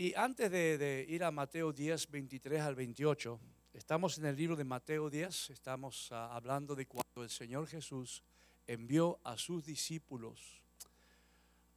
Y 0.00 0.14
antes 0.16 0.50
de, 0.50 1.04
ir 1.10 1.22
a 1.22 1.30
Mateo 1.30 1.74
10, 1.74 2.10
23 2.10 2.62
al 2.62 2.74
28, 2.74 3.38
estamos 3.74 4.16
en 4.16 4.24
el 4.24 4.34
libro 4.34 4.56
de 4.56 4.64
Mateo 4.64 5.10
10, 5.10 5.50
estamos 5.50 6.10
ah, 6.10 6.34
hablando 6.34 6.74
de 6.74 6.86
cuando 6.86 7.22
el 7.22 7.28
Señor 7.28 7.66
Jesús 7.66 8.24
envió 8.66 9.20
a 9.24 9.36
sus 9.36 9.62
discípulos 9.62 10.62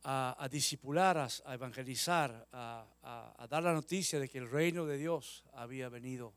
a, 0.04 0.38
a 0.40 0.46
a, 0.46 1.54
evangelizar, 1.54 2.48
a, 2.54 3.36
a, 3.38 3.48
dar 3.50 3.62
la 3.62 3.74
noticia 3.74 4.22
de 4.22 4.30
que 4.30 4.38
el 4.38 4.50
reino 4.50 4.86
de 4.86 4.98
Dios 4.98 5.44
había 5.52 5.90
venido. 5.90 6.34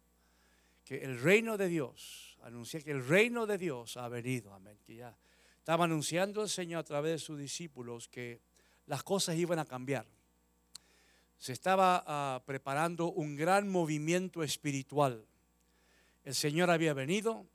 Que 0.84 1.05
el 1.05 1.21
reino 1.21 1.57
de 1.57 1.68
Dios, 1.68 2.37
anuncia 2.43 2.80
que 2.80 2.91
el 2.91 3.07
reino 3.07 3.46
de 3.46 3.59
Dios 3.59 3.96
ha 3.96 4.09
venido, 4.09 4.53
amén. 4.53 4.77
Que 4.84 4.96
ya 4.96 5.16
estaba 5.57 5.84
anunciando 5.84 6.43
el 6.43 6.48
Señor 6.48 6.80
a 6.80 6.82
través 6.82 7.12
de 7.12 7.18
sus 7.21 7.39
discípulos 7.39 8.09
que 8.09 8.41
las 8.87 9.05
cosas 9.05 9.37
iban 9.37 9.61
a 9.61 9.64
cambiar. 9.64 10.16
Se 11.39 11.53
estaba 11.53 12.03
ah, 12.07 12.43
preparando 12.46 13.13
un 13.13 13.36
gran 13.36 13.68
movimiento 13.68 14.43
espiritual. 14.43 15.26
El 16.25 16.35
Señor 16.35 16.71
había 16.71 16.95
venido, 16.95 17.46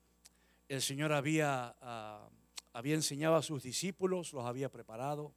el 0.70 0.82
Señor 0.82 1.14
había, 1.14 1.76
ah, 1.82 2.30
había 2.74 2.96
enseñado 2.96 3.36
a 3.36 3.42
sus 3.42 3.64
discípulos, 3.64 4.34
los 4.34 4.46
había 4.46 4.70
preparado 4.70 5.34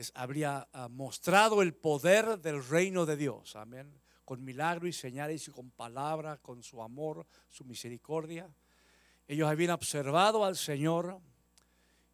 les 0.00 0.12
habría 0.14 0.66
ah, 0.72 0.88
mostrado 0.88 1.60
el 1.60 1.74
poder 1.74 2.38
del 2.38 2.66
reino 2.66 3.04
de 3.04 3.18
Dios. 3.18 3.54
Amén. 3.54 4.00
Con 4.24 4.42
milagros 4.42 4.88
y 4.88 4.92
señales 4.94 5.46
y 5.46 5.50
con 5.50 5.70
palabras, 5.70 6.38
con 6.40 6.62
su 6.62 6.82
amor, 6.82 7.26
su 7.50 7.66
misericordia. 7.66 8.48
Ellos 9.28 9.46
habían 9.46 9.72
observado 9.72 10.42
al 10.42 10.56
Señor 10.56 11.20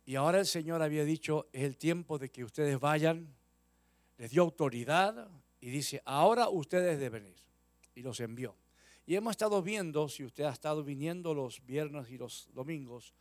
y 0.05 0.17
ahora 0.17 0.41
el 0.41 0.47
Señor 0.47 0.83
había 0.83 1.05
dicho, 1.05 1.47
es 1.53 1.63
el 1.63 1.77
tiempo 1.77 2.19
de 2.19 2.29
que 2.29 2.43
ustedes 2.43 2.81
vayan. 2.81 3.33
Les 4.19 4.33
dio 4.33 4.43
autoridad 4.43 5.29
y 5.61 5.71
dice, 5.71 6.03
ahora 6.05 6.49
ustedes 6.49 6.99
deben 6.99 7.27
ir. 7.27 7.37
Y 7.95 8.03
los 8.03 8.21
envió. 8.21 8.55
Y 9.07 9.15
hemos 9.15 9.31
estado 9.31 9.63
viendo, 9.63 10.09
si 10.09 10.25
usted 10.25 10.45
ha 10.45 10.53
estado 10.53 10.83
viniendo 10.83 11.33
los 11.33 11.65
viernes 11.65 12.11
y 12.11 12.19
los 12.19 12.49
domingos, 12.53 13.15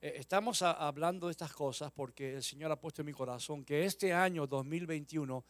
eh, 0.00 0.14
estamos 0.16 0.62
hablando 0.62 1.26
de 1.26 1.32
estas 1.32 1.52
cosas 1.52 1.90
porque 1.90 2.34
el 2.34 2.42
Señor 2.42 2.70
ha 2.70 2.80
puesto 2.80 3.02
en 3.02 3.06
mi 3.06 3.12
corazón 3.12 3.64
que 3.64 3.84
este 3.84 4.12
año 4.12 4.46
2021 4.46 5.44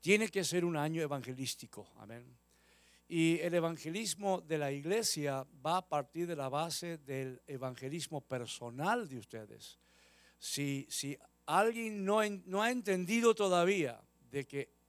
tiene 0.00 0.28
que 0.28 0.44
ser 0.44 0.64
un 0.64 0.76
año 0.76 1.00
evangelístico. 1.00 1.88
Amén. 1.96 2.36
Y 3.08 3.38
el 3.40 3.54
evangelismo 3.54 4.40
de 4.40 4.58
la 4.58 4.72
iglesia 4.72 5.46
va 5.64 5.78
a 5.78 5.88
partir 5.88 6.26
de 6.26 6.36
la 6.36 6.48
base 6.48 6.98
del 6.98 7.40
evangelismo 7.46 8.20
personal 8.20 9.08
de 9.08 9.18
ustedes. 9.18 9.78
Si, 10.38 10.86
si 10.90 11.16
alguien 11.46 12.04
no, 12.04 12.20
no 12.46 12.62
ha 12.62 12.70
entendido 12.70 13.34
todavía 13.34 14.00
de 14.30 14.46
que 14.46 14.81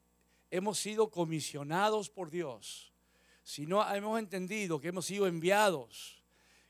hemos 0.54 0.78
sido 0.78 1.10
comisionados 1.10 2.12
por 2.12 2.30
Dios, 2.30 2.94
si 3.42 3.66
no 3.66 3.84
hemos 3.92 4.20
entendido 4.20 4.80
que 4.80 4.90
hemos 4.90 5.08
sido 5.08 5.26
enviados, 5.26 6.22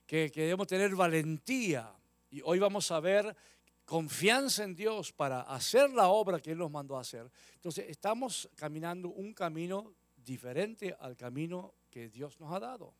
que, 0.05 0.31
que 0.31 0.43
debemos 0.43 0.67
tener 0.67 0.95
valentía, 0.95 1.93
y 2.31 2.41
hoy 2.45 2.59
vamos 2.59 2.89
a 2.91 3.01
ver 3.01 3.35
confianza 3.83 4.63
en 4.63 4.73
Dios 4.73 5.11
para 5.11 5.41
hacer 5.41 5.89
la 5.89 6.07
obra 6.07 6.39
que 6.39 6.51
Él 6.51 6.59
nos 6.59 6.71
mandó 6.71 6.97
a 6.97 7.01
hacer. 7.01 7.29
Entonces 7.55 7.89
estamos 7.89 8.49
caminando 8.55 9.09
un 9.09 9.33
camino 9.33 9.93
diferente 10.15 10.95
al 10.97 11.17
camino 11.17 11.73
que 11.89 12.07
Dios 12.07 12.39
nos 12.39 12.53
ha 12.53 12.61
dado. 12.61 12.93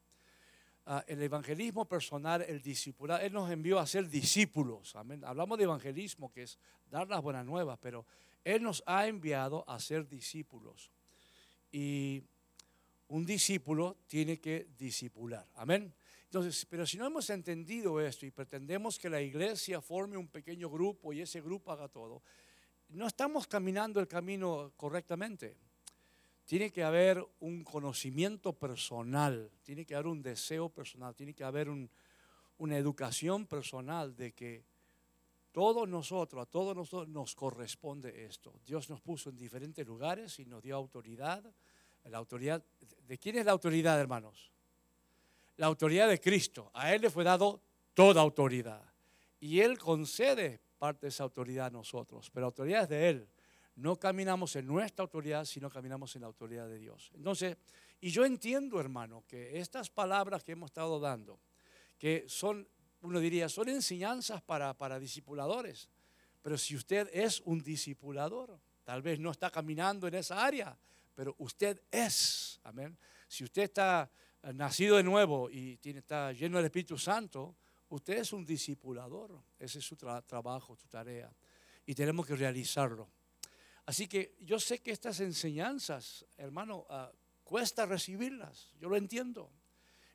Ah, 0.86 1.02
el 1.08 1.22
evangelismo 1.22 1.86
personal, 1.86 2.42
el 2.42 2.62
discipulado, 2.62 3.22
Él 3.22 3.32
nos 3.32 3.50
envió 3.50 3.80
a 3.80 3.88
ser 3.88 4.10
discípulos. 4.10 4.98
Amén. 4.98 5.24
Hablamos 5.24 5.58
de 5.58 5.64
evangelismo, 5.64 6.30
que 6.30 6.44
es 6.44 6.60
dar 6.92 7.08
las 7.08 7.22
buenas 7.22 7.46
nuevas, 7.46 7.80
pero 7.82 8.06
Él 8.44 8.64
nos 8.64 8.84
ha 8.86 9.08
enviado 9.08 9.68
a 9.70 9.80
ser 9.80 10.08
discípulos. 10.08 10.92
Y 11.72 12.24
un 13.08 13.26
discípulo 13.26 13.98
tiene 14.08 14.40
que 14.40 14.68
discipular. 14.78 15.48
Amén. 15.56 15.94
Entonces, 16.26 16.66
pero 16.68 16.86
si 16.86 16.98
no 16.98 17.06
hemos 17.06 17.30
entendido 17.30 18.02
esto 18.02 18.26
y 18.26 18.32
pretendemos 18.32 18.98
que 18.98 19.10
la 19.10 19.22
iglesia 19.22 19.82
forme 19.82 20.18
un 20.18 20.28
pequeño 20.28 20.70
grupo 20.70 21.14
y 21.14 21.22
ese 21.22 21.42
grupo 21.42 21.72
haga 21.72 21.88
todo, 21.88 22.24
no 22.90 23.08
estamos 23.08 23.48
caminando 23.48 24.00
el 24.00 24.08
camino 24.08 24.74
correctamente. 24.76 25.56
Tiene 26.46 26.72
que 26.72 26.84
haber 26.84 27.24
un 27.40 27.64
conocimiento 27.64 28.54
personal, 28.54 29.52
tiene 29.64 29.86
que 29.86 29.96
haber 29.96 30.08
un 30.08 30.22
deseo 30.22 30.70
personal, 30.70 31.16
tiene 31.16 31.34
que 31.34 31.44
haber 31.44 31.70
una 31.70 32.78
educación 32.78 33.46
personal 33.46 34.16
de 34.16 34.34
que 34.34 34.64
todos 35.54 35.88
nosotros, 35.88 36.42
a 36.42 36.46
todos 36.46 36.76
nosotros 36.76 37.08
nos 37.08 37.34
corresponde 37.34 38.26
esto. 38.26 38.54
Dios 38.66 38.90
nos 38.90 39.00
puso 39.00 39.30
en 39.30 39.38
diferentes 39.38 39.88
lugares 39.88 40.38
y 40.40 40.46
nos 40.46 40.62
dio 40.62 40.76
autoridad. 40.76 41.42
La 42.04 42.18
autoridad, 42.18 42.62
¿de 43.08 43.18
quién 43.18 43.38
es 43.38 43.46
la 43.46 43.54
autoridad, 43.54 43.98
hermanos? 43.98 44.52
la 45.58 45.68
autoridad 45.68 46.10
de 46.10 46.20
Cristo. 46.20 46.72
A 46.74 46.94
Él 46.94 47.02
le 47.02 47.10
fue 47.10 47.24
dado 47.24 47.62
toda 47.94 48.22
autoridad. 48.22 48.84
Y 49.40 49.60
Él 49.60 49.78
concede 49.78 50.60
parte 50.80 51.06
de 51.06 51.10
esa 51.10 51.24
autoridad 51.24 51.68
a 51.68 51.72
nosotros. 51.72 52.30
Pero 52.32 52.42
la 52.42 52.48
autoridad 52.48 52.84
es 52.84 52.90
de 52.90 53.10
Él. 53.10 53.28
No 53.76 53.98
caminamos 53.98 54.56
en 54.56 54.68
nuestra 54.68 55.04
autoridad, 55.04 55.46
sino 55.46 55.70
caminamos 55.70 56.16
en 56.16 56.22
la 56.22 56.28
autoridad 56.28 56.68
de 56.68 56.78
Dios. 56.78 57.12
Entonces, 57.16 57.58
y 58.02 58.10
yo 58.12 58.26
entiendo, 58.26 58.80
hermano, 58.80 59.24
que 59.28 59.60
estas 59.60 59.90
palabras 59.90 60.44
que 60.44 60.52
hemos 60.52 60.70
estado 60.70 61.00
dando, 61.00 61.40
que 61.98 62.26
son, 62.28 62.68
uno 63.04 63.20
diría, 63.20 63.50
son 63.50 63.70
enseñanzas 63.70 64.42
para, 64.42 64.74
para 64.74 65.00
discipuladores. 65.00 65.90
Pero 66.42 66.58
si 66.58 66.76
usted 66.76 67.10
es 67.14 67.42
un 67.42 67.62
discipulador, 67.62 68.60
tal 68.84 69.02
vez 69.02 69.20
no 69.20 69.32
está 69.32 69.50
caminando 69.50 70.08
en 70.08 70.16
esa 70.16 70.44
área, 70.44 70.78
pero 71.14 71.36
usted 71.38 71.82
es. 71.92 72.60
Amén. 72.64 72.98
Si 73.28 73.44
usted 73.44 73.64
está 73.64 74.10
nacido 74.54 74.98
de 74.98 75.04
nuevo 75.04 75.50
y 75.50 75.78
tiene, 75.78 76.00
está 76.00 76.32
lleno 76.32 76.58
del 76.58 76.66
Espíritu 76.66 76.98
Santo, 76.98 77.56
usted 77.90 78.20
es 78.20 78.34
un 78.34 78.46
discipulador. 78.46 79.42
Ese 79.60 79.80
es 79.80 79.86
su 79.86 79.96
trabajo, 79.96 80.76
su 80.76 80.88
tarea. 80.88 81.34
Y 81.86 81.94
tenemos 81.96 82.26
que 82.26 82.36
realizarlo. 82.36 83.10
Así 83.86 84.08
que 84.08 84.36
yo 84.40 84.60
sé 84.60 84.80
que 84.80 84.92
estas 84.92 85.20
enseñanzas, 85.20 86.26
hermano, 86.38 86.86
ah, 86.90 87.12
cuesta 87.44 87.86
recibirlas. 87.86 88.74
Yo 88.80 88.88
lo 88.88 88.96
entiendo. 88.96 89.52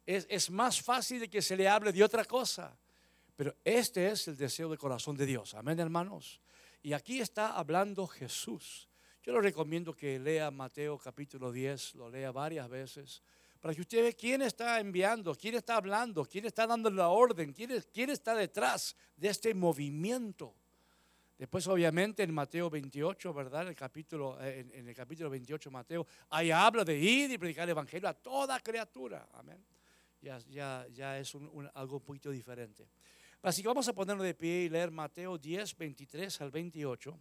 Es, 0.08 0.26
es, 0.30 0.50
más 0.50 0.80
fácil 0.80 1.20
de 1.20 1.28
que 1.28 1.42
se 1.42 1.56
le 1.56 1.68
hable 1.68 1.92
de 1.92 2.02
otra 2.02 2.24
cosa. 2.24 2.76
Pero 3.36 3.54
este 3.64 4.08
es 4.08 4.28
el 4.28 4.36
deseo 4.36 4.68
del 4.68 4.78
corazón 4.78 5.16
de 5.16 5.26
Dios. 5.26 5.54
Amén, 5.54 5.78
hermanos. 5.78 6.40
Y 6.82 6.92
aquí 6.92 7.20
está 7.20 7.56
hablando 7.56 8.06
Jesús. 8.06 8.88
Yo 9.22 9.32
le 9.32 9.40
recomiendo 9.40 9.94
que 9.94 10.18
lea 10.18 10.50
Mateo 10.50 10.96
capítulo 10.98 11.52
10, 11.52 11.96
lo 11.96 12.08
lea 12.08 12.32
varias 12.32 12.68
veces 12.68 13.22
para 13.60 13.74
que 13.74 13.80
usted 13.80 14.02
vea 14.02 14.12
quién 14.12 14.42
está 14.42 14.78
enviando, 14.78 15.34
quién 15.34 15.56
está 15.56 15.76
hablando, 15.76 16.24
quién 16.24 16.46
está 16.46 16.66
dando 16.66 16.90
la 16.90 17.08
orden, 17.08 17.52
quién, 17.52 17.82
quién 17.92 18.10
está 18.10 18.34
detrás 18.34 18.94
de 19.16 19.28
este 19.28 19.52
movimiento. 19.52 20.54
Después, 21.36 21.66
obviamente, 21.66 22.22
en 22.22 22.34
Mateo 22.34 22.68
28, 22.68 23.32
¿verdad? 23.32 23.62
En 23.62 23.68
el 23.68 23.76
capítulo, 23.76 24.38
eh, 24.40 24.66
en, 24.72 24.88
el 24.88 24.94
capítulo 24.94 25.30
28 25.30 25.70
Mateo, 25.70 26.06
ahí 26.30 26.50
habla 26.50 26.84
de 26.84 26.98
ir 26.98 27.30
y 27.30 27.38
predicar 27.38 27.64
el 27.64 27.70
evangelio 27.70 28.08
a 28.08 28.14
toda 28.14 28.58
criatura. 28.60 29.28
Amén. 29.34 29.64
Ya, 30.20 30.38
ya, 30.48 30.86
ya 30.92 31.18
es 31.18 31.32
algo 31.74 31.96
un 31.96 32.02
poquito 32.02 32.30
diferente. 32.30 32.88
Así 33.42 33.62
que 33.62 33.68
vamos 33.68 33.86
a 33.88 33.92
ponernos 33.92 34.24
de 34.24 34.34
pie 34.34 34.64
y 34.64 34.68
leer 34.68 34.90
Mateo 34.90 35.38
10, 35.38 35.76
23 35.76 36.40
al 36.40 36.50
28. 36.50 37.18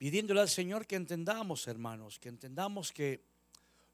pidiéndole 0.00 0.40
al 0.40 0.48
Señor 0.48 0.86
que 0.86 0.96
entendamos, 0.96 1.68
hermanos, 1.68 2.18
que 2.18 2.30
entendamos 2.30 2.90
que 2.90 3.22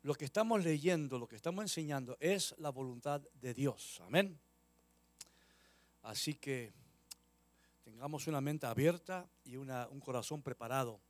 lo 0.05 0.15
que 0.15 0.25
estamos 0.25 0.63
leyendo, 0.63 1.19
lo 1.19 1.27
que 1.27 1.35
estamos 1.35 1.65
enseñando 1.65 2.17
es 2.21 2.55
la 2.59 2.71
voluntad 2.71 3.21
de 3.41 3.53
Dios. 3.53 4.01
Amén. 4.07 4.39
Así 6.05 6.35
que 6.35 6.73
tengamos 7.83 8.29
una 8.29 8.41
mente 8.41 8.67
abierta 8.67 9.29
y 9.45 9.57
un 9.57 9.99
corazón 9.99 10.43
preparado. 10.43 11.01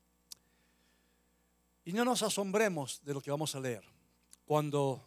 Y 1.86 1.94
no 1.94 2.04
nos 2.04 2.22
asombremos 2.22 3.02
de 3.02 3.14
lo 3.14 3.22
que 3.22 3.30
vamos 3.30 3.54
a 3.54 3.60
leer. 3.60 3.82
Cuando, 4.44 5.02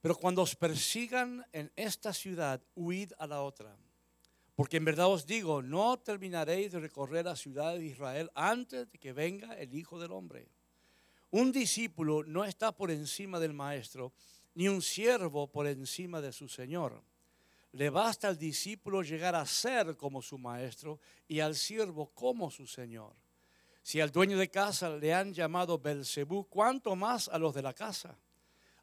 pero 0.00 0.14
cuando 0.14 0.42
os 0.42 0.54
persigan 0.54 1.44
en 1.52 1.72
esta 1.74 2.12
ciudad, 2.12 2.62
huid 2.76 3.12
a 3.18 3.26
la 3.26 3.42
otra 3.42 3.76
porque 4.56 4.78
en 4.78 4.86
verdad 4.86 5.08
os 5.08 5.26
digo, 5.26 5.60
no 5.60 5.98
terminaréis 5.98 6.72
de 6.72 6.80
recorrer 6.80 7.26
la 7.26 7.36
ciudad 7.36 7.76
de 7.76 7.84
Israel 7.84 8.30
antes 8.34 8.90
de 8.90 8.98
que 8.98 9.12
venga 9.12 9.52
el 9.52 9.74
Hijo 9.74 10.00
del 10.00 10.12
Hombre. 10.12 10.48
Un 11.30 11.52
discípulo 11.52 12.24
no 12.24 12.42
está 12.42 12.72
por 12.72 12.90
encima 12.90 13.38
del 13.38 13.52
maestro, 13.52 14.14
ni 14.54 14.66
un 14.66 14.80
siervo 14.80 15.46
por 15.46 15.66
encima 15.66 16.22
de 16.22 16.32
su 16.32 16.48
Señor. 16.48 17.02
Le 17.72 17.90
basta 17.90 18.28
al 18.28 18.38
discípulo 18.38 19.02
llegar 19.02 19.34
a 19.34 19.44
ser 19.44 19.94
como 19.98 20.22
su 20.22 20.38
maestro 20.38 20.98
y 21.28 21.40
al 21.40 21.54
siervo 21.54 22.10
como 22.14 22.50
su 22.50 22.66
Señor. 22.66 23.14
Si 23.86 24.00
al 24.00 24.10
dueño 24.10 24.36
de 24.36 24.50
casa 24.50 24.90
le 24.90 25.14
han 25.14 25.32
llamado 25.32 25.78
Belcebú, 25.78 26.48
¿cuánto 26.48 26.96
más 26.96 27.28
a 27.28 27.38
los 27.38 27.54
de 27.54 27.62
la 27.62 27.72
casa? 27.72 28.18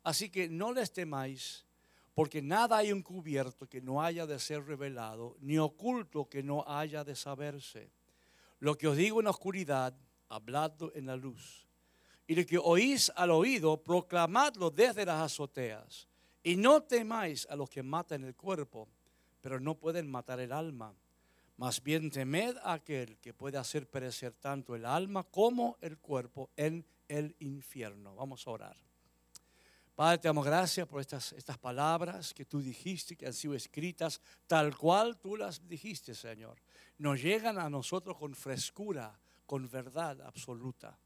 Así 0.02 0.30
que 0.30 0.48
no 0.48 0.72
les 0.72 0.94
temáis 0.94 1.66
porque 2.14 2.42
nada 2.42 2.78
hay 2.78 2.90
encubierto 2.90 3.68
que 3.68 3.82
no 3.82 4.02
haya 4.02 4.26
de 4.26 4.40
ser 4.40 4.66
revelado, 4.66 5.36
ni 5.42 5.58
oculto 5.58 6.30
que 6.30 6.42
no 6.42 6.64
haya 6.66 7.04
de 7.04 7.18
saberse. 7.18 7.92
Lo 8.60 8.78
que 8.78 8.88
os 8.88 8.96
digo 8.96 9.20
en 9.20 9.26
la 9.26 9.32
oscuridad, 9.32 9.94
habladlo 10.30 10.90
en 10.96 11.08
la 11.08 11.18
luz. 11.18 11.68
Y 12.26 12.36
lo 12.36 12.46
que 12.46 12.58
oís 12.58 13.12
al 13.14 13.32
oído, 13.32 13.84
proclamadlo 13.84 14.72
desde 14.72 15.06
las 15.06 15.22
azoteas. 15.22 16.08
Y 16.44 16.56
no 16.56 16.82
temáis 16.82 17.46
a 17.48 17.58
los 17.58 17.70
que 17.70 17.84
matan 17.84 18.24
el 18.24 18.36
cuerpo, 18.36 18.88
pero 19.42 19.60
no 19.60 19.76
pueden 19.76 20.10
matar 20.10 20.40
el 20.40 20.54
alma. 20.54 20.96
Más 21.58 21.84
bien 21.84 22.10
temed 22.10 22.58
a 22.58 22.74
aquel 22.74 23.18
que 23.20 23.34
puede 23.34 23.58
hacer 23.58 23.88
perecer 23.90 24.34
tanto 24.34 24.76
el 24.76 24.86
alma 24.86 25.24
como 25.24 25.78
el 25.82 25.98
cuerpo 26.00 26.50
en 26.56 26.86
el 27.08 27.36
infierno. 27.40 28.16
Vamos 28.16 28.48
a 28.48 28.52
orar. 28.52 28.78
Padre, 29.96 30.18
te 30.18 30.28
damos 30.28 30.46
gracias 30.46 30.88
por 30.88 31.02
estas, 31.02 31.34
estas 31.34 31.60
palabras 31.60 32.34
que 32.34 32.46
tú 32.46 32.60
dijiste, 32.60 33.16
que 33.16 33.28
han 33.28 33.34
sido 33.34 33.54
escritas 33.54 34.20
tal 34.48 34.76
cual 34.76 35.20
tú 35.20 35.38
las 35.38 35.68
dijiste, 35.68 36.16
Señor. 36.16 36.60
Nos 36.98 37.22
llegan 37.22 37.60
a 37.60 37.70
nosotros 37.70 38.18
con 38.18 38.34
frescura, 38.34 39.20
con 39.46 39.70
verdad 39.70 40.22
absoluta. 40.22 40.98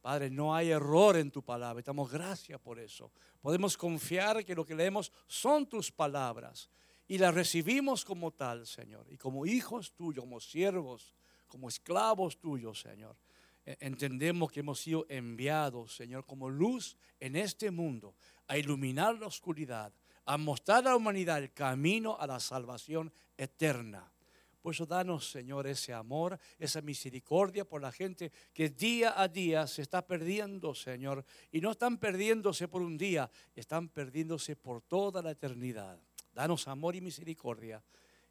Padre, 0.00 0.28
no 0.30 0.52
hay 0.52 0.72
error 0.72 1.16
en 1.16 1.30
tu 1.30 1.44
palabra. 1.44 1.80
Te 1.80 1.86
damos 1.86 2.10
gracias 2.10 2.60
por 2.60 2.80
eso. 2.80 3.12
Podemos 3.40 3.76
confiar 3.76 4.44
que 4.44 4.56
lo 4.56 4.66
que 4.66 4.74
leemos 4.74 5.12
son 5.28 5.68
tus 5.68 5.92
palabras 5.92 6.68
y 7.08 7.18
las 7.18 7.34
recibimos 7.34 8.04
como 8.04 8.30
tal, 8.30 8.66
Señor. 8.66 9.06
Y 9.10 9.16
como 9.16 9.46
hijos 9.46 9.92
tuyos, 9.92 10.24
como 10.24 10.40
siervos, 10.40 11.14
como 11.48 11.68
esclavos 11.68 12.38
tuyos, 12.38 12.80
Señor. 12.80 13.16
E, 13.64 13.76
entendemos 13.80 14.50
que 14.50 14.60
hemos 14.60 14.80
sido 14.80 15.06
enviados, 15.08 15.94
Señor, 15.94 16.24
como 16.24 16.48
luz 16.48 16.96
en 17.20 17.36
este 17.36 17.70
mundo, 17.70 18.14
a 18.48 18.58
iluminar 18.58 19.18
la 19.18 19.26
oscuridad, 19.26 19.92
a 20.24 20.36
mostrar 20.36 20.78
a 20.86 20.90
la 20.90 20.96
humanidad 20.96 21.38
el 21.38 21.52
camino 21.52 22.16
a 22.18 22.26
la 22.26 22.40
salvación 22.40 23.12
eterna. 23.36 24.12
Por 24.62 24.74
eso 24.74 24.86
danos, 24.86 25.28
Señor, 25.28 25.66
ese 25.66 25.92
amor, 25.92 26.38
esa 26.56 26.80
misericordia 26.80 27.64
por 27.64 27.82
la 27.82 27.90
gente 27.90 28.30
que 28.54 28.68
día 28.68 29.20
a 29.20 29.26
día 29.26 29.66
se 29.66 29.82
está 29.82 30.06
perdiendo, 30.06 30.72
Señor. 30.72 31.24
Y 31.50 31.60
no 31.60 31.72
están 31.72 31.98
perdiéndose 31.98 32.68
por 32.68 32.80
un 32.80 32.96
día, 32.96 33.28
están 33.56 33.88
perdiéndose 33.88 34.54
por 34.54 34.80
toda 34.80 35.20
la 35.20 35.32
eternidad. 35.32 35.98
Danos 36.32 36.68
amor 36.68 36.96
y 36.96 37.00
misericordia 37.00 37.82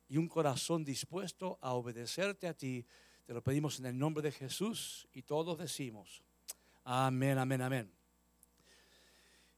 y 0.07 0.17
un 0.17 0.27
corazón 0.27 0.83
dispuesto 0.83 1.57
a 1.61 1.73
obedecerte 1.73 2.47
a 2.47 2.53
ti 2.53 2.85
te 3.25 3.33
lo 3.33 3.41
pedimos 3.41 3.79
en 3.79 3.85
el 3.85 3.97
nombre 3.97 4.21
de 4.21 4.33
Jesús 4.33 5.07
y 5.13 5.21
todos 5.21 5.57
decimos, 5.57 6.21
amén, 6.83 7.37
amén, 7.37 7.61
amén. 7.61 7.91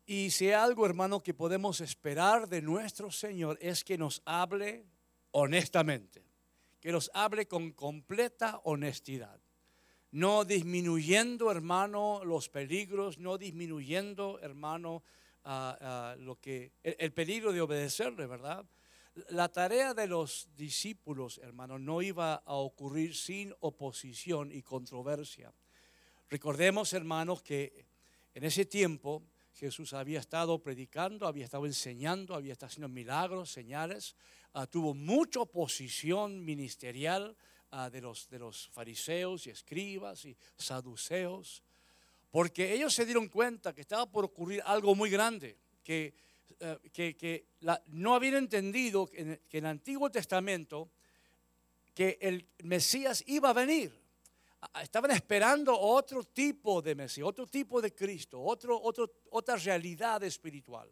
Y 0.05 0.29
si 0.29 0.45
hay 0.45 0.53
algo, 0.53 0.85
hermano, 0.85 1.23
que 1.23 1.33
podemos 1.33 1.81
esperar 1.81 2.47
de 2.47 2.61
nuestro 2.61 3.09
Señor 3.09 3.57
es 3.61 3.83
que 3.83 3.97
nos 3.97 4.21
hable 4.25 4.85
honestamente, 5.31 6.23
que 6.81 6.91
nos 6.91 7.09
hable 7.15 7.47
con 7.47 7.71
completa 7.71 8.61
honestidad, 8.63 9.39
no 10.11 10.45
disminuyendo, 10.45 11.49
hermano, 11.49 12.23
los 12.23 12.49
peligros, 12.49 13.17
no 13.17 13.39
disminuyendo, 13.39 14.39
hermano, 14.41 15.01
lo 15.45 16.39
que 16.39 16.71
el 16.81 17.11
peligro 17.13 17.51
de 17.51 17.61
obedecerle, 17.61 18.27
¿verdad? 18.27 18.65
La 19.29 19.51
tarea 19.51 19.93
de 19.93 20.07
los 20.07 20.49
discípulos, 20.55 21.39
hermanos, 21.43 21.79
no 21.79 22.01
iba 22.01 22.35
a 22.35 22.53
ocurrir 22.53 23.15
sin 23.15 23.53
oposición 23.59 24.51
y 24.51 24.63
controversia. 24.63 25.53
Recordemos, 26.29 26.93
hermanos, 26.93 27.43
que 27.43 27.85
en 28.33 28.43
ese 28.43 28.65
tiempo 28.65 29.21
Jesús 29.53 29.93
había 29.93 30.19
estado 30.19 30.63
predicando, 30.63 31.27
había 31.27 31.45
estado 31.45 31.67
enseñando, 31.67 32.33
había 32.33 32.53
estado 32.53 32.69
haciendo 32.69 32.89
milagros, 32.89 33.51
señales, 33.51 34.15
ah, 34.53 34.65
tuvo 34.65 34.95
mucha 34.95 35.41
oposición 35.41 36.43
ministerial 36.43 37.37
ah, 37.69 37.91
de, 37.91 38.01
los, 38.01 38.29
de 38.29 38.39
los 38.39 38.67
fariseos 38.69 39.45
y 39.45 39.51
escribas 39.51 40.25
y 40.25 40.35
saduceos, 40.57 41.61
porque 42.33 42.73
ellos 42.73 42.91
se 42.91 43.05
dieron 43.05 43.27
cuenta 43.29 43.75
que 43.75 43.81
estaba 43.81 44.09
por 44.09 44.25
ocurrir 44.25 44.59
algo 44.65 44.95
muy 44.95 45.11
grande, 45.11 45.55
que 45.83 46.15
eh, 46.59 46.79
que, 46.93 47.45
no 47.87 48.15
habían 48.15 48.35
entendido 48.35 49.05
que 49.05 49.21
en, 49.21 49.41
el 49.51 49.65
Antiguo 49.65 50.09
Testamento 50.09 50.89
que 51.93 52.17
el 52.21 52.47
Mesías 52.63 53.21
iba 53.27 53.49
a 53.49 53.53
venir. 53.53 53.91
Estaban 54.81 55.11
esperando 55.11 55.77
otro 55.77 56.23
tipo 56.23 56.81
de 56.81 56.95
Mesías, 56.95 57.27
otro 57.27 57.45
tipo 57.47 57.81
de 57.81 57.93
Cristo, 57.93 58.41
otro, 58.41 58.81
otro, 58.81 59.11
otra 59.31 59.57
realidad 59.57 60.23
espiritual. 60.23 60.89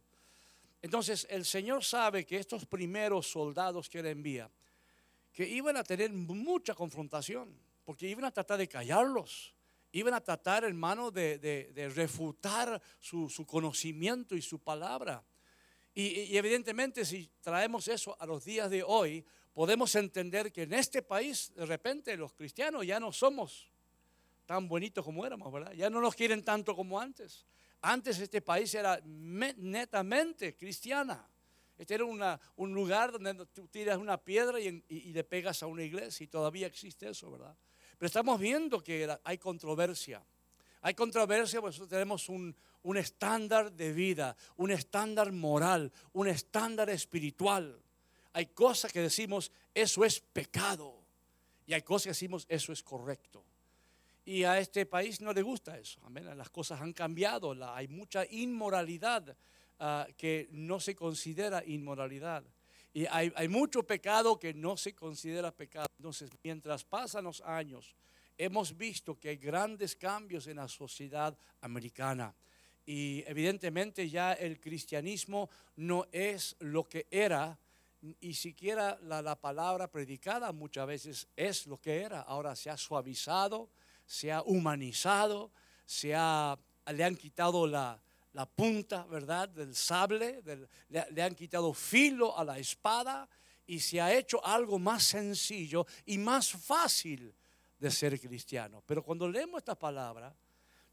Entonces 0.82 1.26
el 1.30 1.46
Señor 1.46 1.86
sabe 1.86 2.26
que 2.26 2.38
estos 2.38 2.66
primeros 2.66 3.32
soldados 3.32 3.90
que 3.90 4.00
él 4.00 4.08
envía, 4.08 4.52
que 5.32 5.48
iban 5.48 5.78
a 5.78 5.84
tener 5.84 6.12
mucha 6.12 6.76
confrontación, 6.76 7.58
porque 7.86 8.10
iban 8.10 8.26
a 8.26 8.32
tratar 8.32 8.58
de 8.58 8.68
callarlos, 8.68 9.54
iban 9.92 10.14
a 10.14 10.22
tratar, 10.22 10.64
hermano, 10.64 11.12
de, 11.12 11.38
de, 11.40 11.90
refutar 11.90 12.82
su, 13.00 13.30
su, 13.30 13.46
conocimiento 13.46 14.36
y 14.36 14.42
su 14.42 14.60
palabra. 14.60 15.24
Y, 15.94 16.38
evidentemente 16.38 17.04
si 17.04 17.30
traemos 17.42 17.88
eso 17.88 18.16
a 18.20 18.26
los 18.26 18.46
días 18.46 18.70
de 18.70 18.84
hoy, 18.84 19.26
podemos 19.54 19.94
entender 19.96 20.52
que 20.52 20.64
en 20.64 20.74
este 20.74 21.02
país 21.02 21.54
de 21.54 21.66
repente 21.66 22.16
los 22.16 22.34
cristianos 22.34 22.86
ya 22.86 23.00
no 23.00 23.12
somos 23.12 23.70
tan 24.46 24.68
bonitos 24.68 25.04
como 25.04 25.26
éramos, 25.26 25.52
¿verdad? 25.52 25.74
Ya 25.74 25.90
no 25.90 26.00
nos 26.00 26.16
quieren 26.16 26.44
tanto 26.44 26.76
como 26.76 27.00
antes. 27.00 27.46
Antes 27.82 28.20
este 28.20 28.42
país 28.42 28.74
era 28.76 29.02
netamente 29.04 30.56
cristiana. 30.56 31.28
Este 31.78 31.96
era 31.96 32.06
un 32.06 32.74
lugar 32.74 33.12
donde 33.12 33.46
tú 33.48 33.68
tiras 33.68 33.98
una 33.98 34.18
piedra 34.18 34.60
y, 34.60 34.84
y, 34.88 35.12
le 35.14 35.24
pegas 35.24 35.64
a 35.64 35.68
una 35.68 35.84
iglesia 35.84 36.24
y 36.24 36.28
todavía 36.28 36.68
existe 36.68 37.10
eso, 37.10 37.32
¿verdad? 37.32 37.58
Pero 38.01 38.07
estamos 38.07 38.39
viendo 38.39 38.81
que 38.81 39.15
hay 39.24 39.38
controversia. 39.38 40.24
Hay 40.81 40.95
controversia, 40.95 41.62
pues 41.62 41.80
tenemos 41.88 42.30
un, 42.30 42.56
un 42.81 42.98
estándar 42.98 43.71
de 43.71 43.94
vida, 43.94 44.36
un 44.57 44.71
estándar 44.71 45.31
moral, 45.31 45.92
un 46.13 46.27
estándar 46.27 46.89
espiritual. 46.89 47.80
Hay 48.33 48.48
cosas 48.48 48.92
que 48.92 49.01
decimos, 49.01 49.51
eso 49.75 50.03
es 50.03 50.19
pecado. 50.19 50.95
Y 51.68 51.74
hay 51.74 51.83
cosas 51.83 52.06
que 52.06 52.09
decimos, 52.09 52.48
eso 52.50 52.74
es 52.74 52.81
correcto. 52.81 53.44
Y 54.25 54.45
a 54.45 54.57
este 54.57 54.88
país 54.88 55.21
no 55.21 55.31
le 55.31 55.44
gusta 55.44 55.77
eso. 55.77 56.00
Las 56.36 56.50
cosas 56.50 56.81
han 56.81 56.94
cambiado. 56.94 57.56
hay 57.71 57.88
mucha 57.88 58.25
inmoralidad 58.25 59.38
ah, 59.80 60.07
que 60.18 60.50
no 60.53 60.80
se 60.80 60.95
considera 60.95 61.63
inmoralidad. 61.63 62.44
Y 62.94 63.06
hay, 63.06 63.32
hay, 63.36 63.48
mucho 63.48 63.84
pecado 63.84 64.38
que 64.38 64.54
no 64.54 64.76
se 64.76 64.94
considera 64.94 65.52
pecado. 65.52 65.88
Entonces, 65.98 66.30
mientras 66.44 66.84
pasan 66.84 67.24
los 67.24 67.42
años, 67.42 67.96
hemos 68.38 68.76
visto 68.78 69.18
que 69.18 69.30
hay 69.30 69.38
grandes 69.38 69.96
cambios 69.96 70.48
en 70.48 70.58
la 70.58 70.68
sociedad 70.68 71.38
americana. 71.62 72.36
Y 72.86 73.24
evidentemente 73.27 74.10
ya 74.10 74.34
el 74.34 74.60
cristianismo 74.60 75.50
no 75.77 76.08
es 76.12 76.56
lo 76.60 76.84
que 76.84 77.08
era, 77.10 77.58
y 78.20 78.34
siquiera 78.34 78.98
la, 79.04 79.36
palabra 79.36 79.88
predicada 79.88 80.51
muchas 80.51 80.88
veces 80.88 81.27
es 81.36 81.68
lo 81.68 81.80
que 81.80 82.01
era. 82.01 82.22
Ahora 82.22 82.56
se 82.56 82.72
ha 82.72 82.77
suavizado, 82.77 83.70
se 84.08 84.32
ha 84.32 84.42
humanizado, 84.42 85.51
se 85.86 86.15
ha, 86.15 86.58
le 86.92 87.04
han 87.04 87.15
quitado 87.15 87.68
la, 87.68 88.01
punta, 88.46 89.06
¿verdad?, 89.06 89.50
del 89.50 89.76
sable, 89.76 90.42
le, 90.90 91.06
le 91.12 91.22
han 91.22 91.36
quitado 91.36 91.74
filo 91.74 92.38
a 92.38 92.44
la 92.44 92.58
espada 92.58 93.28
y 93.66 93.80
se 93.80 94.02
ha 94.02 94.14
hecho 94.14 94.44
algo 94.46 94.80
más 94.80 95.04
sencillo 95.04 95.86
y 96.06 96.18
más 96.18 96.52
fácil 96.52 97.34
de 97.80 97.92
ser 97.92 98.20
cristiano. 98.20 98.84
Pero 98.86 99.04
cuando 99.04 99.28
leemos 99.28 99.60
esta 99.60 99.76
palabra, 99.76 100.36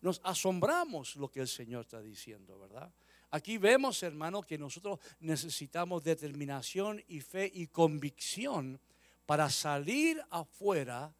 nos 0.01 0.21
asombramos 0.25 1.17
lo 1.17 1.29
que 1.29 1.41
el 1.41 1.49
Señor 1.49 1.83
está 1.83 2.01
diciendo, 2.01 2.59
¿verdad? 2.59 2.93
Aquí 3.31 3.59
vemos, 3.59 4.03
hermano, 4.03 4.43
que 4.43 4.57
nosotros 4.57 5.01
necesitamos 5.21 6.03
determinación 6.03 7.03
y 7.09 7.21
fe 7.21 7.51
y 7.53 7.67
convicción 7.67 8.81
para 9.27 9.51
salir 9.51 10.23
afuera 10.31 11.13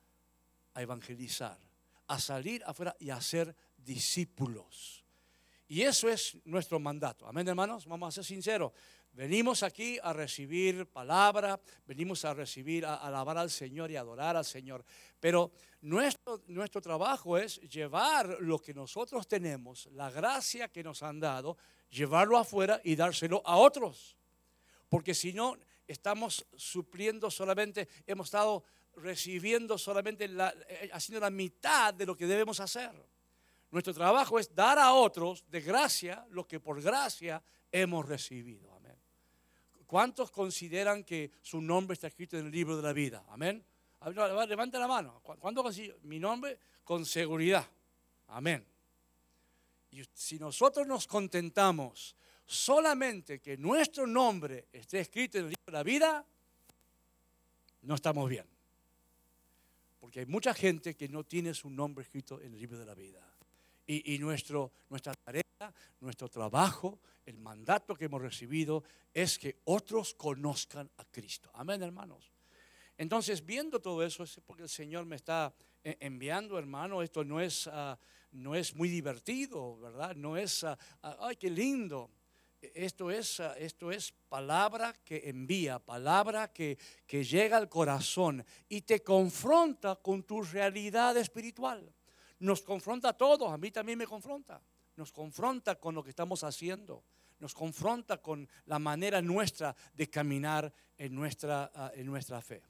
a 0.73 0.83
evangelizar, 0.83 1.59
a 2.07 2.19
salir 2.19 2.63
afuera 2.65 2.97
y 2.99 3.11
a 3.11 3.21
ser 3.21 3.55
discípulos. 3.77 5.05
Y 5.69 5.83
eso 5.83 6.09
es 6.09 6.37
nuestro 6.47 6.81
mandato. 6.81 7.27
Amén, 7.27 7.47
hermanos. 7.47 7.87
Vamos 7.87 8.09
a 8.09 8.13
ser 8.13 8.25
sinceros. 8.25 8.73
Venimos 9.13 9.63
aquí 9.63 9.99
a 10.03 10.13
recibir 10.13 10.87
palabra, 10.87 11.61
venimos 11.87 12.25
a 12.25 12.33
recibir, 12.33 12.87
a 12.87 12.95
alabar 12.95 13.37
al 13.37 13.51
Señor 13.51 13.91
y 13.91 13.97
adorar 13.97 14.37
al 14.37 14.45
Señor. 14.45 14.85
Pero 15.21 15.51
nuestro, 15.83 16.43
nuestro 16.47 16.81
trabajo 16.81 17.37
es 17.37 17.61
llevar 17.61 18.39
lo 18.41 18.59
que 18.59 18.73
nosotros 18.73 19.27
tenemos, 19.29 19.87
la 19.93 20.11
gracia 20.11 20.69
que 20.69 20.83
nos 20.83 21.03
han 21.03 21.21
dado, 21.21 21.59
llevarlo 21.91 22.39
afuera 22.39 22.81
y 22.85 22.97
dárselo 22.97 23.43
a 23.45 23.57
otros. 23.57 24.17
Porque 24.89 25.15
si 25.15 25.33
no, 25.33 25.57
estamos 25.87 26.47
supliendo 26.57 27.31
solamente, 27.31 27.89
hemos 28.07 28.29
estado 28.29 28.65
recibiendo 28.95 29.77
solamente, 29.77 30.29
la, 30.29 30.55
eh, 30.69 30.91
haciendo 30.93 31.21
la 31.21 31.31
mitad 31.31 31.93
de 31.93 32.07
lo 32.07 32.17
que 32.17 32.27
debemos 32.27 32.61
hacer. 32.61 32.93
Nuestro 33.71 33.93
trabajo 33.93 34.39
es 34.39 34.55
dar 34.55 34.79
a 34.79 34.93
otros 34.93 35.45
de 35.51 35.61
gracia 35.61 36.27
lo 36.31 36.47
que 36.47 36.61
por 36.61 36.81
gracia 36.81 37.43
hemos 37.71 38.07
recibido. 38.07 38.69
¿Cuántos 39.89 40.31
consideran 40.31 41.03
que 41.03 41.33
su 41.41 41.63
nombre 41.63 41.95
está 41.95 42.09
escrito 42.09 42.37
en 42.37 42.45
el 42.45 42.53
libro 42.53 42.77
de 42.77 42.83
la 42.83 42.93
vida? 42.93 43.25
Amén. 43.31 43.65
Levanta 44.47 44.79
la 44.79 44.87
mano. 44.87 45.23
¿Cuándo 45.23 45.63
consigo? 45.63 45.97
Mi 46.03 46.19
nombre 46.19 46.59
con 46.85 47.07
seguridad. 47.07 47.67
Amén. 48.27 48.67
Y 49.91 50.03
si 50.13 50.39
nosotros 50.39 50.87
nos 50.87 51.07
contentamos 51.07 52.15
solamente 52.45 53.41
que 53.41 53.57
nuestro 53.57 54.07
nombre 54.07 54.69
esté 54.71 55.01
escrito 55.01 55.39
en 55.39 55.45
el 55.45 55.51
libro 55.53 55.65
de 55.65 55.73
la 55.73 55.83
vida, 55.83 56.27
no 57.81 57.95
estamos 57.95 58.29
bien. 58.29 58.47
Porque 60.01 60.21
hay 60.21 60.27
mucha 60.27 60.53
gente 60.53 60.97
que 60.97 61.09
no 61.09 61.25
tiene 61.25 61.55
su 61.55 61.71
nombre 61.71 62.03
escrito 62.05 62.43
en 62.43 62.53
el 62.53 62.61
libro 62.61 62.79
de 62.79 62.85
la 62.85 62.95
vida. 62.95 63.27
Y, 63.91 64.19
nuestro, 64.19 64.71
nuestra 64.91 65.15
tarea, 65.15 65.43
nuestro 66.01 66.29
trabajo, 66.29 67.01
el 67.25 67.39
mandato 67.39 67.95
que 67.95 68.05
hemos 68.05 68.21
recibido 68.21 68.85
es 69.15 69.39
que 69.39 69.63
otros 69.65 70.13
conozcan 70.13 70.91
a 70.99 71.07
Cristo. 71.07 71.51
Amén, 71.55 71.83
hermanos. 71.83 72.31
Entonces, 72.99 73.47
viendo 73.47 73.81
todo 73.81 74.05
eso, 74.05 74.25
es 74.25 74.39
porque 74.45 74.65
el 74.65 74.69
Señor 74.69 75.07
me 75.07 75.17
está 75.17 75.55
eh, 75.83 75.97
enviando, 76.01 76.59
hermano. 76.59 77.01
Esto 77.01 77.25
no 77.25 77.41
es, 77.41 77.67
ah, 77.73 77.99
no 78.33 78.55
es 78.55 78.75
muy 78.75 78.91
divertido, 78.91 79.79
¿verdad? 79.79 80.15
No 80.15 80.37
es, 80.37 80.65
ah, 80.65 80.79
ah, 81.03 81.17
ay, 81.21 81.37
qué 81.37 81.49
lindo. 81.49 82.11
Esto 82.61 83.11
es, 83.11 83.41
esto 83.57 83.91
es 83.91 84.13
palabra 84.29 84.93
que 85.03 85.31
envía, 85.31 85.79
palabra 85.79 86.53
que, 86.53 86.77
que 87.07 87.25
llega 87.25 87.57
al 87.57 87.71
corazón 87.71 88.45
y 88.69 88.83
te 88.83 89.03
confronta 89.03 89.97
con 89.97 90.25
tu 90.25 90.43
realidad 90.43 91.17
espiritual. 91.17 91.95
Nos 92.41 92.63
confronta 92.63 93.11
a 93.11 93.13
todos, 93.13 93.53
a 93.53 93.59
mí 93.59 93.71
también 93.71 93.99
me 93.99 94.07
confronta. 94.07 94.63
Nos 94.97 95.13
confronta 95.13 95.77
con 95.77 95.95
lo 95.95 96.03
que 96.03 96.11
estamos 96.11 96.45
haciendo. 96.45 97.05
Nos 97.39 97.55
confronta 97.55 98.21
con 98.21 98.49
la 98.67 98.79
manera 98.79 99.23
nuestra 99.23 99.75
de 99.95 100.11
caminar 100.11 100.73
en 100.97 101.15
nuestra, 101.15 101.71
en 101.95 102.07
nuestra 102.07 102.41
fe. 102.41 102.63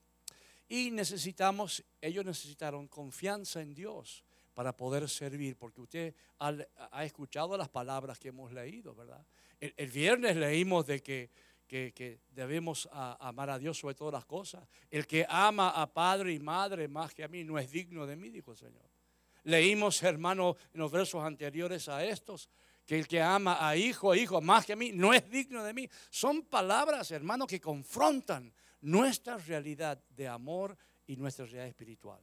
Y 0.68 0.90
necesitamos, 0.90 1.82
ellos 2.00 2.25
necesitaron 2.25 2.88
confianza 2.88 3.62
en 3.62 3.75
Dios 3.75 4.25
para 4.52 4.76
poder 4.76 5.08
servir, 5.08 5.56
porque 5.56 5.80
usted 5.80 6.14
ha, 6.40 7.04
escuchado 7.04 7.56
las 7.56 7.68
palabras 7.68 8.18
que 8.18 8.28
hemos 8.28 8.52
leído, 8.52 8.94
¿verdad? 8.94 9.25
El, 9.60 9.90
viernes 9.90 10.37
leímos 10.37 10.87
de 10.87 11.02
que, 11.02 11.30
que, 11.66 12.20
debemos 12.30 12.88
amar 12.92 13.50
a 13.50 13.58
Dios 13.58 13.78
sobre 13.78 13.94
todas 13.94 14.12
las 14.12 14.26
cosas. 14.26 14.68
El 14.90 15.06
que 15.06 15.25
ama 15.28 15.70
a 15.70 15.87
padre 15.87 16.32
y 16.32 16.40
madre 16.40 16.88
más 16.88 17.14
que 17.14 17.25
a 17.25 17.28
mí 17.28 17.44
no 17.44 17.58
es 17.58 17.70
digno 17.70 18.04
de 18.04 18.16
mí, 18.16 18.30
dijo 18.30 18.50
el 18.50 18.58
Señor. 18.58 18.98
Leímos, 19.45 20.02
hermano, 20.02 20.57
en 20.73 20.80
los 20.80 20.90
versos 20.90 21.25
anteriores 21.25 21.88
a 21.88 22.04
estos, 22.04 22.49
que 22.85 22.99
el 22.99 23.07
que 23.07 23.21
ama 23.21 23.66
a 23.66 23.76
hijo, 23.76 24.12
a 24.12 24.16
hijo 24.16 24.40
más 24.40 24.64
que 24.64 24.73
a 24.73 24.76
mí, 24.76 24.92
no 24.92 25.12
es 25.12 25.28
digno 25.30 25.62
de 25.62 25.75
mí. 25.75 25.88
Son 26.11 26.42
palabras, 26.42 27.11
hermano, 27.11 27.47
que 27.47 27.61
confrontan 27.61 28.52
nuestra 28.80 29.37
realidad 29.37 30.02
de 30.09 30.28
amor 30.28 30.76
y 31.07 31.16
nuestra 31.16 31.45
realidad 31.45 31.66
espiritual. 31.66 32.21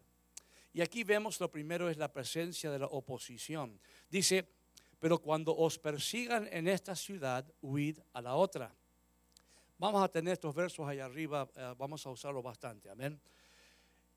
Y 0.73 0.81
aquí 0.81 1.03
vemos 1.03 1.39
lo 1.39 1.49
primero 1.49 1.89
es 1.89 1.97
la 1.97 2.11
presencia 2.11 2.69
de 2.69 2.79
la 2.79 2.87
oposición. 2.87 3.79
Dice, 4.09 4.45
pero 4.99 5.19
cuando 5.19 5.55
os 5.55 5.77
persigan 5.77 6.49
en 6.51 6.67
esta 6.67 6.95
ciudad, 6.95 7.45
huid 7.61 7.99
a 8.13 8.21
la 8.21 8.35
otra. 8.35 8.73
Vamos 9.77 10.03
a 10.03 10.07
tener 10.07 10.33
estos 10.33 10.55
versos 10.55 10.87
ahí 10.87 10.99
arriba, 10.99 11.47
eh, 11.55 11.75
vamos 11.77 12.05
a 12.05 12.09
usarlos 12.09 12.43
bastante, 12.43 12.89
amén. 12.89 13.21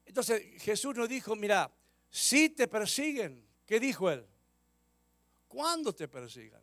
Entonces 0.07 0.43
Jesús 0.63 0.97
nos 0.97 1.09
dijo, 1.09 1.37
mira, 1.37 1.71
si 2.11 2.51
te 2.51 2.69
persiguen, 2.69 3.47
¿qué 3.67 3.79
dijo 3.79 4.11
él? 4.11 4.27
¿Cuándo 5.47 5.95
te 5.95 6.09
persigan? 6.09 6.63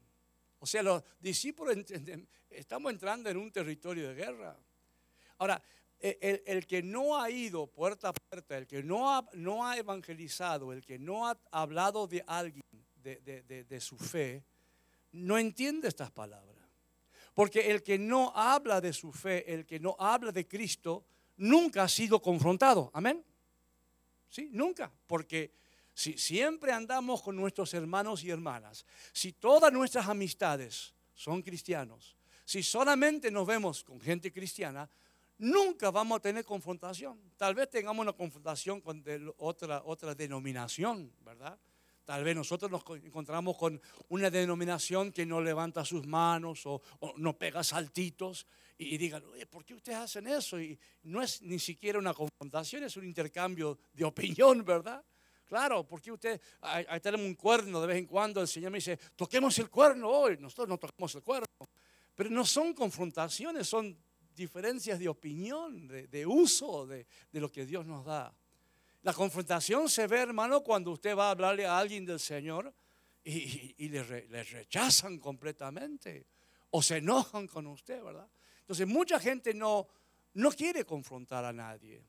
O 0.59 0.65
sea, 0.65 0.81
los 0.81 1.03
discípulos 1.19 1.75
estamos 2.49 2.91
entrando 2.91 3.29
en 3.29 3.37
un 3.37 3.51
territorio 3.51 4.09
de 4.09 4.15
guerra. 4.15 4.57
Ahora, 5.37 5.61
e, 5.99 6.43
el, 6.45 6.65
que 6.67 6.81
no 6.83 7.19
ha 7.19 7.29
ido 7.29 7.67
puerta 7.67 8.09
a 8.09 8.13
puerta, 8.13 8.57
el 8.57 8.67
que 8.67 8.83
no 8.83 9.13
ha, 9.13 9.27
no 9.33 9.67
ha 9.67 9.77
evangelizado, 9.77 10.73
el 10.73 10.85
que 10.85 10.99
no 10.99 11.27
ha 11.27 11.37
hablado 11.51 12.07
de 12.07 12.23
alguien, 12.27 12.63
de, 12.95 13.79
su 13.79 13.97
fe, 13.97 14.43
no 15.11 15.37
entiende 15.37 15.87
estas 15.87 16.11
palabras. 16.11 16.55
Porque 17.33 17.71
el 17.71 17.83
que 17.83 17.99
no 17.99 18.31
habla 18.35 18.81
de 18.81 18.93
su 18.93 19.11
fe, 19.11 19.53
el 19.53 19.65
que 19.65 19.79
no 19.79 19.95
habla 19.99 20.31
de 20.31 20.47
Cristo, 20.47 21.05
nunca 21.37 21.83
ha 21.83 21.89
sido 21.89 22.21
confrontado. 22.21 22.89
Amén. 22.93 23.23
Sí, 24.35 24.49
nunca. 24.51 24.91
Porque 25.07 25.53
si 25.93 26.17
siempre 26.17 26.73
andamos 26.73 27.21
con 27.21 27.37
nuestros 27.37 27.73
hermanos 27.73 28.21
y 28.21 28.29
hermanas, 28.29 28.85
si 29.13 29.31
todas 29.31 29.71
nuestras 29.71 30.09
amistades 30.09 30.93
son 31.13 31.41
cristianos, 31.41 32.17
si 32.43 32.61
solamente 32.61 33.31
nos 33.31 33.47
vemos 33.47 33.81
con 33.81 34.01
gente 34.01 34.33
cristiana, 34.33 34.89
nunca 35.37 35.89
vamos 35.89 36.17
a 36.17 36.21
tener 36.21 36.43
confrontación. 36.43 37.17
Tal 37.37 37.55
vez 37.55 37.69
tengamos 37.69 38.03
una 38.03 38.11
confrontación 38.11 38.81
con 38.81 39.01
otra, 39.37 39.81
otra 39.85 40.13
denominación, 40.13 41.13
¿verdad? 41.21 41.57
Tal 42.05 42.23
vez 42.23 42.35
nosotros 42.35 42.69
nos 42.69 42.83
encontramos 43.03 43.57
con 43.57 43.81
una 44.09 44.29
denominación 44.29 45.11
que 45.11 45.25
no 45.25 45.41
levanta 45.41 45.83
sus 45.83 46.05
manos 46.05 46.65
o, 46.65 46.81
no 47.17 47.37
pega 47.37 47.63
saltitos 47.63 48.45
y, 48.77 48.97
digan, 48.97 49.23
oye, 49.25 49.47
¿por 49.47 49.65
qué 49.65 49.73
ustedes 49.73 49.97
hacen 49.97 50.27
eso? 50.27 50.61
Y 50.61 50.79
no 51.03 51.21
es 51.21 51.41
ni 51.41 51.57
siquiera 51.57 51.97
una 51.97 52.13
confrontación, 52.13 52.83
es 52.83 52.95
un 52.95 53.05
intercambio 53.05 53.79
de 53.91 54.05
opinión, 54.05 54.63
¿verdad? 54.63 55.03
Claro, 55.45 55.87
porque 55.87 56.11
usted, 56.11 56.39
ahí, 56.61 56.99
tenemos 56.99 57.25
un 57.25 57.35
cuerno 57.35 57.81
de 57.81 57.87
vez 57.87 57.97
en 57.97 58.05
cuando, 58.05 58.39
el 58.41 58.47
Señor 58.47 58.71
me 58.71 58.77
dice, 58.77 58.97
toquemos 59.15 59.57
el 59.59 59.69
cuerno 59.69 60.09
hoy, 60.09 60.37
nosotros 60.37 60.67
no 60.67 60.77
tocamos 60.77 61.13
el 61.15 61.23
cuerno. 61.23 61.45
Pero 62.15 62.29
no 62.29 62.45
son 62.45 62.73
confrontaciones, 62.73 63.67
son 63.67 63.97
diferencias 64.35 64.99
de 64.99 65.07
opinión, 65.07 65.87
de, 65.87 66.25
uso 66.25 66.85
de, 66.85 67.05
lo 67.33 67.51
que 67.51 67.65
Dios 67.65 67.85
nos 67.85 68.05
da. 68.05 68.33
La 69.05 69.13
confrontación 69.13 69.87
se 69.87 70.07
ve, 70.07 70.17
hermano, 70.17 70.63
cuando 70.63 70.89
usted 70.89 71.15
va 71.15 71.27
a 71.27 71.29
hablarle 71.29 71.63
a 71.63 71.77
alguien 71.77 72.07
del 72.07 72.19
Señor 72.19 72.73
y, 73.23 73.87
le, 73.87 74.03
rechazan 74.03 75.19
completamente 75.19 76.25
o 76.71 76.81
se 76.81 76.97
enojan 76.97 77.45
con 77.45 77.67
usted, 77.67 78.03
¿verdad? 78.03 78.27
Entonces, 78.61 78.87
mucha 78.87 79.19
gente 79.19 79.53
no, 79.53 79.87
no 80.33 80.51
quiere 80.51 80.85
confrontar 80.85 81.45
a 81.45 81.53
nadie. 81.53 82.03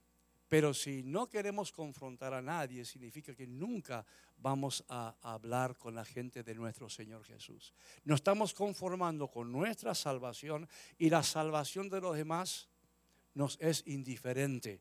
Pero 0.49 0.73
si 0.73 1.03
no 1.03 1.29
queremos 1.29 1.71
confrontar 1.71 2.33
a 2.33 2.41
nadie, 2.41 2.83
significa 2.87 3.35
que 3.35 3.47
nunca 3.47 4.07
vamos 4.39 4.83
a 4.89 5.17
hablar 5.21 5.77
con 5.77 5.95
la 5.95 6.05
gente 6.07 6.43
de 6.43 6.55
nuestro 6.55 6.89
Señor 6.89 7.25
Jesús. 7.25 7.75
Nos 8.05 8.21
estamos 8.21 8.55
conformando 8.55 9.29
con 9.29 9.53
nuestra 9.53 9.95
salvación 9.95 10.67
y 10.97 11.11
la 11.11 11.23
salvación 11.23 11.91
de 11.91 12.01
los 12.01 12.17
demás 12.17 12.71
nos 13.35 13.59
es 13.61 13.83
indiferente. 13.87 14.81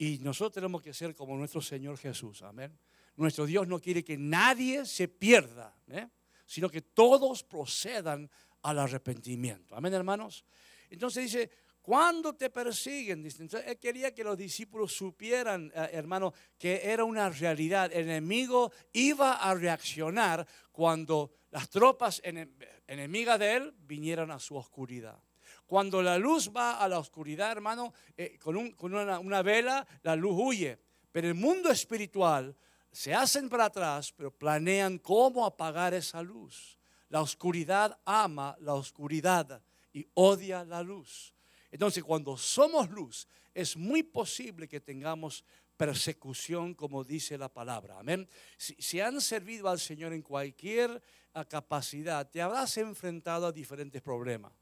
Y 0.00 0.18
nosotros 0.20 0.54
tenemos 0.54 0.80
que 0.80 0.94
ser 0.94 1.14
como 1.14 1.36
nuestro 1.36 1.60
Señor 1.60 1.98
Jesús. 1.98 2.40
Amén. 2.40 2.74
Nuestro 3.16 3.44
Dios 3.44 3.68
no 3.68 3.78
quiere 3.78 4.02
que 4.02 4.16
nadie 4.16 4.86
se 4.86 5.08
pierda, 5.08 5.76
¿eh? 5.88 6.08
sino 6.46 6.70
que 6.70 6.80
todos 6.80 7.44
procedan 7.44 8.30
al 8.62 8.78
arrepentimiento. 8.78 9.76
Amén, 9.76 9.92
hermanos. 9.92 10.46
Entonces 10.88 11.24
dice, 11.24 11.50
cuando 11.82 12.34
te 12.34 12.48
persiguen, 12.48 13.26
él 13.26 13.78
quería 13.78 14.14
que 14.14 14.24
los 14.24 14.38
discípulos 14.38 14.94
supieran, 14.94 15.70
eh, 15.74 15.90
hermano, 15.92 16.32
que 16.56 16.80
era 16.82 17.04
una 17.04 17.28
realidad. 17.28 17.92
El 17.92 18.04
enemigo 18.04 18.72
iba 18.94 19.34
a 19.34 19.54
reaccionar 19.54 20.48
cuando 20.72 21.30
las 21.50 21.68
tropas 21.68 22.22
enemigas 22.24 23.38
de 23.38 23.54
él 23.54 23.74
vinieran 23.80 24.30
a 24.30 24.38
su 24.38 24.56
oscuridad. 24.56 25.22
Cuando 25.70 26.02
la 26.02 26.18
luz 26.18 26.50
va 26.50 26.80
a 26.80 26.88
la 26.88 26.98
oscuridad, 26.98 27.52
hermano, 27.52 27.94
eh, 28.16 28.36
con, 28.40 28.56
una, 28.56 29.42
vela, 29.42 29.86
la 30.02 30.16
luz 30.16 30.34
huye. 30.36 30.76
Pero 31.12 31.28
el 31.28 31.36
mundo 31.36 31.70
espiritual 31.70 32.56
se 32.90 33.14
hacen 33.14 33.48
para 33.48 33.66
atrás, 33.66 34.12
pero 34.16 34.32
planean 34.32 34.98
cómo 34.98 35.46
apagar 35.46 35.94
esa 35.94 36.24
luz. 36.24 36.76
La 37.08 37.22
oscuridad 37.22 37.96
ama 38.04 38.56
la 38.58 38.74
oscuridad 38.74 39.62
y 39.92 40.04
odia 40.14 40.64
la 40.64 40.82
luz. 40.82 41.32
Entonces, 41.70 42.02
cuando 42.02 42.36
somos 42.36 42.90
luz, 42.90 43.28
es 43.54 43.76
muy 43.76 44.02
posible 44.02 44.66
que 44.66 44.80
tengamos 44.80 45.44
persecución, 45.76 46.74
como 46.74 47.04
dice 47.04 47.38
la 47.38 47.48
palabra. 47.48 47.96
Amén. 48.00 48.28
Si, 48.56 49.00
han 49.00 49.20
servido 49.20 49.68
al 49.68 49.78
Señor 49.78 50.14
en 50.14 50.22
cualquier 50.22 51.00
capacidad, 51.48 52.28
te 52.28 52.42
habrás 52.42 52.76
enfrentado 52.76 53.46
a 53.46 53.52
diferentes 53.52 54.02
problemas. 54.02 54.52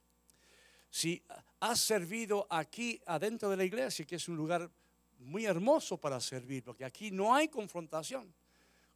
Si 0.91 1.23
has 1.61 1.81
servido 1.81 2.47
aquí 2.51 3.01
adentro 3.07 3.51
de 3.51 3.57
la 3.57 3.65
iglesia, 3.65 4.05
que 4.05 4.17
es 4.17 4.29
un 4.29 4.37
lugar 4.37 4.71
muy 5.19 5.45
hermoso 5.45 5.97
para 5.97 6.21
servir, 6.21 6.63
porque 6.63 6.85
aquí 6.85 7.11
no 7.11 7.35
hay 7.35 7.49
confrontación. 7.49 8.33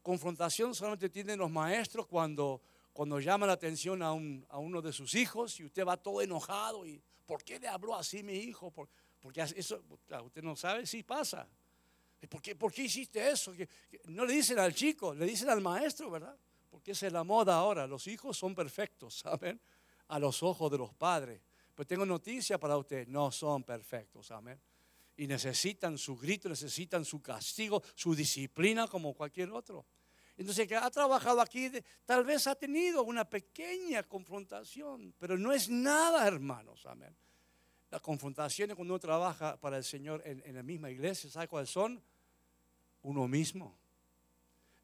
Confrontación 0.02 0.74
solamente 0.74 1.08
tienen 1.08 1.38
los 1.38 1.50
maestros 1.50 2.06
cuando, 2.06 2.60
cuando 2.92 3.20
llaman 3.20 3.48
la 3.48 3.54
atención 3.54 4.02
a, 4.02 4.08
a 4.08 4.58
uno 4.58 4.82
de 4.82 4.92
sus 4.92 5.14
hijos 5.14 5.58
y 5.60 5.64
usted 5.64 5.86
va 5.86 5.96
todo 5.96 6.22
enojado 6.22 6.86
y 6.86 7.00
¿por 7.26 7.44
qué 7.44 7.58
le 7.58 7.68
habló 7.68 7.94
así 7.94 8.22
mi 8.22 8.34
hijo? 8.34 8.70
Porque 9.20 9.42
eso, 9.42 9.82
usted 10.24 10.42
no 10.42 10.56
sabe, 10.56 10.86
sí 10.86 11.02
pasa. 11.02 11.48
¿Por 12.28 12.40
qué, 12.40 12.54
¿Por 12.54 12.72
qué 12.72 12.82
hiciste 12.82 13.30
eso? 13.30 13.52
No 14.04 14.24
le 14.24 14.34
dicen 14.34 14.58
al 14.58 14.74
chico, 14.74 15.14
le 15.14 15.26
dicen 15.26 15.48
al 15.48 15.60
maestro, 15.60 16.10
¿verdad? 16.10 16.36
Porque 16.70 16.92
es 16.92 17.02
la 17.02 17.24
moda 17.24 17.56
ahora. 17.56 17.86
Los 17.86 18.06
hijos 18.06 18.36
son 18.36 18.54
perfectos, 18.54 19.14
¿saben? 19.18 19.60
A 20.08 20.18
los 20.18 20.42
ojos 20.42 20.70
de 20.70 20.78
los 20.78 20.92
padres. 20.94 21.40
Pero 21.74 21.86
tengo 21.86 22.06
noticia 22.06 22.58
para 22.58 22.76
usted, 22.76 23.06
no 23.08 23.30
son 23.30 23.64
perfectos, 23.64 24.30
amén. 24.30 24.60
y 25.16 25.26
necesitan 25.26 25.98
su 25.98 26.16
grito, 26.16 26.48
necesitan 26.48 27.04
su 27.04 27.20
castigo, 27.20 27.82
su 27.94 28.14
disciplina 28.14 28.88
como 28.88 29.14
cualquier 29.14 29.50
otro. 29.50 29.86
Entonces, 30.36 30.66
que 30.66 30.74
ha 30.74 30.90
trabajado 30.90 31.40
aquí, 31.40 31.70
tal 32.04 32.24
vez 32.24 32.46
ha 32.46 32.54
tenido 32.54 33.04
una 33.04 33.28
pequeña 33.28 34.02
confrontación, 34.02 35.14
pero 35.18 35.36
no 35.36 35.52
es 35.52 35.68
nada, 35.68 36.26
hermanos, 36.26 36.86
amén. 36.86 37.14
Las 37.90 38.00
confrontaciones 38.00 38.74
cuando 38.74 38.94
uno 38.94 38.98
trabaja 38.98 39.60
para 39.60 39.76
el 39.76 39.84
Señor 39.84 40.22
en, 40.24 40.54
la 40.54 40.62
misma 40.62 40.90
iglesia, 40.90 41.30
¿sabe 41.30 41.46
cuáles 41.46 41.68
son? 41.68 42.02
Uno 43.02 43.28
mismo. 43.28 43.76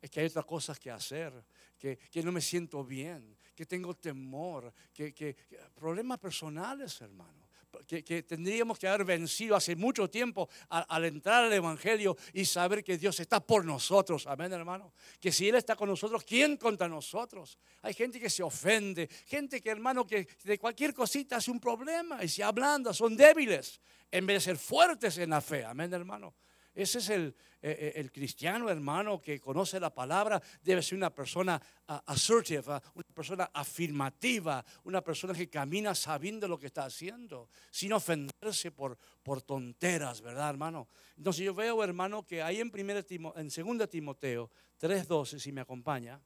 Es 0.03 0.11
que 0.11 0.21
hay 0.21 0.27
otras 0.27 0.45
cosas 0.45 0.79
que 0.79 0.91
hacer, 0.91 1.33
que, 1.79 1.97
que 1.97 2.23
no 2.23 2.31
me 2.31 2.43
siento 2.43 2.85
bien, 2.85 3.37
que 3.59 3.67
tengo 3.67 3.93
temor, 3.95 4.73
que, 4.95 5.13
que 5.13 5.35
problemas 5.75 6.19
personales, 6.21 7.01
hermano 7.01 7.49
que, 7.87 8.23
tendríamos 8.23 8.79
que 8.79 8.87
haber 8.87 9.05
vencido 9.05 9.57
hace 9.57 9.75
mucho 9.75 10.09
tiempo 10.09 10.49
al, 10.69 11.05
entrar 11.05 11.45
al 11.45 11.53
Evangelio 11.53 12.17
y 12.33 12.45
saber 12.45 12.85
que 12.85 12.97
Dios 12.97 13.19
está 13.19 13.41
por 13.41 13.65
nosotros. 13.65 14.29
Amén, 14.29 14.53
hermano. 14.53 14.93
Que 15.19 15.33
si 15.33 15.49
Él 15.49 15.57
está 15.57 15.75
con 15.75 15.89
nosotros, 15.89 16.23
¿quién 16.25 16.57
contra 16.57 16.89
nosotros? 16.89 17.59
Hay 17.83 17.95
gente 17.95 18.21
que 18.21 18.31
se 18.31 18.45
ofende, 18.45 19.09
gente 19.27 19.61
que, 19.61 19.71
hermano, 19.71 20.07
que 20.07 20.29
de 20.45 20.57
cualquier 20.57 20.95
cosita 20.95 21.37
hace 21.37 21.51
un 21.51 21.59
problema 21.59 22.23
y 22.23 22.29
se 22.29 22.45
ablanda, 22.45 22.95
son 22.95 23.17
débiles 23.17 23.81
en 24.11 24.25
vez 24.25 24.37
de 24.37 24.53
ser 24.53 24.59
fuertes 24.59 25.19
en 25.19 25.31
la 25.31 25.41
fe. 25.41 25.65
Amén, 25.65 25.93
hermano. 25.93 26.35
Ese 26.79 26.99
es 26.99 27.09
el, 27.09 27.35
eh, 27.61 27.77
eh, 27.77 27.93
el 27.97 28.13
cristiano 28.13 28.71
hermano 28.71 29.21
que 29.21 29.41
conoce 29.41 29.81
la 29.81 29.93
palabra, 29.93 30.41
debe 30.63 30.81
ser 30.81 30.97
una 30.97 31.13
persona 31.13 31.61
uh, 31.89 31.95
assertive, 32.07 32.63
ah, 32.69 32.81
una 32.95 33.05
persona 33.13 33.51
afirmativa, 33.53 34.65
una 34.85 35.03
persona 35.03 35.35
que 35.35 35.51
camina 35.51 35.93
sabiendo 35.93 36.47
lo 36.47 36.57
que 36.57 36.67
está 36.67 36.85
haciendo, 36.85 37.51
sin 37.73 37.93
ofenderse 37.93 38.71
por, 38.71 38.97
por 39.25 39.43
tonteras, 39.43 40.21
¿verdad, 40.21 40.51
hermano? 40.51 40.87
Entonces 41.17 41.45
yo 41.45 41.53
veo, 41.53 41.83
hermano, 41.83 42.25
que 42.25 42.43
ahí 42.43 42.61
en, 42.61 42.71
primera 42.71 43.05
en 43.11 43.49
2 43.49 43.91
Timoteo 43.91 44.49
3.12, 44.81 45.41
si 45.41 45.51
me 45.51 45.63
acompaña, 45.63 46.21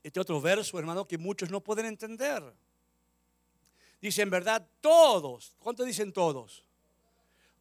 este 0.00 0.20
otro 0.20 0.40
verso, 0.40 0.78
hermano, 0.78 1.08
que 1.08 1.18
muchos 1.18 1.50
no 1.50 1.60
pueden 1.60 1.86
entender. 1.86 2.54
Dice, 4.00 4.22
en 4.22 4.30
verdad, 4.30 4.64
todos, 4.80 5.56
¿cuánto 5.58 5.82
dicen 5.82 6.12
todos? 6.12 6.67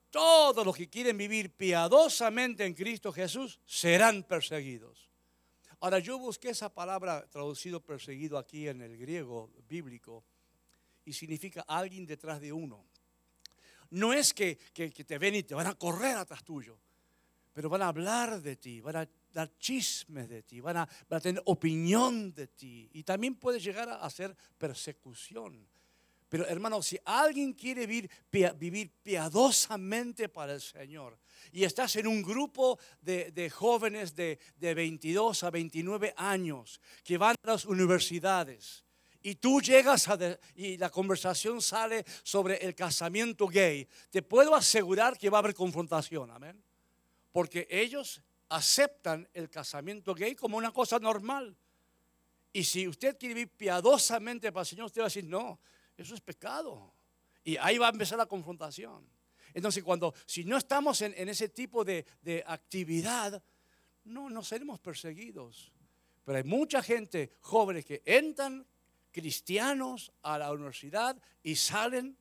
Todos 0.10 0.66
los 0.66 0.76
que 0.76 0.90
quieren 0.90 1.18
vivir 1.18 1.56
piadosamente 1.56 2.66
en 2.66 2.74
Cristo 2.74 3.12
Jesús 3.12 3.60
serán 3.66 4.24
perseguidos. 4.24 5.10
Ahora 5.80 6.00
yo 6.00 6.18
busqué 6.18 6.50
esa 6.50 6.74
palabra 6.74 7.28
traducido 7.30 7.80
perseguido 7.80 8.38
aquí 8.38 8.68
en 8.68 8.82
el 8.82 8.98
griego 8.98 9.52
bíblico 9.68 10.24
y 11.06 11.14
significa 11.14 11.62
alguien 11.68 12.06
detrás 12.06 12.42
de 12.42 12.52
uno. 12.52 12.86
No 13.92 14.12
es 14.12 14.34
que, 14.34 14.56
te 14.56 15.18
ven 15.18 15.36
y 15.36 15.44
te 15.44 15.56
van 15.56 15.68
a 15.68 15.76
correr 15.76 16.18
atrás 16.18 16.44
tuyo, 16.44 16.80
pero 17.54 17.70
van 17.70 17.84
a 17.84 17.90
hablar 17.90 18.42
de 18.42 18.56
ti, 18.56 18.82
van 18.82 18.98
a 18.98 19.10
dar 19.32 19.56
chismes 19.60 20.28
de 20.28 20.44
ti, 20.44 20.60
van 20.60 20.78
a, 20.78 20.90
a 21.10 21.20
tener 21.20 21.42
opinión 21.46 22.34
de 22.34 22.48
ti 22.48 22.90
y 22.94 23.04
también 23.04 23.36
puede 23.36 23.60
llegar 23.60 23.88
a 23.88 23.98
hacer 23.98 24.36
persecución. 24.58 25.68
Pero 26.30 26.46
hermano, 26.48 26.82
si 26.82 26.98
alguien 27.06 27.54
quiere 27.54 27.88
vivir, 27.88 28.92
piadosamente 29.04 30.28
para 30.28 30.54
el 30.54 30.62
Señor 30.62 31.18
y 31.52 31.64
estás 31.64 31.96
en 31.96 32.08
un 32.08 32.22
grupo 32.22 32.78
de, 33.02 33.50
jóvenes 33.50 34.16
de, 34.16 34.40
22 34.60 35.44
a 35.44 35.50
29 35.50 36.14
años 36.18 36.82
que 37.04 37.18
van 37.18 37.36
a 37.42 37.48
las 37.48 37.66
universidades 37.66 38.84
y 39.22 39.36
tú 39.36 39.62
llegas 39.62 40.08
a 40.10 40.18
y 40.56 40.78
la 40.78 40.90
conversación 40.90 41.62
sale 41.62 42.06
sobre 42.24 42.58
el 42.58 42.76
casamiento 42.76 43.48
gay, 43.48 43.88
te 44.10 44.22
puedo 44.22 44.56
asegurar 44.56 45.18
que 45.18 45.30
va 45.30 45.38
a 45.38 45.40
haber 45.40 45.54
confrontación, 45.54 46.32
amén. 46.32 46.62
Porque 47.32 47.68
ellos 47.70 48.22
aceptan 48.50 49.28
el 49.34 49.50
casamiento 49.50 50.14
gay 50.14 50.36
como 50.36 50.58
una 50.58 50.72
cosa 50.72 51.00
normal. 51.00 51.56
Y 52.54 52.64
si 52.64 52.88
usted 52.88 53.18
quiere 53.18 53.36
vivir 53.36 53.50
piadosamente 53.50 54.52
para 54.52 54.62
el 54.62 54.68
Señor, 54.68 54.86
usted 54.86 55.02
va 55.02 55.06
a 55.06 55.10
decir, 55.10 55.26
no, 55.26 55.60
eso 55.98 56.16
es 56.16 56.22
pecado. 56.22 56.94
Y 57.44 57.58
ahí 57.58 57.78
va 57.78 57.88
a 57.88 57.92
empezar 57.92 58.18
la 58.18 58.26
confrontación. 58.26 59.08
Entonces, 59.54 59.84
cuando, 59.84 60.14
si 60.26 60.44
no 60.44 60.58
estamos 60.58 61.02
en, 61.02 61.30
ese 61.30 61.50
tipo 61.50 61.84
de, 61.84 62.06
actividad, 62.46 63.42
no, 64.06 64.30
no 64.30 64.44
seremos 64.44 64.80
perseguidos. 64.80 65.72
Pero 66.24 66.38
hay 66.38 66.44
mucha 66.44 66.84
gente, 66.84 67.38
jóvenes, 67.42 67.86
que 67.86 68.02
entran 68.06 68.66
cristianos 69.12 70.12
a 70.22 70.38
la 70.38 70.52
universidad 70.52 71.20
y 71.42 71.56
salen 71.56 72.18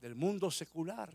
del 0.00 0.14
mundo 0.14 0.50
secular. 0.50 1.14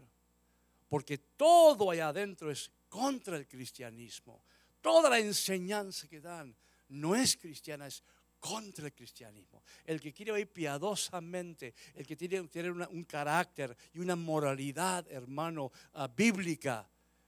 Porque 0.87 1.17
todo 1.17 1.89
allá 1.91 2.09
adentro 2.09 2.51
es 2.51 2.71
contra 2.87 3.35
el 3.35 3.47
cristianismo. 3.47 4.45
Toda 4.79 5.09
la 5.09 5.19
enseñanza 5.19 6.07
que 6.07 6.21
dan 6.21 6.55
no 6.89 7.15
es 7.15 7.35
cristiana, 7.35 7.87
es 7.87 8.03
contra 8.43 8.87
el 8.87 8.93
cristianismo. 8.93 9.63
El 9.85 10.01
que 10.01 10.11
quiere 10.11 10.33
vivir 10.33 10.51
piadosamente, 10.51 11.73
el 11.95 12.05
que 12.05 12.17
tiene, 12.17 12.41
un 12.41 13.05
carácter 13.05 13.75
y 13.93 13.99
una 13.99 14.17
moralidad, 14.17 15.09
hermano, 15.09 15.71
ah, 15.93 16.09
bíblica, 16.09 16.85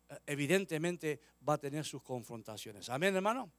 ah, 0.09 0.19
evidentemente 0.25 1.21
va 1.47 1.53
a 1.53 1.57
tener 1.57 1.85
sus 1.85 2.03
confrontaciones. 2.03 2.89
Amén, 2.89 3.15
hermano. 3.15 3.49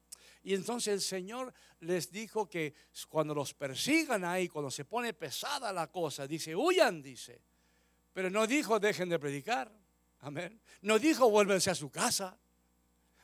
Y 0.42 0.52
entonces 0.52 0.92
el 0.92 1.00
Señor 1.00 1.54
les 1.80 2.12
dijo 2.12 2.46
que 2.46 2.74
cuando 3.08 3.34
los 3.34 3.54
persigan 3.54 4.26
ahí, 4.26 4.48
cuando 4.48 4.70
se 4.70 4.84
pone 4.84 5.14
pesada 5.14 5.72
la 5.72 5.90
cosa, 5.90 6.26
dice, 6.26 6.54
huyan, 6.54 7.00
dice. 7.00 7.40
Pero 8.12 8.28
no 8.28 8.46
dijo, 8.46 8.78
dejen 8.78 9.08
de 9.08 9.18
predicar. 9.18 9.72
Amén. 10.18 10.60
No 10.82 10.98
dijo, 10.98 11.30
vuélvense 11.30 11.70
a 11.70 11.74
su 11.74 11.88
casa. 11.90 12.38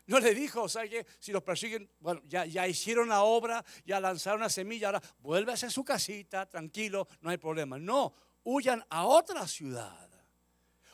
No 0.06 0.18
le 0.18 0.34
dijo, 0.34 0.62
o 0.62 0.68
sea 0.68 0.88
que 0.88 1.06
si 1.18 1.32
los 1.32 1.42
persiguen, 1.42 1.88
bueno, 2.00 2.22
ya, 2.26 2.44
ya 2.44 2.66
hicieron 2.66 3.08
la 3.08 3.22
obra, 3.22 3.64
ya 3.84 4.00
lanzaron 4.00 4.40
una 4.40 4.48
semilla, 4.50 4.88
ahora 4.88 5.02
vuelve 5.20 5.52
a 5.52 5.56
su 5.56 5.84
casita, 5.84 6.48
tranquilo, 6.48 7.06
no 7.20 7.30
hay 7.30 7.38
problema. 7.38 7.78
No, 7.78 8.12
huyan 8.44 8.84
a 8.90 9.06
otra 9.06 9.46
ciudad. 9.46 10.08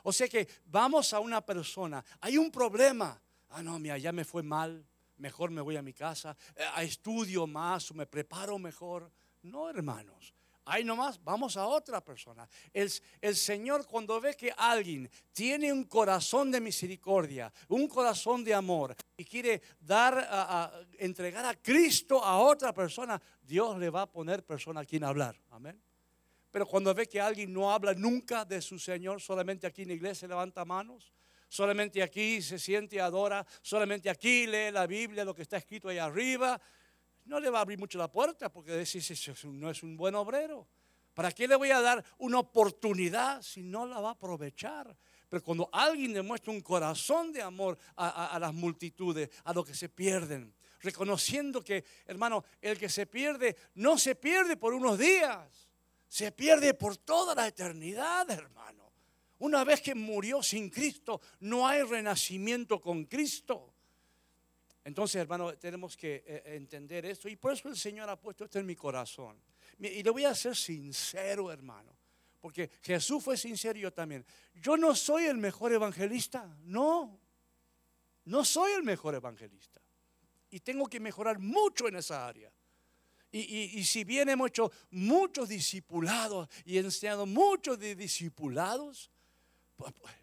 O 0.03 0.13
sea 0.13 0.29
que 0.29 0.49
vamos 0.67 1.13
a 1.13 1.21
una 1.21 1.41
persona, 1.45 2.05
hay 2.21 2.37
un 2.39 2.51
problema. 2.51 3.21
Ah, 3.51 3.63
no, 3.63 3.79
mira, 3.79 3.97
ya 3.97 4.13
me 4.13 4.25
fue 4.25 4.43
mal, 4.43 4.87
mejor 5.17 5.51
me 5.51 5.61
voy 5.61 5.77
a 5.77 5.83
mi 5.83 5.95
casa, 5.95 6.37
eh, 6.55 6.65
estudio 6.83 7.47
más 7.47 7.93
me 7.95 8.07
preparo 8.07 8.59
mejor. 8.59 9.11
No, 9.43 9.71
hermanos, 9.71 10.35
Ahí 10.71 10.85
nomás, 10.85 11.23
vamos 11.25 11.57
a 11.57 11.67
otra 11.67 12.05
persona. 12.05 12.47
El, 12.75 12.93
el, 13.23 13.35
Señor 13.35 13.87
cuando 13.87 14.21
ve 14.21 14.35
que 14.35 14.53
alguien 14.55 15.11
tiene 15.33 15.73
un 15.73 15.85
corazón 15.85 16.51
de 16.51 16.61
misericordia, 16.61 17.51
un 17.69 17.89
corazón 17.89 18.45
de 18.45 18.53
amor 18.53 18.95
y 19.17 19.25
quiere 19.25 19.63
dar, 19.81 20.29
a, 20.31 20.71
entregar 20.99 21.47
a 21.47 21.55
Cristo 21.55 22.23
a 22.23 22.39
otra 22.39 22.75
persona, 22.75 23.21
Dios 23.41 23.79
le 23.79 23.89
va 23.89 24.03
a 24.03 24.11
poner 24.11 24.45
persona 24.45 24.81
a 24.81 24.85
quien 24.85 25.05
hablar. 25.05 25.41
Amén. 25.51 25.81
Pero 26.51 26.67
cuando 26.67 26.93
ve 26.93 27.07
que 27.07 27.19
alguien 27.19 27.51
no 27.51 27.73
habla 27.73 27.95
nunca 27.95 28.45
de 28.45 28.61
su 28.61 28.79
Señor, 28.79 29.23
solamente 29.23 29.67
aquí 29.67 29.83
en 29.83 29.89
la 29.89 29.95
iglesia 29.95 30.29
levanta 30.29 30.67
manos, 30.67 31.15
solamente 31.49 32.03
aquí 32.03 32.43
se 32.43 32.59
siente 32.59 32.97
y 32.97 32.99
adora, 32.99 33.47
solamente 33.63 34.11
aquí 34.11 34.47
lee 34.47 34.71
la 34.71 34.87
Biblia, 34.87 35.25
lo 35.25 35.35
que 35.35 35.43
está 35.43 35.57
escrito 35.57 35.89
ahí 35.89 35.99
arriba, 35.99 36.61
no 37.29 37.39
le 37.39 37.51
va 37.51 37.59
a 37.59 37.63
abrir 37.63 37.79
mucho 37.79 37.99
la 37.99 38.11
puerta 38.11 38.51
porque 38.51 38.73
decir 38.73 39.03
no 39.45 39.71
es 39.71 39.83
un 39.83 39.97
buen 39.97 40.15
obrero. 40.15 40.67
¿Para 41.15 41.33
qué 41.33 41.49
le 41.49 41.57
voy 41.57 41.71
a 41.71 41.81
dar 41.81 42.05
una 42.19 42.39
oportunidad 42.39 43.43
si 43.43 43.63
no 43.63 43.87
la 43.87 44.01
va 44.01 44.11
a 44.11 44.13
aprovechar? 44.13 44.97
Pero 45.29 45.43
cuando 45.43 45.69
alguien 45.73 46.13
demuestra 46.13 46.53
un 46.53 46.61
corazón 46.61 47.33
de 47.33 47.43
amor 47.43 47.77
a, 47.97 48.27
a 48.29 48.39
las 48.39 48.55
multitudes, 48.55 49.29
a 49.45 49.53
los 49.53 49.67
que 49.67 49.75
se 49.75 49.89
pierden, 49.89 50.55
reconociendo 50.81 51.63
que, 51.63 51.85
hermano, 52.07 52.45
el 52.61 52.79
que 52.79 52.89
se 52.89 53.07
pierde 53.07 53.57
no 53.75 53.99
se 53.99 54.15
pierde 54.15 54.57
por 54.57 54.73
unos 54.73 54.99
días, 54.99 55.69
se 56.07 56.33
pierde 56.33 56.73
por 56.73 56.97
toda 56.97 57.35
la 57.35 57.47
eternidad, 57.47 58.31
hermano. 58.31 58.91
Una 59.41 59.65
vez 59.65 59.81
que 59.81 59.95
murió 59.95 60.43
sin 60.43 60.71
Cristo, 60.71 61.21
no 61.41 61.67
hay 61.67 61.83
renacimiento 61.83 62.81
con 62.81 63.05
Cristo. 63.05 63.75
Entonces, 64.89 65.21
hermano, 65.21 65.55
tenemos 65.59 65.99
que 65.99 66.25
eh, 66.27 66.43
entender 66.57 67.05
esto. 67.05 67.29
Y 67.29 67.37
por 67.37 67.53
eso 67.53 67.69
el 67.69 67.77
Señor 67.77 68.09
ha 68.09 68.19
puesto 68.19 68.45
esto 68.45 68.59
en 68.59 68.65
mi 68.65 68.75
corazón. 68.75 69.39
Y 69.79 70.03
le 70.03 70.11
voy 70.11 70.25
a 70.25 70.35
ser 70.35 70.57
sincero, 70.57 71.53
hermano. 71.53 71.95
Porque 72.41 72.71
Jesús 72.81 73.23
fue 73.23 73.37
sincero 73.37 73.79
y 73.79 73.83
yo 73.83 73.93
también. 73.93 74.25
Yo 74.55 74.79
no 74.79 74.95
soy 74.95 75.27
el 75.27 75.37
mejor 75.37 75.75
evangelista. 75.75 76.57
No. 76.63 77.21
No 78.25 78.47
soy 78.47 78.73
el 78.73 78.83
mejor 78.83 79.15
evangelista. 79.15 79.83
Y 80.49 80.61
tengo 80.61 80.87
que 80.87 81.01
mejorar 81.01 81.39
mucho 81.39 81.87
en 81.87 81.97
esa 81.97 82.27
área. 82.27 82.51
Y, 83.31 83.85
si 83.85 84.05
bien 84.05 84.31
hemos 84.31 84.49
hecho 84.49 84.73
muchos 84.91 85.51
discipulados 85.51 86.49
y 86.65 86.79
enseñado 86.79 87.27
muchos 87.27 87.79
discipulados, 87.79 89.11
pues, 89.77 89.93
pues 90.01 90.15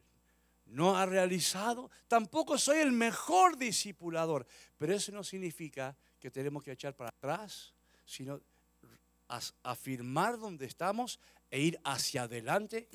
no 0.66 0.98
ha 0.98 1.06
realizado. 1.06 1.90
Tampoco 2.08 2.58
soy 2.58 2.80
el 2.80 2.92
mejor 2.92 3.58
discipulador. 3.58 4.46
Pero 4.78 4.94
eso 4.94 5.12
no 5.12 5.24
significa 5.24 5.96
que 6.20 6.32
tenemos 6.32 6.64
que 6.64 6.72
echar 6.72 6.96
para 6.96 7.10
atrás, 7.10 7.74
sino 8.06 8.42
afirmar 9.64 10.38
donde 10.38 10.66
estamos 10.66 11.20
e 11.50 11.60
ir 11.62 11.80
hacia 11.84 12.24
adelante 12.24 12.90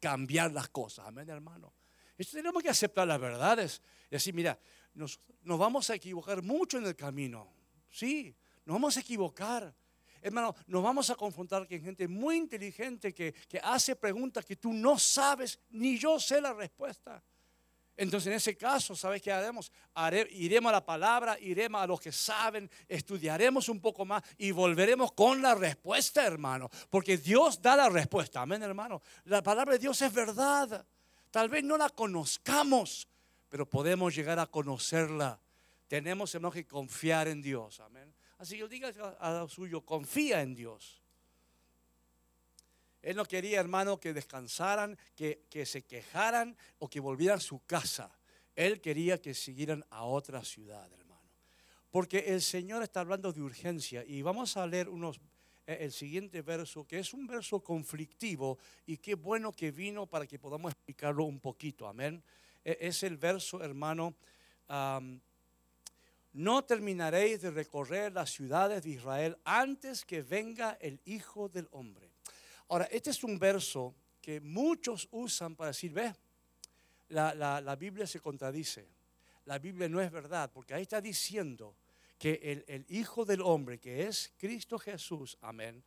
cambiar 0.00 0.52
las 0.52 0.68
cosas. 0.68 1.06
Amén, 1.06 1.28
hermano. 1.28 1.72
Esto 2.16 2.36
tenemos 2.36 2.62
que 2.62 2.68
aceptar 2.68 3.06
las 3.06 3.20
verdades. 3.20 3.82
Y 4.06 4.14
decir, 4.14 4.34
mira, 4.34 4.58
nos 4.94 5.18
vamos 5.42 5.90
a 5.90 5.94
equivocar 5.94 6.42
mucho 6.42 6.78
en 6.78 6.86
el 6.86 6.96
camino. 6.96 7.52
Sí, 7.90 8.34
nos 8.64 8.74
vamos 8.74 8.96
a 8.96 9.00
equivocar. 9.00 9.74
Hermano, 10.22 10.54
nos 10.66 10.82
vamos 10.82 11.10
a 11.10 11.14
confrontar 11.14 11.66
con 11.68 11.80
gente 11.80 12.08
muy 12.08 12.36
inteligente 12.36 13.14
que, 13.14 13.32
que 13.32 13.58
hace 13.58 13.96
preguntas 13.96 14.44
que 14.44 14.56
tú 14.56 14.72
no 14.72 14.98
sabes, 14.98 15.60
ni 15.70 15.98
yo 15.98 16.18
sé 16.18 16.40
la 16.40 16.52
respuesta. 16.52 17.22
Entonces, 17.98 18.26
en 18.26 18.34
ese 18.34 18.56
caso, 18.56 18.94
¿sabes 18.94 19.22
qué 19.22 19.32
haremos? 19.32 19.72
iremos 20.30 20.68
a 20.68 20.72
la 20.74 20.84
palabra, 20.84 21.38
iremos 21.40 21.80
a 21.80 21.86
los 21.86 21.98
que 21.98 22.12
saben, 22.12 22.70
estudiaremos 22.88 23.70
un 23.70 23.80
poco 23.80 24.04
más 24.04 24.22
y 24.36 24.50
volveremos 24.50 25.12
con 25.12 25.40
la 25.40 25.54
respuesta, 25.54 26.26
hermano. 26.26 26.68
Porque 26.90 27.16
Dios 27.16 27.62
da 27.62 27.74
la 27.74 27.88
respuesta. 27.88 28.42
Amén, 28.42 28.62
hermano. 28.62 29.00
La 29.24 29.42
palabra 29.42 29.72
de 29.72 29.78
Dios 29.78 30.00
es 30.02 30.12
verdad. 30.12 30.84
Tal 31.30 31.48
vez 31.48 31.64
no 31.64 31.78
la 31.78 31.88
conozcamos, 31.88 33.08
pero 33.48 33.68
podemos 33.68 34.14
llegar 34.14 34.38
a 34.38 34.46
conocerla. 34.46 35.40
Tenemos, 35.88 36.34
hermano, 36.34 36.52
que 36.52 36.66
confiar 36.66 37.28
en 37.28 37.40
Dios. 37.40 37.80
Amén. 37.80 38.15
Así 38.38 38.58
que 38.58 38.68
diga 38.68 38.92
a 39.18 39.32
lo 39.32 39.48
suyo, 39.48 39.80
confía 39.80 40.42
en 40.42 40.54
Dios. 40.54 41.02
Él 43.02 43.16
no 43.16 43.24
quería, 43.24 43.60
hermano, 43.60 44.00
que 44.00 44.12
descansaran, 44.12 44.98
que, 45.14 45.46
que 45.48 45.64
se 45.64 45.84
quejaran 45.84 46.56
o 46.78 46.88
que 46.88 47.00
volvieran 47.00 47.38
a 47.38 47.40
su 47.40 47.64
casa. 47.64 48.10
Él 48.56 48.80
quería 48.80 49.20
que 49.20 49.32
siguieran 49.32 49.84
a 49.90 50.04
otra 50.04 50.42
ciudad, 50.42 50.90
hermano. 50.92 51.06
Porque 51.90 52.18
el 52.26 52.42
Señor 52.42 52.82
está 52.82 53.00
hablando 53.00 53.32
de 53.32 53.40
urgencia 53.40 54.04
y 54.04 54.22
vamos 54.22 54.56
a 54.56 54.66
leer 54.66 54.88
unos, 54.88 55.20
eh, 55.66 55.78
el 55.80 55.92
siguiente 55.92 56.42
verso, 56.42 56.86
que 56.86 56.98
es 56.98 57.14
un 57.14 57.26
verso 57.26 57.60
conflictivo 57.60 58.58
y 58.86 58.98
qué 58.98 59.14
bueno 59.14 59.52
que 59.52 59.70
vino 59.70 60.06
para 60.06 60.26
que 60.26 60.38
podamos 60.38 60.72
explicarlo 60.72 61.24
un 61.24 61.38
poquito. 61.38 61.86
Amén. 61.86 62.22
E, 62.64 62.76
es 62.80 63.02
el 63.02 63.16
verso, 63.16 63.62
hermano. 63.62 64.14
No 66.36 66.64
terminaréis 66.64 67.40
de 67.40 67.50
recorrer 67.50 68.12
las 68.12 68.30
ciudades 68.30 68.82
de 68.82 68.90
Israel 68.90 69.38
antes 69.44 70.04
que 70.04 70.22
venga 70.22 70.76
el 70.82 71.00
Hijo 71.06 71.48
del 71.48 71.66
Hombre. 71.70 72.10
Ahora, 72.68 72.84
este 72.92 73.08
es 73.08 73.24
un 73.24 73.38
verso 73.38 73.94
que 74.20 74.40
muchos 74.42 75.08
usan 75.12 75.56
para 75.56 75.68
decir, 75.68 75.92
ve, 75.94 76.14
la, 77.08 77.76
Biblia 77.78 78.06
se 78.06 78.20
contradice. 78.20 78.86
La 79.46 79.58
Biblia 79.58 79.88
no 79.88 79.98
es 79.98 80.12
verdad, 80.12 80.50
porque 80.52 80.74
ahí 80.74 80.82
está 80.82 81.00
diciendo 81.00 81.74
que 82.18 82.64
el, 82.66 82.84
Hijo 82.90 83.24
del 83.24 83.40
Hombre, 83.40 83.78
que 83.78 84.06
es 84.06 84.34
Cristo 84.36 84.78
Jesús, 84.78 85.38
amén, 85.40 85.82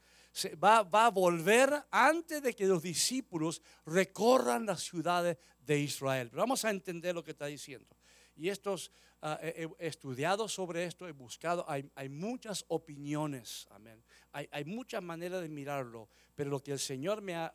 va, 0.64 0.82
va, 0.82 1.06
a 1.06 1.12
volver 1.12 1.72
antes 1.92 2.42
de 2.42 2.56
que 2.56 2.66
los 2.66 2.82
discípulos 2.82 3.62
recorran 3.86 4.66
las 4.66 4.82
ciudades 4.82 5.38
de 5.60 5.80
Israel. 5.80 6.30
Pero 6.32 6.42
vamos 6.42 6.66
a 6.66 6.72
entender 6.72 7.14
lo 7.14 7.24
que 7.24 7.32
está 7.32 7.46
diciendo. 7.46 7.96
Y 8.40 8.48
estos, 8.48 8.90
ah, 9.22 9.38
he, 9.42 9.68
estudiado 9.80 10.48
sobre 10.48 10.86
esto, 10.86 11.06
he 11.08 11.12
buscado, 11.12 11.66
hay, 11.70 11.92
hay 11.94 12.08
muchas 12.08 12.64
opiniones, 12.70 13.68
amén. 13.70 14.02
Hay, 14.32 14.48
hay, 14.50 14.64
muchas 14.64 15.04
maneras 15.04 15.42
de 15.42 15.50
mirarlo, 15.50 16.08
pero 16.36 16.50
lo 16.50 16.64
que 16.64 16.72
el 16.72 16.80
Señor 16.80 17.22
me 17.22 17.36
ha, 17.36 17.52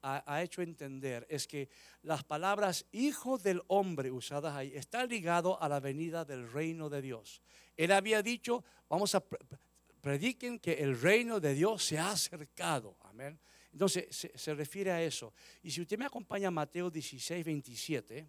ha, 0.00 0.42
hecho 0.42 0.62
entender 0.62 1.26
es 1.28 1.46
que 1.46 1.68
las 2.02 2.24
palabras 2.24 2.86
hijo 2.92 3.36
del 3.36 3.62
hombre 3.66 4.10
usadas 4.10 4.54
ahí 4.56 4.72
está 4.74 5.04
ligado 5.04 5.60
a 5.60 5.68
la 5.68 5.80
venida 5.80 6.24
del 6.24 6.50
reino 6.50 6.88
de 6.88 7.02
Dios. 7.02 7.42
Él 7.76 7.92
había 7.92 8.22
dicho, 8.22 8.64
vamos 8.88 9.14
a 9.14 9.22
prediquen 10.00 10.58
que 10.60 10.74
el 10.74 10.98
reino 10.98 11.40
de 11.40 11.52
Dios 11.52 11.84
se 11.84 11.98
ha 11.98 12.12
acercado. 12.12 12.96
Amén. 13.02 13.38
Entonces 13.70 14.06
se, 14.16 14.32
se 14.38 14.54
refiere 14.54 14.92
a 14.92 15.02
eso. 15.02 15.34
Y 15.62 15.70
si 15.70 15.82
usted 15.82 15.98
me 15.98 16.06
acompaña 16.06 16.48
a 16.48 16.52
Mateo 16.52 16.90
16, 16.90 17.44
27. 17.44 18.26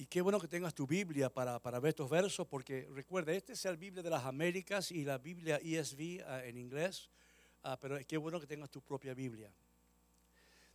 Y 0.00 0.06
qué 0.06 0.20
bueno 0.20 0.38
que 0.38 0.46
tengas 0.46 0.76
tu 0.76 0.86
Biblia 0.86 1.28
para, 1.28 1.58
para 1.58 1.80
ver 1.80 1.88
estos 1.88 2.08
versos, 2.08 2.46
porque 2.46 2.88
recuerda, 2.92 3.32
este 3.32 3.54
es 3.54 3.64
el 3.64 3.76
Biblia 3.76 4.00
de 4.00 4.10
las 4.10 4.24
Américas 4.24 4.92
y 4.92 5.04
la 5.04 5.18
Biblia 5.18 5.56
ESV 5.60 6.22
ah, 6.24 6.44
en 6.44 6.56
inglés, 6.56 7.10
uh, 7.64 7.76
pero 7.80 7.98
qué 8.06 8.16
bueno 8.16 8.38
que 8.38 8.46
tengas 8.46 8.70
tu 8.70 8.80
propia 8.80 9.12
Biblia. 9.12 9.52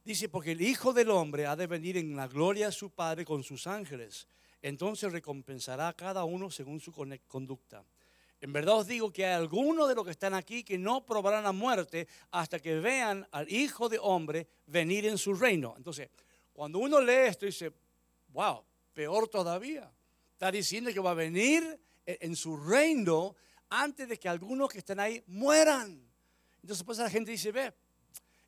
Dice, 0.04 0.28
porque 0.28 0.52
el 0.52 0.62
Hijo 0.62 0.92
del 0.92 1.10
Hombre 1.10 1.46
ha 1.46 1.56
de 1.56 1.68
venir 1.68 1.96
en 1.96 2.18
la 2.18 2.28
gloria 2.28 2.66
de 2.66 2.74
su 2.74 2.90
Padre 2.90 3.24
con 3.24 3.46
sus 3.46 3.66
ángeles, 3.66 4.28
entonces 4.62 5.10
recompensará 5.10 5.88
a 5.88 5.94
cada 5.94 6.26
uno 6.26 6.52
según 6.52 6.82
su 6.82 6.92
conducta. 7.26 7.86
En 8.42 8.52
verdad 8.52 8.80
os 8.80 8.88
digo 8.88 9.10
que 9.10 9.26
hay 9.26 9.36
algunos 9.36 9.88
de 9.88 9.96
los 9.96 10.04
que 10.04 10.12
están 10.12 10.34
aquí 10.34 10.66
que 10.66 10.78
no 10.78 11.06
probarán 11.06 11.46
la 11.46 11.54
muerte 11.54 12.10
hasta 12.32 12.60
que 12.60 12.78
vean 12.82 13.26
al 13.32 13.50
Hijo 13.50 13.88
de 13.88 14.00
Hombre 14.02 14.50
venir 14.66 15.06
en 15.06 15.18
su 15.18 15.34
reino. 15.34 15.76
Entonces, 15.78 16.10
cuando 16.52 16.80
uno 16.80 17.00
lee 17.00 17.30
esto, 17.30 17.46
dice, 17.46 17.72
wow, 18.28 18.66
peor 18.93 19.27
todavía. 19.27 19.91
Está 20.34 20.51
diciendo 20.51 20.91
que 20.93 20.99
va 20.99 21.12
a 21.12 21.15
venir 21.15 21.79
en 22.06 22.36
su 22.36 22.58
reino 22.58 23.36
antes 23.69 24.08
de 24.08 24.19
que 24.19 24.29
algunos 24.29 24.69
que 24.69 24.79
están 24.79 24.99
ahí 24.99 25.23
mueran. 25.27 26.12
Entonces 26.62 26.84
pues 26.86 26.97
la 26.97 27.10
gente 27.10 27.32
dice, 27.32 27.51
ve, 27.51 27.73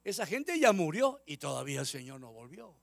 esa 0.03 0.25
gente 0.25 0.60
ya 0.60 0.71
murió 0.71 1.21
y 1.25 1.38
todavía 1.38 1.81
el 1.81 1.88
Señor 1.88 2.19
no 2.19 2.31
volvió. 2.31 2.75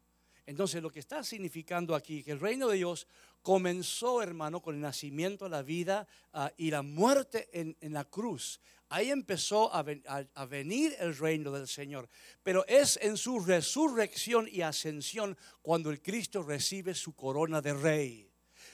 Entonces 0.46 0.82
lo 0.82 0.90
que 0.90 0.98
está 0.98 1.22
significando 1.22 1.94
aquí, 1.94 2.22
que 2.22 2.32
el 2.32 2.40
reino 2.40 2.68
de 2.68 2.76
Dios 2.76 3.06
comenzó, 3.42 4.22
hermano, 4.22 4.60
con 4.60 4.74
el 4.74 4.80
nacimiento, 4.80 5.48
la 5.48 5.62
vida 5.62 6.06
ah, 6.32 6.52
y 6.56 6.70
la 6.70 6.82
muerte 6.82 7.48
en, 7.52 7.76
la 7.92 8.04
cruz. 8.04 8.60
Ahí 8.88 9.10
empezó 9.10 9.72
a, 9.72 9.82
venir 10.46 10.94
el 10.98 11.16
reino 11.16 11.52
del 11.52 11.68
Señor. 11.68 12.08
Pero 12.42 12.66
es 12.66 12.98
en 13.00 13.16
su 13.16 13.40
resurrección 13.40 14.48
y 14.50 14.62
ascensión 14.62 15.36
cuando 15.62 15.90
el 15.90 16.02
Cristo 16.02 16.42
recibe 16.42 16.94
su 16.94 17.14
corona 17.14 17.60
de 17.62 17.74
rey. 17.74 18.28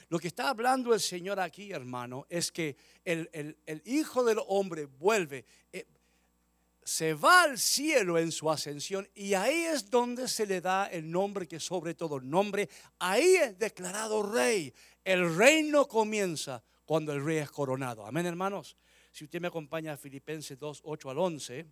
Lo 0.09 0.19
que 0.19 0.27
está 0.27 0.49
hablando 0.49 0.93
el 0.93 0.99
Señor 0.99 1.39
aquí, 1.39 1.71
hermano, 1.71 2.25
es 2.29 2.51
que 2.51 2.75
el, 3.05 3.29
el 3.31 3.81
Hijo 3.85 4.23
del 4.23 4.39
Hombre 4.47 4.85
vuelve. 4.85 5.45
Eh, 5.71 5.85
se 6.89 7.13
va 7.13 7.43
al 7.43 7.59
cielo 7.59 8.17
en 8.17 8.31
su 8.31 8.49
ascensión 8.49 9.07
y 9.13 9.35
ahí 9.35 9.65
es 9.65 9.91
donde 9.91 10.27
se 10.27 10.47
le 10.47 10.59
da 10.59 10.87
el 10.87 11.11
nombre 11.11 11.47
que 11.47 11.59
sobre 11.59 11.93
todo 11.93 12.19
nombre, 12.19 12.67
ahí 12.97 13.35
es 13.35 13.59
declarado 13.59 14.23
rey. 14.23 14.73
El 15.03 15.35
reino 15.35 15.87
comienza 15.87 16.63
cuando 16.85 17.13
el 17.13 17.23
rey 17.23 17.37
es 17.37 17.51
coronado. 17.51 18.07
Amén, 18.07 18.25
hermanos. 18.25 18.75
Si 19.11 19.23
usted 19.23 19.39
me 19.39 19.49
acompaña 19.49 19.93
a 19.93 19.97
Filipenses 19.97 20.57
2, 20.57 20.81
8 20.83 21.09
al 21.11 21.19
11, 21.19 21.65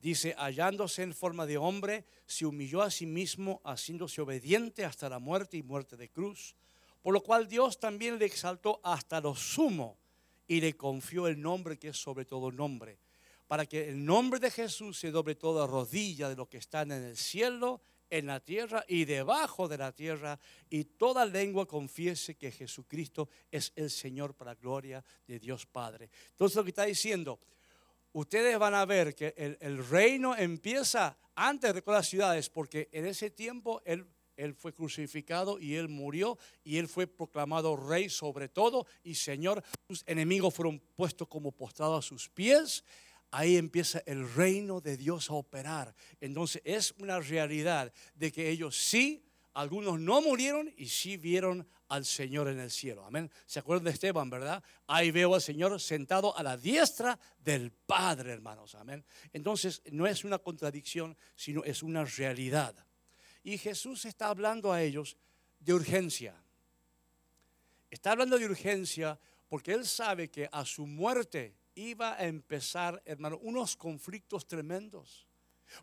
dice, 0.00 0.34
hallándose 0.36 1.04
en 1.04 1.14
forma 1.14 1.46
de 1.46 1.56
hombre, 1.56 2.04
se 2.26 2.44
humilló 2.44 2.82
a 2.82 2.90
sí 2.90 3.06
mismo, 3.06 3.60
haciéndose 3.64 4.20
obediente 4.20 4.84
hasta 4.84 5.08
la 5.08 5.20
muerte 5.20 5.56
y 5.56 5.62
muerte 5.62 5.96
de 5.96 6.10
cruz, 6.10 6.56
por 7.00 7.14
lo 7.14 7.22
cual 7.22 7.46
Dios 7.46 7.78
también 7.78 8.18
le 8.18 8.26
exaltó 8.26 8.80
hasta 8.82 9.20
lo 9.20 9.36
sumo 9.36 9.98
y 10.48 10.60
le 10.60 10.76
confió 10.76 11.28
el 11.28 11.40
nombre 11.40 11.78
que 11.78 11.90
es 11.90 11.96
sobre 11.96 12.24
todo 12.24 12.50
nombre 12.50 12.98
para 13.52 13.66
que 13.66 13.90
el 13.90 14.02
nombre 14.02 14.40
de 14.40 14.50
Jesús 14.50 14.98
se 14.98 15.10
doble 15.10 15.34
toda 15.34 15.66
rodilla 15.66 16.30
de 16.30 16.36
los 16.36 16.48
que 16.48 16.56
están 16.56 16.90
en 16.90 17.02
el 17.02 17.18
cielo, 17.18 17.82
en 18.08 18.24
la 18.24 18.40
tierra 18.40 18.82
y 18.88 19.04
debajo 19.04 19.68
de 19.68 19.76
la 19.76 19.92
tierra, 19.92 20.40
y 20.70 20.84
toda 20.84 21.26
lengua 21.26 21.68
confiese 21.68 22.34
que 22.34 22.50
Jesucristo 22.50 23.28
es 23.50 23.70
el 23.76 23.90
Señor 23.90 24.34
para 24.34 24.54
gloria 24.54 25.04
de 25.26 25.38
Dios 25.38 25.66
Padre. 25.66 26.08
Entonces 26.30 26.56
lo 26.56 26.64
que 26.64 26.70
está 26.70 26.84
diciendo, 26.84 27.38
ustedes 28.12 28.58
van 28.58 28.72
a 28.72 28.86
ver 28.86 29.14
que 29.14 29.34
el, 29.36 29.86
reino 29.86 30.34
empieza 30.34 31.18
antes 31.34 31.74
de 31.74 31.82
las 31.84 32.08
ciudades, 32.08 32.48
porque 32.48 32.88
en 32.90 33.04
ese 33.04 33.28
tiempo 33.28 33.82
él, 33.84 34.06
él 34.34 34.54
fue 34.54 34.72
crucificado 34.72 35.60
y 35.60 35.74
él 35.74 35.90
murió 35.90 36.38
y 36.64 36.78
él 36.78 36.88
fue 36.88 37.06
proclamado 37.06 37.76
rey 37.76 38.08
sobre 38.08 38.48
todo 38.48 38.86
y 39.02 39.14
Señor. 39.14 39.62
Sus 39.88 40.04
enemigos 40.06 40.54
fueron 40.54 40.80
puestos 40.96 41.28
como 41.28 41.52
postrados 41.52 42.02
a 42.02 42.08
sus 42.08 42.30
pies 42.30 42.82
ahí 43.32 43.56
empieza 43.56 44.02
el 44.06 44.32
reino 44.32 44.80
de 44.80 44.96
Dios 44.96 45.30
a 45.30 45.34
operar. 45.34 45.94
Entonces 46.20 46.62
es 46.64 46.92
una 46.98 47.18
realidad 47.18 47.92
de 48.14 48.30
que 48.30 48.48
ellos 48.48 48.76
sí, 48.76 49.24
algunos 49.54 49.98
no 49.98 50.22
murieron 50.22 50.72
y 50.76 50.86
sí 50.86 51.16
vieron 51.16 51.66
al 51.88 52.04
Señor 52.04 52.48
en 52.48 52.60
el 52.60 52.70
cielo. 52.70 53.04
Amén. 53.04 53.30
¿Se 53.46 53.58
acuerdan 53.58 53.84
de 53.84 53.90
Esteban, 53.90 54.30
verdad? 54.30 54.62
Ahí 54.86 55.10
veo 55.10 55.34
al 55.34 55.42
Señor 55.42 55.78
sentado 55.80 56.36
a 56.36 56.42
la 56.42 56.56
diestra 56.56 57.18
del 57.38 57.72
Padre, 57.72 58.32
hermanos. 58.32 58.74
Amén. 58.74 59.04
Entonces 59.32 59.82
no 59.90 60.06
es 60.06 60.24
una 60.24 60.38
contradicción, 60.38 61.16
sino 61.34 61.64
es 61.64 61.82
una 61.82 62.04
realidad. 62.04 62.74
Y 63.42 63.58
Jesús 63.58 64.04
está 64.04 64.28
hablando 64.28 64.72
a 64.72 64.82
ellos 64.82 65.16
de 65.58 65.74
urgencia. 65.74 66.34
Está 67.90 68.12
hablando 68.12 68.38
de 68.38 68.44
urgencia 68.44 69.18
porque 69.48 69.72
Él 69.72 69.86
sabe 69.86 70.30
que 70.30 70.48
a 70.50 70.64
su 70.64 70.86
muerte 70.86 71.56
iba 71.74 72.14
a 72.14 72.26
empezar, 72.26 73.02
hermano, 73.04 73.38
unos 73.42 73.76
conflictos 73.76 74.46
tremendos. 74.46 75.26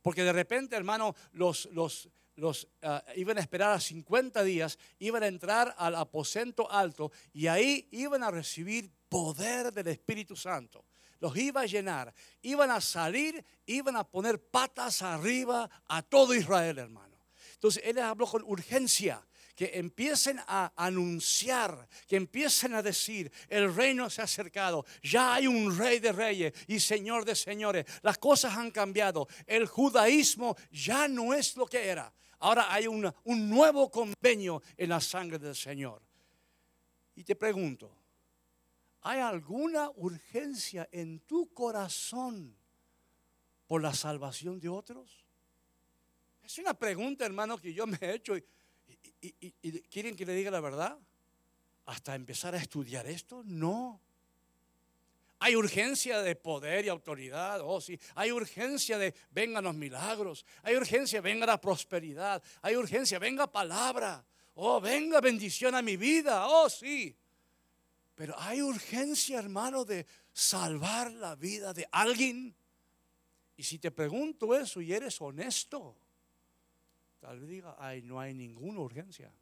Porque 0.02 0.24
de 0.24 0.34
repente, 0.34 0.76
hermano, 0.76 1.16
los, 1.32 1.66
los, 1.72 2.10
los 2.36 2.68
ah, 2.82 3.04
iban 3.16 3.38
a 3.38 3.42
esperar 3.42 3.72
a 3.72 3.80
50 3.80 4.44
días, 4.44 4.78
iban 5.00 5.24
a 5.24 5.28
entrar 5.28 5.74
al 5.78 5.96
aposento 5.96 6.72
alto 6.72 7.12
y 7.34 7.48
ahí 7.48 7.88
iban 7.92 8.24
a 8.24 8.32
recibir 8.32 8.92
poder 9.10 9.74
del 9.74 9.88
Espíritu 9.88 10.36
Santo. 10.36 10.86
los 11.20 11.36
iba 11.36 11.62
a 11.62 11.66
llenar. 11.66 12.14
Iban 12.42 12.72
a 12.72 12.80
salir, 12.80 13.44
iban 13.66 13.96
a 13.96 14.04
poner 14.04 14.42
patas 14.42 15.02
arriba 15.02 15.70
a 15.88 16.02
todo 16.02 16.34
Israel, 16.34 16.78
hermano. 16.78 17.18
Entonces 17.54 17.84
Él 17.86 17.96
les 17.96 18.06
habló 18.06 18.26
con 18.26 18.44
urgencia 18.44 19.26
que 19.60 19.72
empiecen 19.74 20.40
a 20.48 20.72
anunciar, 20.78 21.86
que 22.08 22.16
empiecen 22.16 22.76
a 22.76 22.82
decir, 22.82 23.30
el 23.50 23.76
reino 23.76 24.10
se 24.10 24.22
ha 24.22 24.24
acercado, 24.24 24.86
ya 25.04 25.34
hay 25.34 25.48
un 25.48 25.78
rey 25.78 26.00
de 26.00 26.14
reyes 26.14 26.54
y 26.68 26.80
señor 26.80 27.26
de 27.26 27.36
señores, 27.36 27.86
las 28.02 28.18
cosas 28.18 28.56
han 28.56 28.72
cambiado, 28.72 29.28
el 29.46 29.66
judaísmo 29.66 30.56
ya 30.72 31.10
no 31.10 31.34
es 31.34 31.58
lo 31.58 31.66
que 31.66 31.90
era, 31.90 32.10
ahora 32.40 32.74
hay 32.74 32.88
un 32.88 33.14
nuevo 33.26 33.92
convenio 33.92 34.64
en 34.78 34.92
la 34.92 35.02
sangre 35.02 35.38
del 35.38 35.58
Señor. 35.58 36.02
Y 37.16 37.26
te 37.26 37.36
pregunto, 37.36 37.94
¿hay 39.02 39.20
alguna 39.20 39.90
urgencia 39.98 40.88
en 40.90 41.20
tu 41.20 41.54
corazón 41.54 42.56
por 43.68 43.82
la 43.82 43.94
salvación 43.94 44.58
de 44.58 44.70
otros? 44.70 45.26
Es 46.42 46.58
una 46.60 46.74
pregunta, 46.74 47.26
hermano, 47.26 47.58
que 47.58 47.74
yo 47.74 47.86
me 47.86 47.98
he 48.00 48.14
hecho. 48.14 48.38
Y, 48.38 48.44
y, 49.22 49.52
quieren 49.90 50.16
que 50.16 50.26
le 50.26 50.34
diga 50.34 50.52
la 50.52 50.60
verdad? 50.60 50.98
¿Hasta 51.86 52.16
empezar 52.16 52.56
a 52.56 52.58
estudiar 52.58 53.08
esto? 53.08 53.44
No. 53.46 54.00
Hay 55.40 55.56
urgencia 55.56 56.22
de 56.22 56.36
poder 56.36 56.86
y 56.86 56.90
autoridad, 56.90 57.62
oh 57.62 57.80
sí. 57.80 57.98
Hay 58.16 58.32
urgencia 58.32 58.98
de 58.98 59.14
vengan 59.32 59.64
los 59.64 59.76
milagros. 59.76 60.46
Hay 60.64 60.76
urgencia, 60.76 61.22
venga 61.22 61.46
la 61.46 61.60
prosperidad. 61.60 62.44
Hay 62.62 62.76
urgencia, 62.76 63.20
venga 63.20 63.50
palabra. 63.50 64.24
Oh, 64.56 64.82
venga 64.82 65.22
bendición 65.22 65.76
a 65.76 65.82
mi 65.82 65.96
vida, 65.96 66.48
oh 66.48 66.70
sí. 66.70 67.16
Pero 68.16 68.36
hay 68.38 68.62
urgencia, 68.62 69.40
hermano, 69.40 69.86
de 69.86 70.06
salvar 70.34 71.10
la 71.12 71.36
vida 71.36 71.74
de 71.74 71.88
alguien. 71.90 72.54
Y 73.56 73.64
si 73.64 73.80
te 73.80 73.92
pregunto 73.92 74.54
eso 74.54 74.82
y 74.82 74.92
eres 74.92 75.22
honesto, 75.22 75.96
Tal 77.20 77.40
vez 77.40 77.50
diga, 77.50 77.76
ay, 77.78 78.02
no 78.02 78.20
hay 78.20 78.34
ninguna 78.34 78.80
urgencia. 78.80 79.34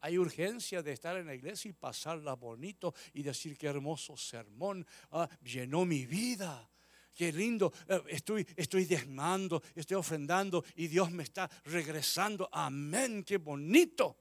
Hay 0.00 0.18
urgencia 0.18 0.82
de 0.82 0.92
estar 0.92 1.16
en 1.16 1.26
la 1.26 1.34
iglesia 1.34 1.68
y 1.68 1.72
pasarla 1.72 2.34
bonito 2.34 2.92
y 3.14 3.22
decir 3.22 3.56
qué 3.56 3.68
hermoso 3.68 4.16
sermón, 4.16 4.84
ah, 5.12 5.28
llenó 5.42 5.84
mi 5.84 6.06
vida. 6.06 6.68
Qué 7.14 7.30
lindo, 7.30 7.72
eh, 7.88 8.02
estoy, 8.08 8.46
estoy 8.56 8.86
desmando, 8.86 9.62
estoy 9.74 9.96
ofrendando 9.96 10.64
y 10.76 10.88
Dios 10.88 11.10
me 11.10 11.22
está 11.22 11.48
regresando. 11.64 12.48
Amén, 12.50 13.22
qué 13.22 13.36
bonito. 13.36 14.16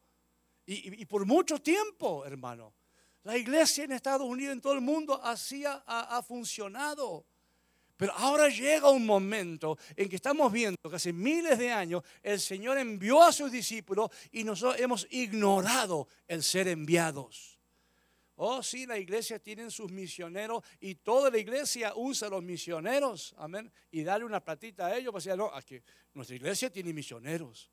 Y, 0.67 1.05
por 1.05 1.25
mucho 1.25 1.59
tiempo, 1.59 2.25
hermano, 2.25 2.75
la 3.23 3.35
iglesia 3.37 3.83
en 3.83 3.93
Estados 3.93 4.27
Unidos, 4.27 4.53
en 4.53 4.61
todo 4.61 4.73
el 4.73 4.81
mundo, 4.81 5.19
así 5.23 5.63
ha 5.65 6.23
funcionado. 6.25 7.25
Pero 8.01 8.13
ahora 8.13 8.49
llega 8.49 8.89
un 8.89 9.05
momento 9.05 9.77
en 9.95 10.09
que 10.09 10.15
estamos 10.15 10.51
viendo 10.51 10.75
que 10.89 10.95
hace 10.95 11.13
miles 11.13 11.59
de 11.59 11.71
años 11.71 12.01
el 12.23 12.39
Señor 12.39 12.79
envió 12.79 13.21
a 13.21 13.31
sus 13.31 13.51
discípulos 13.51 14.09
y 14.31 14.43
nosotros 14.43 14.81
hemos 14.81 15.07
ignorado 15.11 16.07
el 16.27 16.41
ser 16.41 16.67
enviados. 16.67 17.59
Oh, 18.37 18.63
sí, 18.63 18.87
la 18.87 18.97
iglesia 18.97 19.37
tiene 19.37 19.69
sus 19.69 19.91
misioneros 19.91 20.63
y 20.79 20.95
toda 20.95 21.29
la 21.29 21.37
iglesia 21.37 21.93
usa 21.95 22.27
los 22.27 22.41
misioneros, 22.41 23.35
amén, 23.37 23.71
y 23.91 24.01
darle 24.01 24.25
una 24.25 24.43
platita 24.43 24.87
a 24.87 24.97
ellos, 24.97 25.11
pues 25.11 25.27
no, 25.37 25.53
aquí 25.53 25.79
nuestra 26.15 26.35
iglesia 26.35 26.71
tiene 26.71 26.93
misioneros, 26.93 27.69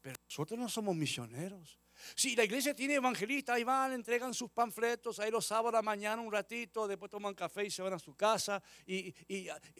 pero 0.00 0.14
nosotros 0.28 0.60
no 0.60 0.68
somos 0.68 0.94
misioneros. 0.94 1.76
Si 2.14 2.36
la 2.36 2.44
iglesia 2.44 2.74
tiene 2.74 2.94
evangelistas, 2.94 3.56
ahí 3.56 3.64
van, 3.64 3.92
entregan 3.92 4.34
sus 4.34 4.50
panfletos, 4.50 5.18
ahí 5.20 5.30
los 5.30 5.46
sábados 5.46 5.74
a 5.74 5.78
la 5.78 5.82
mañana 5.82 6.20
un 6.22 6.32
ratito, 6.32 6.86
después 6.86 7.10
toman 7.10 7.34
café 7.34 7.64
y 7.64 7.70
se 7.70 7.82
van 7.82 7.92
a 7.92 7.98
su 7.98 8.14
casa. 8.14 8.62
Y, 8.86 9.14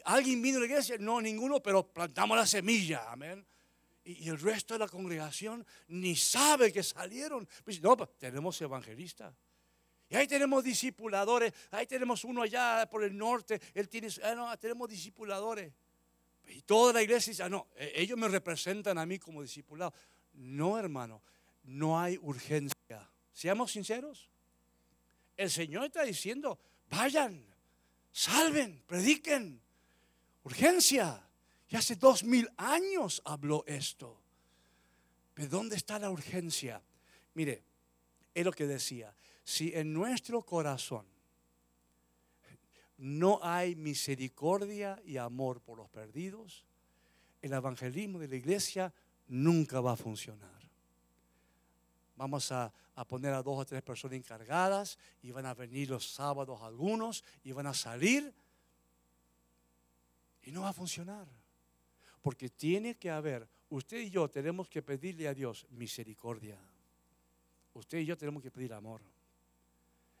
alguien 0.05 0.41
vino 0.41 0.57
a 0.57 0.61
la 0.61 0.65
iglesia, 0.65 0.97
no, 0.99 1.21
ninguno, 1.21 1.61
pero 1.61 1.87
plantamos 1.91 2.37
la 2.37 2.45
semilla, 2.45 3.11
amén. 3.11 3.45
Y, 4.03 4.29
el 4.29 4.39
resto 4.39 4.73
de 4.73 4.79
la 4.79 4.87
congregación 4.87 5.65
ni 5.87 6.15
sabe 6.15 6.71
que 6.71 6.83
salieron. 6.83 7.47
Pues, 7.63 7.81
no, 7.81 7.95
pues, 7.97 8.09
tenemos 8.17 8.59
evangelistas. 8.61 9.33
Y 10.09 10.15
ahí 10.15 10.27
tenemos 10.27 10.61
discipuladores, 10.61 11.53
ahí 11.71 11.87
tenemos 11.87 12.25
uno 12.25 12.41
allá 12.41 12.85
por 12.91 13.01
el 13.01 13.17
norte, 13.17 13.61
él 13.73 13.87
tiene, 13.87 14.09
ah, 14.23 14.35
no, 14.35 14.59
tenemos 14.59 14.89
discipuladores. 14.89 15.71
Y 16.47 16.63
toda 16.63 16.91
la 16.91 17.01
iglesia 17.01 17.31
dice, 17.31 17.43
ah, 17.43 17.49
no, 17.49 17.67
e, 17.77 17.93
ellos 17.95 18.17
me 18.17 18.27
representan 18.27 18.97
a 18.97 19.05
mí 19.05 19.17
como 19.19 19.41
discipulado. 19.41 19.93
No, 20.33 20.77
hermano, 20.77 21.23
no 21.63 21.99
hay 21.99 22.17
urgencia. 22.21 23.09
Seamos 23.33 23.71
sinceros. 23.71 24.29
El 25.37 25.49
Señor 25.49 25.85
está 25.85 26.03
diciendo, 26.03 26.59
vayan, 26.89 27.45
salven, 28.11 28.83
prediquen. 28.85 29.61
Urgencia. 30.43 31.27
Y 31.69 31.75
hace 31.75 31.95
dos 31.95 32.23
mil 32.23 32.49
años 32.57 33.21
habló 33.25 33.63
esto. 33.65 34.21
Pero 35.33 35.49
¿dónde 35.49 35.75
está 35.77 35.97
la 35.97 36.11
urgencia? 36.11 36.81
Mire, 37.33 37.63
es 38.33 38.45
lo 38.45 38.51
que 38.51 38.67
decía. 38.67 39.15
Si 39.43 39.73
en 39.73 39.93
nuestro 39.93 40.41
corazón 40.43 41.05
no 42.97 43.39
hay 43.41 43.75
misericordia 43.75 45.01
y 45.05 45.17
amor 45.17 45.61
por 45.61 45.77
los 45.77 45.89
perdidos, 45.89 46.65
el 47.41 47.53
evangelismo 47.53 48.19
de 48.19 48.27
la 48.27 48.35
iglesia 48.35 48.93
nunca 49.27 49.81
va 49.81 49.93
a 49.93 49.97
funcionar. 49.97 50.60
Vamos 52.21 52.51
a, 52.51 52.71
poner 53.07 53.33
a 53.33 53.41
dos 53.41 53.57
o 53.57 53.65
tres 53.65 53.81
personas 53.81 54.15
encargadas 54.15 54.99
y 55.23 55.31
van 55.31 55.47
a 55.47 55.55
venir 55.55 55.89
los 55.89 56.05
sábados 56.05 56.61
algunos 56.61 57.23
y 57.43 57.51
van 57.51 57.65
a 57.65 57.73
salir 57.73 58.31
y 60.43 60.51
no 60.51 60.61
va 60.61 60.69
a 60.69 60.73
funcionar. 60.73 61.27
Porque 62.21 62.49
tiene 62.49 62.93
que 62.93 63.09
haber, 63.09 63.49
usted 63.69 64.01
y 64.01 64.11
yo 64.11 64.29
tenemos 64.29 64.69
que 64.69 64.83
pedirle 64.83 65.27
a 65.27 65.33
Dios 65.33 65.65
misericordia. 65.71 66.59
Usted 67.73 67.97
y 67.97 68.05
yo 68.05 68.15
tenemos 68.15 68.43
que 68.43 68.51
pedir 68.51 68.71
amor. 68.71 69.01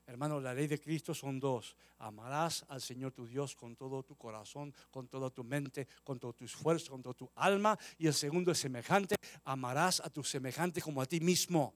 Hermano, 0.07 0.41
la 0.41 0.55
ley 0.55 0.65
de 0.65 0.81
Cristo 0.81 1.13
son 1.13 1.39
dos. 1.39 1.75
Amarás 1.99 2.65
al 2.69 2.81
Señor 2.81 3.11
tu 3.11 3.27
Dios 3.27 3.55
con 3.55 3.75
todo 3.75 4.01
tu 4.01 4.15
corazón, 4.15 4.73
con 4.89 5.07
toda 5.07 5.29
tu 5.29 5.43
mente, 5.43 5.87
con 6.03 6.19
todo 6.19 6.33
tu 6.33 6.45
esfuerzo, 6.45 6.93
con 6.93 7.03
toda 7.03 7.13
tu 7.13 7.29
alma. 7.35 7.77
Y 7.99 8.07
el 8.07 8.15
segundo 8.15 8.51
es 8.51 8.57
semejante. 8.57 9.13
Amarás 9.43 9.99
a 9.99 10.09
tu 10.09 10.23
semejante 10.23 10.81
como 10.81 10.99
a 10.99 11.05
ti 11.05 11.19
mismo. 11.19 11.75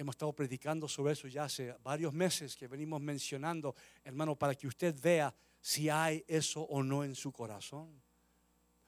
Hemos 0.00 0.14
estado 0.14 0.32
predicando 0.32 0.88
sobre 0.88 1.12
eso 1.12 1.28
ya 1.28 1.44
hace 1.44 1.76
varios 1.82 2.14
meses 2.14 2.56
que 2.56 2.66
venimos 2.66 3.02
mencionando, 3.02 3.76
hermano, 4.02 4.34
para 4.34 4.54
que 4.54 4.66
usted 4.66 4.98
vea 4.98 5.34
si 5.60 5.90
hay 5.90 6.24
eso 6.26 6.62
o 6.62 6.82
no 6.82 7.04
en 7.04 7.14
su 7.14 7.30
corazón. 7.30 8.00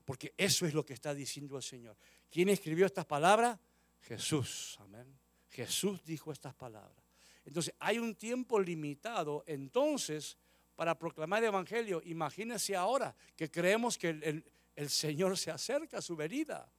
Porque 0.07 0.33
eso 0.39 0.65
es 0.65 0.73
lo 0.73 0.87
que 0.87 0.95
está 0.95 1.13
diciendo 1.13 1.59
el 1.59 1.63
Señor. 1.63 1.99
¿Quién 2.31 2.49
escribió 2.49 2.87
estas 2.87 3.05
palabras? 3.05 3.59
Jesús. 4.01 4.79
Amén. 4.81 5.07
Jesús 5.51 6.03
dijo 6.03 6.33
estas 6.33 6.55
palabras. 6.55 7.05
Entonces, 7.45 7.75
hay 7.79 7.99
un 7.99 8.15
tiempo 8.15 8.59
limitado 8.59 9.45
entonces 9.47 10.39
para 10.77 10.99
proclamar 10.99 11.43
el 11.43 11.49
Evangelio. 11.49 12.01
Imagínense 12.07 12.75
ahora 12.75 13.15
que 13.37 13.51
creemos 13.51 13.99
que 13.99 14.09
el, 14.09 14.51
el 14.75 14.89
Señor 14.89 15.37
se 15.37 15.51
acerca 15.51 15.99
a 15.99 16.01
su 16.01 16.17
venida. 16.17 16.73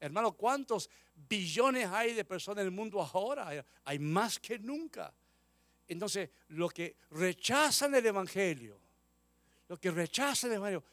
Hermano, 0.00 0.32
¿cuántos 0.32 0.88
billones 1.14 1.86
hay 1.88 2.14
de 2.14 2.24
personas 2.24 2.62
en 2.62 2.66
el 2.66 2.72
mundo 2.72 3.00
ahora? 3.00 3.64
Hay 3.84 3.98
más 3.98 4.38
que 4.38 4.58
nunca. 4.58 5.12
Entonces, 5.86 6.30
los 6.48 6.72
que 6.72 6.96
rechazan 7.10 7.94
el 7.94 8.06
Evangelio, 8.06 8.80
los 9.68 9.78
que 9.78 9.90
rechazan 9.90 10.50
el 10.50 10.56
Evangelio, 10.56 10.84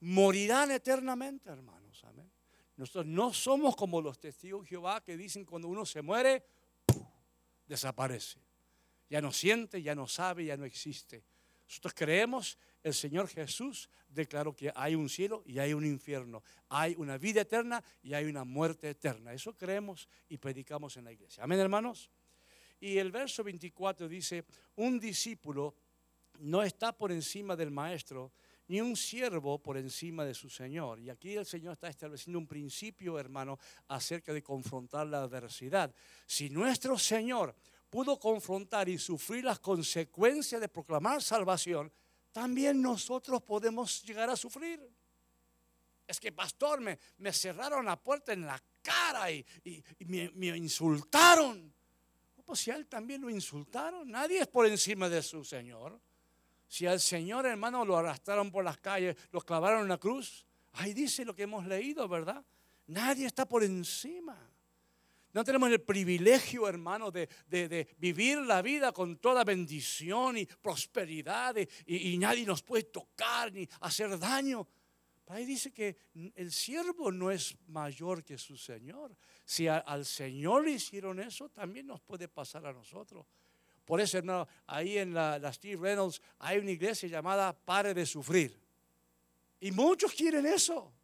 morirán 0.00 0.70
eternamente, 0.72 1.50
hermanos. 1.50 2.04
Amén. 2.04 2.30
Nosotros 2.76 3.06
no 3.06 3.32
somos 3.32 3.74
como 3.76 4.00
los 4.00 4.18
testigos 4.18 4.62
de 4.62 4.68
Jehová 4.68 5.02
que 5.02 5.16
dicen 5.16 5.44
cuando 5.44 5.68
uno 5.68 5.86
se 5.86 6.02
muere, 6.02 6.44
desaparece. 7.66 8.40
Ya 9.08 9.20
no 9.20 9.32
siente, 9.32 9.82
ya 9.82 9.94
no 9.94 10.06
sabe, 10.06 10.44
ya 10.44 10.56
no 10.56 10.64
existe. 10.64 11.24
Nosotros 11.66 11.94
creemos 11.94 12.58
el 12.82 12.94
Señor 12.94 13.28
Jesús 13.28 13.88
declaró 14.08 14.54
que 14.54 14.72
hay 14.74 14.94
un 14.94 15.08
cielo 15.08 15.42
y 15.46 15.58
hay 15.58 15.72
un 15.72 15.84
infierno, 15.84 16.42
hay 16.68 16.94
una 16.96 17.18
vida 17.18 17.42
eterna 17.42 17.82
y 18.02 18.14
hay 18.14 18.24
una 18.24 18.44
muerte 18.44 18.90
eterna. 18.90 19.32
Eso 19.32 19.56
creemos 19.56 20.08
y 20.28 20.38
predicamos 20.38 20.96
en 20.96 21.04
la 21.04 21.12
iglesia. 21.12 21.44
Amén, 21.44 21.60
hermanos. 21.60 22.10
Y 22.80 22.98
el 22.98 23.10
verso 23.10 23.42
24 23.42 24.08
dice, 24.08 24.44
un 24.76 24.98
discípulo 25.00 25.74
no 26.40 26.62
está 26.62 26.96
por 26.96 27.10
encima 27.10 27.56
del 27.56 27.70
maestro, 27.70 28.32
ni 28.68 28.80
un 28.80 28.96
siervo 28.96 29.58
por 29.58 29.76
encima 29.76 30.24
de 30.24 30.34
su 30.34 30.48
Señor. 30.48 31.00
Y 31.00 31.10
aquí 31.10 31.34
el 31.34 31.46
Señor 31.46 31.72
está 31.72 31.88
estableciendo 31.88 32.38
un 32.38 32.46
principio, 32.46 33.18
hermano, 33.18 33.58
acerca 33.88 34.32
de 34.32 34.42
confrontar 34.42 35.06
la 35.06 35.22
adversidad. 35.22 35.92
Si 36.26 36.50
nuestro 36.50 36.98
Señor 36.98 37.54
pudo 37.90 38.18
confrontar 38.18 38.88
y 38.88 38.98
sufrir 38.98 39.44
las 39.44 39.58
consecuencias 39.58 40.60
de 40.60 40.68
proclamar 40.68 41.22
salvación, 41.22 41.90
también 42.32 42.80
nosotros 42.80 43.42
podemos 43.42 44.02
llegar 44.02 44.30
a 44.30 44.36
sufrir. 44.36 44.80
Es 46.06 46.18
que, 46.18 46.32
pastor, 46.32 46.80
me, 46.80 46.98
me 47.18 47.32
cerraron 47.32 47.84
la 47.84 47.96
puerta 47.96 48.32
en 48.32 48.46
la 48.46 48.62
cara 48.82 49.30
y, 49.30 49.44
me, 50.06 50.56
insultaron. 50.56 51.72
Pues 52.44 52.60
si 52.60 52.70
a 52.70 52.76
él 52.76 52.86
también 52.86 53.20
lo 53.20 53.28
insultaron, 53.28 54.10
nadie 54.10 54.40
es 54.40 54.46
por 54.46 54.66
encima 54.66 55.08
de 55.08 55.22
su 55.22 55.44
Señor. 55.44 56.00
Si 56.66 56.86
al 56.86 56.98
Señor, 56.98 57.44
hermano, 57.44 57.84
lo 57.84 57.96
arrastraron 57.96 58.50
por 58.50 58.64
las 58.64 58.78
calles, 58.78 59.16
lo 59.30 59.42
clavaron 59.42 59.82
en 59.82 59.88
la 59.88 59.98
cruz, 59.98 60.46
ahí 60.72 60.94
dice 60.94 61.24
lo 61.24 61.34
que 61.34 61.42
hemos 61.42 61.66
leído, 61.66 62.08
¿verdad? 62.08 62.44
Nadie 62.86 63.26
está 63.26 63.46
por 63.46 63.62
encima. 63.62 64.38
No 65.32 65.44
tenemos 65.44 65.70
el 65.70 65.80
privilegio, 65.80 66.68
hermano, 66.68 67.10
de, 67.10 67.96
vivir 67.98 68.38
la 68.38 68.62
vida 68.62 68.92
con 68.92 69.18
toda 69.18 69.44
bendición 69.44 70.38
y 70.38 70.46
prosperidad 70.46 71.54
y, 71.86 72.16
nadie 72.18 72.46
nos 72.46 72.62
puede 72.62 72.84
tocar 72.84 73.52
ni 73.52 73.68
hacer 73.80 74.18
daño. 74.18 74.66
Ahí 75.26 75.44
dice 75.44 75.70
que 75.70 75.96
el 76.34 76.50
siervo 76.50 77.12
no 77.12 77.30
es 77.30 77.54
mayor 77.68 78.24
que 78.24 78.38
su 78.38 78.56
Señor. 78.56 79.14
Si 79.44 79.68
al 79.68 80.06
Señor 80.06 80.64
le 80.64 80.72
hicieron 80.72 81.20
eso, 81.20 81.50
también 81.50 81.86
nos 81.86 82.00
puede 82.00 82.28
pasar 82.28 82.64
a 82.64 82.72
nosotros. 82.72 83.26
Por 83.84 84.00
eso, 84.00 84.18
hermano, 84.18 84.48
ahí 84.66 84.96
en 84.98 85.12
la, 85.12 85.38
la 85.38 85.52
Steve 85.52 85.80
Reynolds 85.80 86.22
hay 86.38 86.58
una 86.58 86.70
iglesia 86.70 87.08
llamada 87.08 87.52
Pare 87.52 87.92
de 87.92 88.06
Sufrir. 88.06 88.58
Y 89.60 89.72
muchos 89.72 90.12
quieren 90.12 90.46
eso 90.46 90.97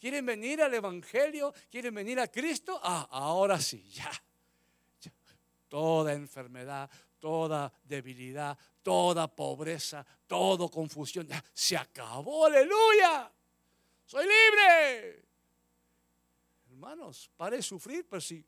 quieren 0.00 0.24
venir 0.24 0.62
al 0.62 0.72
Evangelio, 0.72 1.52
quieren 1.70 1.94
venir 1.94 2.18
a 2.18 2.28
Cristo, 2.28 2.80
ah, 2.82 3.06
ahora 3.10 3.60
sí, 3.60 3.88
ya. 3.90 4.10
Toda 5.68 6.14
enfermedad, 6.14 6.90
toda 7.20 7.72
debilidad, 7.84 8.58
toda 8.82 9.28
pobreza, 9.28 10.04
toda 10.26 10.68
confusión, 10.68 11.28
ya 11.28 11.44
se 11.52 11.76
acabó, 11.76 12.46
aleluya. 12.46 13.30
Soy 14.06 14.24
libre. 14.24 15.24
Hermanos, 16.70 17.30
pare 17.36 17.58
de 17.58 17.62
sufrir, 17.62 18.06
pero 18.08 18.20
si, 18.20 18.44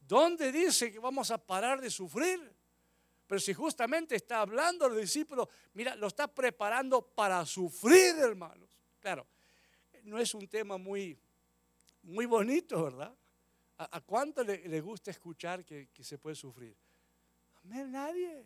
¿dónde 0.00 0.52
dice 0.52 0.92
que 0.92 0.98
vamos 0.98 1.30
a 1.30 1.38
parar 1.38 1.80
de 1.80 1.88
sufrir? 1.88 2.54
Pero 3.26 3.40
si 3.40 3.54
justamente 3.54 4.16
está 4.16 4.40
hablando 4.40 4.84
al 4.84 4.96
discípulo, 4.96 5.48
mira, 5.72 5.94
lo 5.96 6.08
está 6.08 6.28
preparando 6.28 7.00
para 7.00 7.44
sufrir, 7.46 8.16
hermanos. 8.18 8.68
Claro, 9.00 9.26
no 10.06 10.18
es 10.18 10.34
un 10.34 10.48
tema 10.48 10.78
muy, 10.78 11.18
muy 12.02 12.26
bonito, 12.26 12.84
¿verdad? 12.84 13.14
¿A, 13.78 14.00
cuánto 14.00 14.42
le, 14.42 14.80
gusta 14.80 15.10
escuchar 15.10 15.64
que, 15.64 15.88
se 16.00 16.16
puede 16.16 16.34
sufrir? 16.34 16.74
A 17.70 17.84
nadie. 17.84 18.44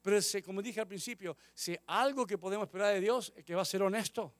Pero 0.00 0.20
como 0.44 0.62
dije 0.62 0.80
al 0.80 0.86
principio, 0.86 1.36
si 1.54 1.76
algo 1.86 2.26
que 2.26 2.38
podemos 2.38 2.66
esperar 2.66 2.94
de 2.94 3.00
Dios 3.00 3.32
es 3.34 3.44
que 3.44 3.54
va 3.54 3.62
a 3.62 3.64
ser 3.64 3.82
honesto. 3.82 4.32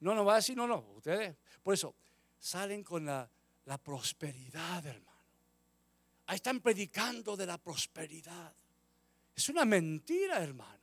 No 0.00 0.14
nos 0.14 0.26
va 0.26 0.34
a 0.34 0.36
decir, 0.36 0.56
no, 0.56 0.66
no, 0.66 0.78
ustedes. 0.96 1.36
Por 1.62 1.74
eso, 1.74 1.94
salen 2.38 2.84
con 2.84 3.04
la, 3.04 3.28
la 3.64 3.78
prosperidad, 3.78 4.84
hermano. 4.86 5.12
Ahí 6.26 6.36
están 6.36 6.60
predicando 6.60 7.36
de 7.36 7.46
la 7.46 7.58
prosperidad. 7.58 8.54
Es 9.34 9.48
una 9.48 9.64
mentira, 9.64 10.42
hermano. 10.42 10.81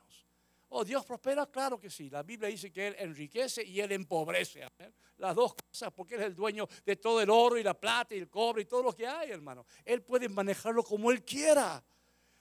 Oh, 0.72 0.86
Dios 0.86 1.04
prospera, 1.04 1.48
claro 1.48 1.80
que 1.80 1.90
sí. 1.90 2.10
La 2.10 2.22
Biblia 2.22 2.48
dice 2.48 2.72
que 2.72 2.88
Él 2.88 2.96
enriquece 3.00 3.64
y 3.64 3.82
Él 3.82 3.92
empobrece. 3.92 4.68
Las 5.18 5.36
dos 5.36 5.56
cosas, 5.56 5.92
porque 5.92 6.14
Él 6.16 6.22
es 6.22 6.28
el 6.28 6.36
dueño 6.36 6.68
de 6.86 6.96
todo 6.96 7.22
el 7.22 7.30
oro 7.30 7.58
y 7.58 7.64
la 7.64 7.74
plata 7.74 8.14
y 8.14 8.20
el 8.20 8.30
cobre 8.30 8.62
y 8.62 8.66
todo 8.66 8.84
lo 8.84 8.96
que 8.96 9.08
hay, 9.08 9.32
hermano. 9.32 9.66
Él 9.84 10.04
puede 10.04 10.30
manejarlo 10.30 10.84
como 10.84 11.10
Él 11.12 11.24
quiera. 11.24 11.84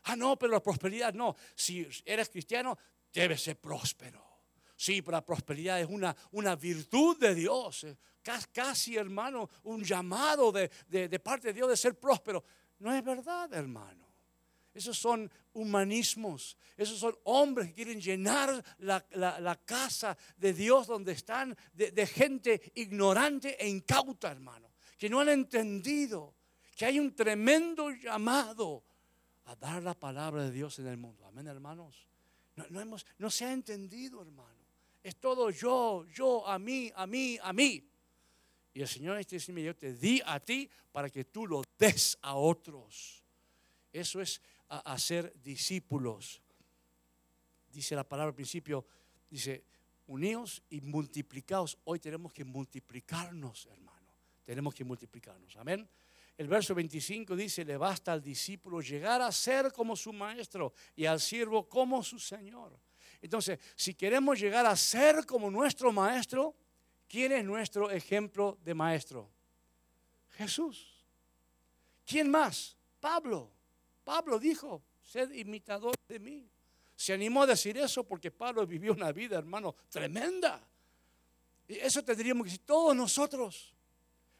Ah, 0.04 0.16
no, 0.16 0.38
pero 0.38 0.52
la 0.52 0.62
prosperidad 0.62 1.14
no. 1.14 1.34
Si 1.54 1.88
eres 2.04 2.28
cristiano, 2.28 2.76
debes 3.12 3.42
ser 3.42 3.58
próspero. 3.58 4.22
Sí, 4.76 5.00
pero 5.00 5.16
la 5.16 5.24
prosperidad 5.24 5.80
es 5.80 5.88
una, 5.88 6.14
una 6.32 6.54
virtud 6.54 7.18
de 7.18 7.34
Dios. 7.34 7.86
Casi, 8.52 8.96
hermano, 8.96 9.48
un 9.64 9.82
llamado 9.82 10.52
de, 10.52 10.68
de 10.86 11.18
parte 11.18 11.48
de 11.48 11.54
Dios 11.54 11.70
de 11.70 11.76
ser 11.78 11.98
próspero. 11.98 12.44
No 12.78 12.94
es 12.94 13.02
verdad, 13.02 13.52
hermano. 13.54 14.07
Esos 14.78 14.96
son 14.96 15.28
humanismos. 15.54 16.56
Esos 16.76 17.00
son 17.00 17.18
hombres 17.24 17.66
que 17.68 17.74
quieren 17.74 18.00
llenar 18.00 18.64
la, 18.78 19.60
casa 19.64 20.16
de 20.36 20.52
Dios 20.52 20.86
donde 20.86 21.12
están 21.12 21.56
de, 21.72 22.06
gente 22.06 22.72
ignorante 22.76 23.56
e 23.60 23.68
incauta, 23.68 24.30
hermano. 24.30 24.70
Que 24.96 25.10
no 25.10 25.18
han 25.18 25.30
entendido 25.30 26.36
que 26.76 26.84
hay 26.86 27.00
un 27.00 27.12
tremendo 27.16 27.90
llamado 27.90 28.84
a 29.46 29.56
dar 29.56 29.82
la 29.82 29.94
palabra 29.94 30.44
de 30.44 30.52
Dios 30.52 30.78
en 30.78 30.86
el 30.86 30.96
mundo. 30.96 31.26
Amén, 31.26 31.48
hermanos. 31.48 32.06
No, 32.70 32.80
hemos, 32.80 33.04
no 33.18 33.30
se 33.30 33.46
ha 33.46 33.52
entendido, 33.52 34.22
hermano. 34.22 34.62
Es 35.02 35.16
todo 35.16 35.50
yo, 35.50 36.06
yo, 36.14 36.46
a 36.46 36.56
mí, 36.60 36.92
a 36.94 37.04
mí, 37.04 37.36
a 37.42 37.52
mí. 37.52 37.84
Y 38.74 38.80
el 38.80 38.86
Señor 38.86 39.18
este 39.18 39.36
dice, 39.36 39.60
yo 39.60 39.74
te 39.74 39.94
di 39.94 40.22
a 40.24 40.38
ti 40.38 40.70
para 40.92 41.10
que 41.10 41.24
tú 41.24 41.48
lo 41.48 41.64
des 41.76 42.16
a 42.22 42.36
otros. 42.36 43.24
Eso 43.92 44.20
es 44.20 44.40
a, 44.68 44.98
ser 44.98 45.32
discípulos. 45.42 46.42
Dice 47.70 47.94
la 47.94 48.04
palabra 48.04 48.30
al 48.30 48.34
principio, 48.34 48.86
dice, 49.30 49.64
unidos 50.06 50.62
y 50.70 50.80
multiplicados. 50.80 51.78
Hoy 51.84 51.98
tenemos 51.98 52.32
que 52.32 52.44
multiplicarnos, 52.44 53.66
hermano. 53.66 54.12
Tenemos 54.44 54.74
que 54.74 54.84
multiplicarnos. 54.84 55.56
Amén. 55.56 55.88
El 56.36 56.46
verso 56.46 56.74
25 56.74 57.34
dice, 57.34 57.64
le 57.64 57.76
basta 57.76 58.12
al 58.12 58.22
discípulo 58.22 58.80
llegar 58.80 59.20
a 59.20 59.32
ser 59.32 59.72
como 59.72 59.96
su 59.96 60.12
maestro 60.12 60.72
y 60.94 61.04
al 61.04 61.20
siervo 61.20 61.68
como 61.68 62.02
su 62.02 62.18
señor. 62.18 62.78
Entonces, 63.20 63.58
si 63.74 63.94
queremos 63.94 64.38
llegar 64.38 64.64
a 64.64 64.76
ser 64.76 65.26
como 65.26 65.50
nuestro 65.50 65.92
maestro, 65.92 66.54
¿quién 67.08 67.32
es 67.32 67.44
nuestro 67.44 67.90
ejemplo 67.90 68.58
de 68.62 68.74
maestro? 68.74 69.28
Jesús. 70.36 71.04
¿Quién 72.06 72.30
más? 72.30 72.76
Pablo. 73.00 73.57
Pablo 74.08 74.38
dijo, 74.38 74.82
sed 75.02 75.30
imitador 75.32 75.94
de 76.08 76.18
mí. 76.18 76.50
Se 76.96 77.12
animó 77.12 77.42
a 77.42 77.46
decir 77.46 77.76
eso 77.76 78.04
porque 78.04 78.30
Pablo 78.30 78.66
vivió 78.66 78.94
una 78.94 79.12
vida, 79.12 79.36
hermano, 79.36 79.76
tremenda. 79.90 80.66
Y 81.68 81.74
eso 81.74 82.02
tendríamos 82.02 82.44
que 82.44 82.52
decir 82.52 82.64
todos 82.64 82.96
nosotros. 82.96 83.74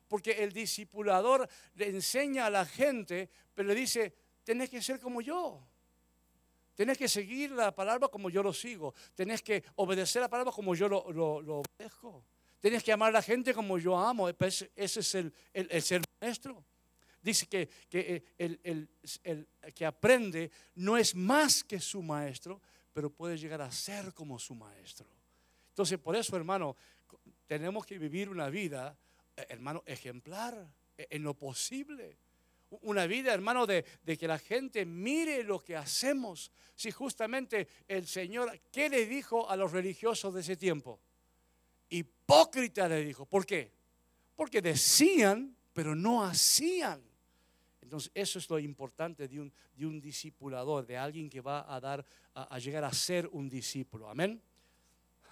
Porque 0.08 0.42
el 0.42 0.54
discipulador 0.54 1.46
le 1.74 1.88
enseña 1.88 2.46
a 2.46 2.50
la 2.50 2.64
gente, 2.64 3.28
pero 3.54 3.68
le 3.68 3.74
dice, 3.74 4.14
tenés 4.42 4.70
que 4.70 4.80
ser 4.80 4.98
como 5.00 5.20
yo. 5.20 5.62
Tenés 6.74 6.96
que 6.96 7.06
seguir 7.06 7.50
la 7.50 7.70
palabra 7.74 8.08
como 8.08 8.30
yo 8.30 8.42
lo 8.42 8.54
sigo. 8.54 8.94
Tenés 9.14 9.42
que 9.42 9.62
obedecer 9.76 10.22
la 10.22 10.30
palabra 10.30 10.50
como 10.50 10.74
yo 10.74 10.88
lo, 10.88 11.12
lo, 11.12 11.58
obedezco. 11.58 12.24
Tenés 12.58 12.82
que 12.82 12.90
amar 12.90 13.10
a 13.10 13.18
la 13.18 13.22
gente 13.22 13.52
como 13.52 13.76
yo 13.76 13.98
amo. 13.98 14.30
Ese 14.30 14.70
es 14.74 15.14
el, 15.14 15.30
el, 15.52 15.68
el 15.70 15.82
ser 15.82 16.00
maestro. 16.22 16.64
Dice 17.22 17.46
que, 17.46 17.68
que 17.88 18.24
eh, 18.38 18.58
el, 18.64 18.88
que 19.74 19.86
aprende 19.86 20.50
no 20.76 20.96
es 20.96 21.14
más 21.14 21.64
que 21.64 21.80
su 21.80 22.02
maestro, 22.02 22.60
pero 22.92 23.10
puede 23.10 23.36
llegar 23.36 23.60
a 23.60 23.70
ser 23.70 24.14
como 24.14 24.38
su 24.38 24.54
maestro. 24.54 25.06
Entonces, 25.70 25.98
por 25.98 26.16
eso, 26.16 26.36
hermano, 26.36 26.76
tenemos 27.46 27.84
que 27.86 27.98
vivir 27.98 28.28
una 28.28 28.48
vida, 28.50 28.96
eh, 29.36 29.46
hermano, 29.48 29.82
ejemplar 29.86 30.66
eh, 30.96 31.06
en 31.10 31.22
lo 31.22 31.34
posible. 31.34 32.18
Una 32.82 33.06
vida, 33.06 33.32
hermano, 33.32 33.66
de, 33.66 33.84
de, 34.02 34.18
que 34.18 34.28
la 34.28 34.38
gente 34.38 34.84
mire 34.84 35.42
lo 35.42 35.62
que 35.62 35.76
hacemos. 35.76 36.52
Si 36.74 36.90
justamente 36.90 37.66
el 37.88 38.06
Señor, 38.06 38.60
¿qué 38.70 38.88
le 38.88 39.06
dijo 39.06 39.48
a 39.48 39.56
los 39.56 39.72
religiosos 39.72 40.34
de 40.34 40.42
ese 40.42 40.56
tiempo? 40.56 41.00
Hipócrita 41.88 42.88
le 42.88 43.04
dijo. 43.04 43.26
¿Por 43.26 43.46
qué? 43.46 43.72
Porque 44.36 44.60
decían, 44.60 45.56
pero 45.72 45.94
no 45.94 46.24
hacían. 46.24 47.07
Entonces, 47.88 48.12
eso 48.14 48.38
es 48.38 48.50
lo 48.50 48.58
importante 48.58 49.26
de 49.28 49.40
un, 49.40 49.50
de 49.74 49.86
un 49.86 49.98
discipulador, 49.98 50.84
de 50.84 50.98
alguien 50.98 51.30
que 51.30 51.40
va 51.40 51.74
a 51.74 51.80
dar, 51.80 52.04
a, 52.34 52.58
llegar 52.58 52.84
a 52.84 52.92
ser 52.92 53.26
un 53.32 53.48
discípulo. 53.48 54.10
Amén. 54.10 54.42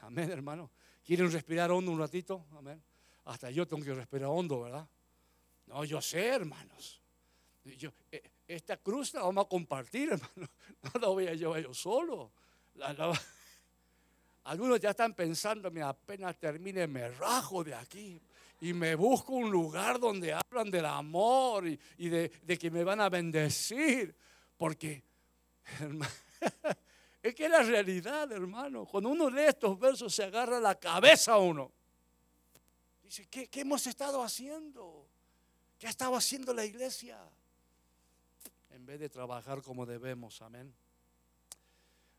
Amén, 0.01 0.31
hermano. 0.31 0.71
¿Quieren 1.05 1.31
respirar 1.31 1.71
hondo 1.71 1.93
un 1.93 1.99
ratito? 1.99 2.47
Amén. 2.57 2.83
Hasta 3.27 3.51
yo 3.51 3.69
tengo 3.69 3.85
que 3.85 3.93
respirar 3.93 4.31
hondo, 4.31 4.63
¿verdad? 4.63 4.89
No, 5.67 5.85
yo 5.85 6.01
sé, 6.01 6.29
hermanos. 6.29 7.03
Yo, 7.77 7.93
eh, 8.11 8.23
esta 8.49 8.79
cruz 8.79 9.13
la 9.13 9.21
vamos 9.21 9.45
a 9.45 9.49
compartir, 9.51 10.09
hermano. 10.13 10.49
No 10.81 10.99
la 10.99 11.09
voy 11.09 11.27
a 11.27 11.35
llevar 11.35 11.63
yo 11.63 11.75
solo. 11.75 12.33
algunos 14.45 14.81
ya 14.81 14.91
están 14.91 15.13
pensando, 15.13 15.71
apenas 15.85 16.39
termine, 16.39 16.87
me 16.87 17.11
rajo 17.11 17.63
de 17.63 17.75
aquí 17.75 18.19
y 18.61 18.73
me 18.73 18.95
busco 18.95 19.35
un 19.35 19.51
lugar 19.51 20.01
donde 20.01 20.33
hablan 20.33 20.71
del 20.71 20.87
amor 20.87 21.67
y, 21.67 22.09
de, 22.09 22.31
que 22.59 22.71
me 22.71 22.85
van 22.85 23.01
a 23.01 23.09
bendecir. 23.09 24.15
Porque, 24.57 25.03
es 27.23 27.35
que 27.35 27.45
es 27.45 27.51
la 27.51 27.63
realidad, 27.63 28.31
hermano. 28.33 28.87
Cuando 28.87 29.11
uno 29.11 29.29
lee 29.29 29.43
estos 29.49 29.79
versos 29.79 30.15
se 30.15 30.25
agarra 30.25 30.59
la 30.59 30.75
cabeza 30.75 31.35
a 31.35 31.39
uno. 31.39 31.71
Dice, 33.03 33.27
¿qué, 33.27 33.49
¿qué 33.49 33.61
hemos 33.61 33.87
estado 33.87 34.23
haciendo? 34.23 35.07
¿Qué 35.79 35.87
ha 35.87 35.91
estado 35.91 36.17
haciendo 36.17 36.55
la 36.55 36.65
iglesia? 36.65 37.19
En 38.71 38.87
vez 38.87 38.99
de 38.99 39.09
trabajar 39.09 39.63
como 39.63 39.85
debemos, 39.85 40.41
amén. 40.43 40.75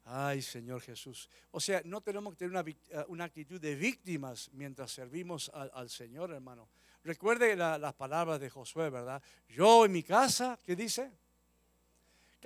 Ay, 0.09 0.41
Señor 0.41 0.81
Jesús. 0.81 1.29
O 1.51 1.59
sea, 1.59 1.81
no 1.83 1.99
tenemos 2.01 2.33
que 2.33 2.37
tener 2.37 2.51
una, 3.07 3.23
eh, 3.23 3.23
actitud 3.23 3.59
de 3.59 3.75
víctimas 3.75 4.49
mientras 4.53 4.91
servimos 4.91 5.51
al, 5.53 5.89
Señor, 5.89 6.31
hermano. 6.31 6.69
Recuerde 7.03 7.55
las 7.55 7.93
palabras 7.93 8.39
de 8.39 8.49
Josué, 8.49 8.89
¿verdad? 8.89 9.21
Yo 9.49 9.85
en 9.85 9.91
mi 9.91 10.03
casa, 10.03 10.59
¿qué 10.63 10.75
dice? 10.75 11.11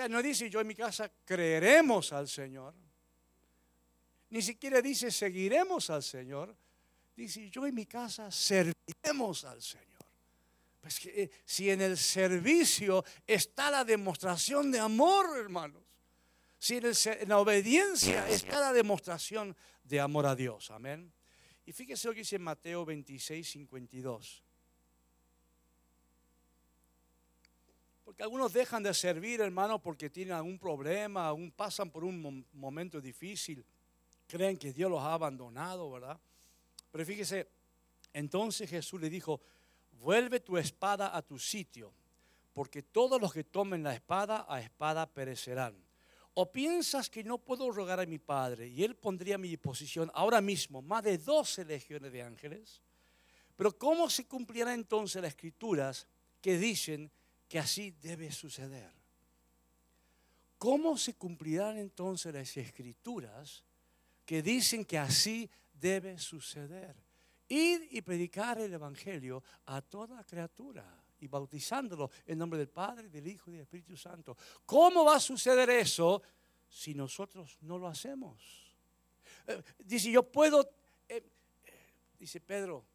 no 0.10 0.22
dice 0.24 0.50
yo 0.50 0.60
en 0.62 0.68
mi 0.68 0.74
casa 0.74 1.12
creeremos 1.24 2.12
al 2.14 2.28
Señor. 2.28 2.74
Ni 4.32 4.42
siquiera 4.42 4.82
dice 4.82 5.12
seguiremos 5.12 5.90
al 5.90 6.02
Señor. 6.02 6.56
Dice, 7.16 7.50
yo 7.52 7.68
y 7.68 7.72
mi 7.72 7.86
casa 7.86 8.32
serviremos 8.32 9.44
al 9.44 9.62
Señor. 9.62 9.86
Pues 10.80 11.00
que 11.00 11.24
eh, 11.24 11.32
si 11.46 11.70
en 11.70 11.82
el 11.82 11.98
servicio 11.98 13.06
está 13.28 13.70
la 13.70 13.86
demostración 13.86 14.72
de 14.72 14.80
amor, 14.80 15.38
hermanos. 15.38 15.81
Si 16.62 16.78
en, 16.78 16.86
en 16.86 17.28
la 17.30 17.40
obediencia 17.40 18.30
está 18.30 18.60
la 18.60 18.72
demostración 18.72 19.56
de 19.84 20.00
amor 20.00 20.28
a 20.28 20.36
Dios. 20.36 20.70
Amén. 20.70 21.12
Y 21.66 21.72
fíjese 21.72 22.08
lo 22.08 22.14
que 22.14 22.20
dice 22.20 22.38
Mateo 22.38 22.86
26, 22.86 23.50
52. 23.50 24.44
Porque 28.06 28.22
algunos 28.22 28.54
dejan 28.54 28.84
de 28.84 28.94
servir, 28.94 29.42
hermano, 29.42 29.82
porque 29.82 30.12
tienen 30.12 30.36
algún 30.36 30.60
problema, 30.60 31.26
aún 31.26 31.50
pasan 31.50 31.90
por 31.90 32.04
un 32.04 32.46
momento 32.54 33.02
difícil, 33.02 33.66
creen 34.28 34.56
que 34.56 34.72
Dios 34.72 34.92
los 34.92 35.02
ha 35.02 35.14
abandonado, 35.14 35.90
¿verdad? 35.90 36.22
Pero 36.92 37.04
fíjese, 37.04 37.50
entonces 38.14 38.70
Jesús 38.70 39.02
le 39.02 39.10
dijo, 39.10 39.42
vuelve 39.94 40.40
tu 40.40 40.60
espada 40.60 41.18
a 41.18 41.24
tu 41.24 41.40
sitio, 41.40 41.92
porque 42.54 42.84
todos 42.84 43.20
los 43.20 43.34
que 43.34 43.46
tomen 43.46 43.82
la 43.82 43.96
espada, 43.96 44.46
a 44.48 44.62
espada 44.62 45.12
perecerán. 45.12 45.90
¿O 46.34 46.52
piensas 46.52 47.10
que 47.10 47.24
no 47.24 47.38
puedo 47.38 47.72
rogar 47.72 48.00
a 48.00 48.06
mi 48.06 48.18
Padre 48.18 48.68
y 48.68 48.84
Él 48.84 48.96
pondría 48.96 49.36
a 49.36 49.38
mi 49.38 49.50
disposición 49.50 50.10
ahora 50.14 50.42
mismo 50.42 50.82
más 50.82 51.04
de 51.04 51.18
12 51.18 51.66
legiones 51.66 52.12
de 52.12 52.22
ángeles? 52.22 52.82
Pero 53.56 53.78
¿cómo 53.78 54.10
se 54.10 54.26
cumplirán 54.26 54.76
entonces 54.76 55.22
las 55.22 55.32
escrituras 55.32 56.08
que 56.42 56.58
dicen 56.58 57.12
que 57.52 57.60
así 57.60 57.92
debe 58.02 58.32
suceder. 58.32 58.90
¿Cómo 60.58 60.98
se 60.98 61.16
cumplirán 61.16 61.78
entonces 61.78 62.34
las 62.34 62.56
escrituras 62.56 63.66
que 64.26 64.42
dicen 64.42 64.86
que 64.86 64.98
así 64.98 65.50
debe 65.74 66.18
suceder? 66.18 66.96
Ir 67.50 67.90
y 67.92 68.02
predicar 68.02 68.58
el 68.60 68.74
Evangelio 68.74 69.44
a 69.66 69.82
toda 69.82 70.24
criatura 70.24 70.86
y 71.22 71.28
bautizándolo 71.28 72.12
en 72.26 72.38
nombre 72.38 72.60
del 72.60 72.70
Padre, 72.70 73.10
del 73.10 73.28
Hijo 73.28 73.50
y 73.50 73.54
del 73.54 73.64
Espíritu 73.64 73.96
Santo. 73.96 74.36
¿Cómo 74.66 75.06
va 75.06 75.16
a 75.16 75.20
suceder 75.20 75.70
eso 75.70 76.22
si 76.70 76.94
nosotros 76.94 77.58
no 77.62 77.78
lo 77.78 77.88
hacemos? 77.88 78.76
Eh, 79.48 79.62
dice, 79.80 80.12
yo 80.12 80.24
puedo, 80.24 80.62
eh, 81.08 81.24
eh, 81.64 81.94
dice 82.20 82.40
Pedro, 82.42 82.86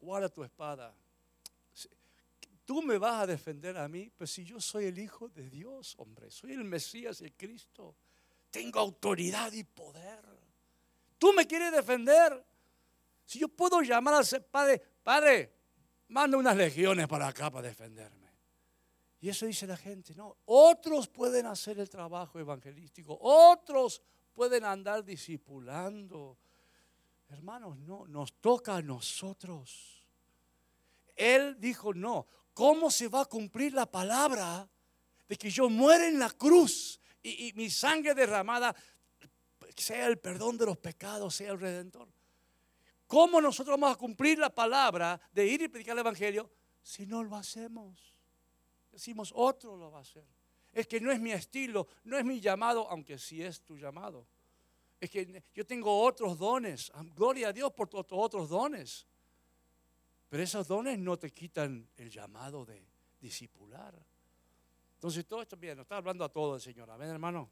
guarda 0.00 0.28
tu 0.28 0.42
espada 0.42 0.94
tú 2.64 2.82
me 2.82 2.98
vas 2.98 3.22
a 3.22 3.26
defender 3.26 3.76
a 3.76 3.88
mí, 3.88 4.10
pues 4.16 4.30
si 4.30 4.44
yo 4.44 4.60
soy 4.60 4.86
el 4.86 4.98
Hijo 4.98 5.28
de 5.28 5.50
Dios, 5.50 5.94
hombre, 5.98 6.30
soy 6.30 6.52
el 6.52 6.64
Mesías, 6.64 7.20
el 7.20 7.34
Cristo, 7.34 7.94
tengo 8.50 8.80
autoridad 8.80 9.52
y 9.52 9.64
poder. 9.64 10.24
Tú 11.18 11.32
me 11.32 11.46
quieres 11.46 11.72
defender. 11.72 12.44
Si 13.24 13.38
yo 13.38 13.48
puedo 13.48 13.80
llamar 13.82 14.14
al 14.14 14.44
Padre, 14.44 14.82
Padre, 15.02 15.52
manda 16.12 16.36
unas 16.36 16.56
legiones 16.56 17.08
para 17.08 17.28
acá 17.28 17.50
para 17.50 17.68
defenderme. 17.68 18.30
Y 19.20 19.28
eso 19.28 19.46
dice 19.46 19.66
la 19.66 19.76
gente, 19.76 20.14
no, 20.14 20.36
otros 20.46 21.08
pueden 21.08 21.46
hacer 21.46 21.78
el 21.78 21.88
trabajo 21.88 22.38
evangelístico, 22.38 23.16
otros 23.20 24.02
pueden 24.32 24.64
andar 24.64 25.04
discipulando. 25.04 26.38
Hermanos, 27.28 27.78
no, 27.78 28.06
nos 28.06 28.34
toca 28.34 28.76
a 28.76 28.82
nosotros. 28.82 30.06
Él 31.16 31.56
dijo, 31.60 31.94
no, 31.94 32.26
¿Cómo 32.54 32.90
se 32.90 33.08
va 33.08 33.22
a 33.22 33.26
cumplir 33.26 33.72
la 33.72 33.86
palabra 33.86 34.68
de 35.28 35.36
que 35.36 35.50
yo 35.50 35.70
muera 35.70 36.06
en 36.06 36.18
la 36.18 36.30
cruz 36.30 37.00
y, 37.22 37.52
mi 37.54 37.70
sangre 37.70 38.14
derramada 38.14 38.74
sea 39.76 40.06
el 40.06 40.18
perdón 40.18 40.58
de 40.58 40.66
los 40.66 40.76
pecados, 40.76 41.34
sea 41.34 41.52
el 41.52 41.60
redentor? 41.60 42.08
¿Cómo 43.12 43.42
nosotros 43.42 43.78
vamos 43.78 43.94
a 43.94 43.98
cumplir 43.98 44.38
la 44.38 44.48
palabra 44.48 45.20
de 45.32 45.46
ir 45.46 45.60
y 45.60 45.68
predicar 45.68 45.92
el 45.92 45.98
Evangelio 45.98 46.50
si 46.82 47.04
no 47.04 47.22
lo 47.22 47.36
hacemos? 47.36 48.16
Decimos, 48.90 49.34
otro 49.36 49.76
lo 49.76 49.90
va 49.90 49.98
a 49.98 50.00
hacer. 50.00 50.24
Es 50.72 50.86
que 50.86 50.98
no 50.98 51.12
es 51.12 51.20
mi 51.20 51.30
estilo, 51.30 51.86
no 52.04 52.16
es 52.16 52.24
mi 52.24 52.40
llamado, 52.40 52.88
aunque 52.88 53.18
sí 53.18 53.42
es 53.42 53.60
tu 53.60 53.76
llamado. 53.76 54.26
Es 54.98 55.10
que 55.10 55.44
yo 55.52 55.66
tengo 55.66 55.94
otros 56.00 56.38
dones. 56.38 56.90
Gloria 57.14 57.48
a 57.48 57.52
Dios 57.52 57.70
por 57.74 57.86
tus 57.86 58.02
otros 58.12 58.48
dones. 58.48 59.06
Pero 60.30 60.42
esos 60.42 60.66
dones 60.66 60.98
no 60.98 61.18
te 61.18 61.28
quitan 61.32 61.86
el 61.98 62.08
llamado 62.08 62.64
de 62.64 62.82
discipular. 63.20 63.94
Entonces 64.94 65.26
todo 65.26 65.42
esto, 65.42 65.58
bien, 65.58 65.76
nos 65.76 65.84
está 65.84 65.98
hablando 65.98 66.24
a 66.24 66.30
todo 66.30 66.54
el 66.54 66.62
Señor. 66.62 66.90
Amén, 66.90 67.10
hermano. 67.10 67.50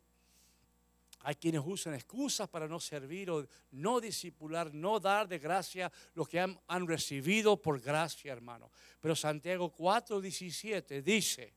Hay 1.23 1.35
quienes 1.35 1.62
usan 1.64 1.95
excusas 1.95 2.49
para 2.49 2.66
no 2.66 2.81
servir 2.81 3.31
o 3.31 3.47
no 3.73 4.01
discipular, 4.01 4.73
no 4.73 4.99
dar 4.99 5.29
de 5.29 5.39
gracia 5.39 5.93
lo 6.14 6.25
que 6.25 6.41
han, 6.41 6.59
recibido 6.87 7.61
por 7.61 7.81
gracia, 7.81 8.33
hermano. 8.33 8.71
Pero 9.01 9.14
Santiago 9.14 9.73
4:17 9.77 11.03
dice, 11.03 11.53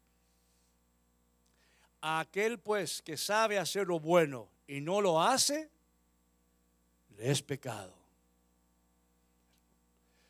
a 2.02 2.20
aquel 2.20 2.60
pues 2.60 3.02
que 3.02 3.16
sabe 3.16 3.58
hacer 3.58 3.88
lo 3.88 4.00
bueno 4.02 4.50
y 4.68 4.82
no 4.82 5.00
lo 5.00 5.22
hace, 5.22 5.70
le 7.16 7.32
es 7.32 7.42
pecado. 7.42 7.96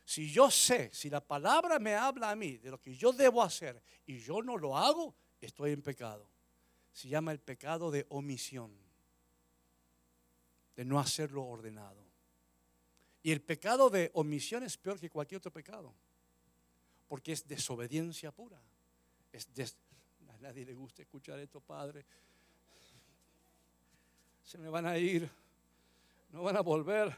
Si 0.06 0.32
yo 0.32 0.52
sé, 0.52 0.92
si 0.94 1.10
la 1.10 1.22
palabra 1.22 1.80
me 1.80 1.96
habla 1.96 2.30
a 2.30 2.36
mí 2.36 2.58
de 2.58 2.70
lo 2.70 2.80
que 2.80 2.96
yo 2.96 3.12
debo 3.12 3.42
hacer 3.42 3.82
y 4.06 4.20
yo 4.20 4.44
no 4.44 4.58
lo 4.58 4.78
hago, 4.78 5.16
estoy 5.42 5.72
en 5.72 5.82
pecado. 5.82 6.28
Se 6.92 7.08
llama 7.08 7.32
el 7.32 7.40
pecado 7.40 7.90
de 7.90 8.06
omisión, 8.10 8.83
de 10.76 10.86
no 10.86 11.00
hacerlo 11.00 11.44
ordenado. 11.46 12.04
Y 13.22 13.32
el 13.32 13.42
pecado 13.42 13.90
de 13.90 14.12
omisión 14.14 14.64
es 14.64 14.78
peor 14.78 15.00
que 15.00 15.10
cualquier 15.10 15.38
otro 15.38 15.52
pecado, 15.52 15.94
porque 17.08 17.32
es 17.32 17.48
desobediencia 17.48 18.32
pura. 18.32 18.60
Es 19.32 19.48
A 20.30 20.38
nadie 20.40 20.66
le 20.66 20.74
gusta 20.74 21.02
escuchar 21.02 21.40
esto, 21.40 21.62
Padre. 21.62 22.06
Se 24.44 24.58
me 24.58 24.70
van 24.70 24.86
a 24.86 24.98
ir, 24.98 25.30
no 26.32 26.44
van 26.44 26.58
a 26.58 26.62
volver. 26.62 27.16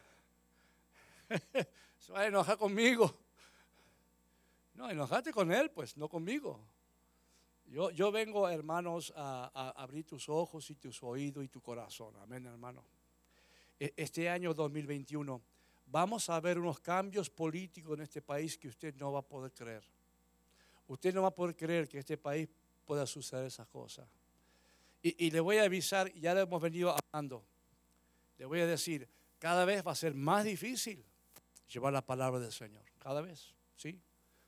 se 1.98 2.14
va 2.14 2.22
a 2.22 2.28
enojar 2.28 2.58
conmigo. 2.58 3.18
No, 4.76 4.90
enojate 4.90 5.32
con 5.32 5.52
él, 5.52 5.72
pues, 5.72 5.98
no 5.98 6.08
conmigo. 6.08 6.60
Yo, 7.68 7.90
yo 7.92 8.12
vengo, 8.12 8.48
hermanos, 8.48 9.12
a, 9.16 9.74
abrir 9.76 10.06
tus 10.06 10.30
ojos 10.30 10.70
y 10.70 10.76
tus 10.76 11.02
oídos 11.02 11.44
y 11.44 11.48
tu 11.48 11.62
corazón. 11.62 12.14
Amén, 12.22 12.46
hermano. 12.46 12.84
E, 13.80 13.94
este 13.98 14.30
año 14.30 14.54
2021 14.54 15.42
vamos 15.88 16.30
a 16.30 16.40
ver 16.40 16.58
unos 16.58 16.80
cambios 16.80 17.30
políticos 17.30 17.98
en 17.98 18.04
este 18.04 18.22
país 18.22 18.58
que 18.58 18.68
usted 18.68 18.96
no 18.96 19.12
va 19.12 19.20
a 19.20 19.28
poder 19.28 19.52
creer. 19.54 19.84
Usted 20.88 21.14
no 21.14 21.24
va 21.24 21.30
a 21.30 21.36
poder 21.36 21.56
creer 21.56 21.88
que 21.88 22.00
este 22.00 22.18
país 22.18 22.48
pueda 22.86 23.06
suceder 23.06 23.46
esas 23.46 23.68
cosas. 23.68 24.08
Y, 25.02 25.30
le 25.30 25.40
voy 25.40 25.58
a 25.58 25.64
avisar, 25.64 26.12
ya 26.14 26.34
le 26.34 26.42
hemos 26.42 26.60
venido 26.60 26.92
hablando, 26.92 27.46
le 28.40 28.46
voy 28.46 28.62
a 28.62 28.66
decir, 28.66 29.08
cada 29.38 29.64
vez 29.64 29.86
va 29.86 29.92
a 29.92 29.96
ser 29.96 30.16
más 30.16 30.44
difícil 30.44 31.06
llevar 31.72 31.94
la 31.94 32.04
palabra 32.04 32.40
del 32.40 32.52
Señor. 32.52 32.84
Cada 32.98 33.22
vez, 33.22 33.54
¿sí? 33.76 34.02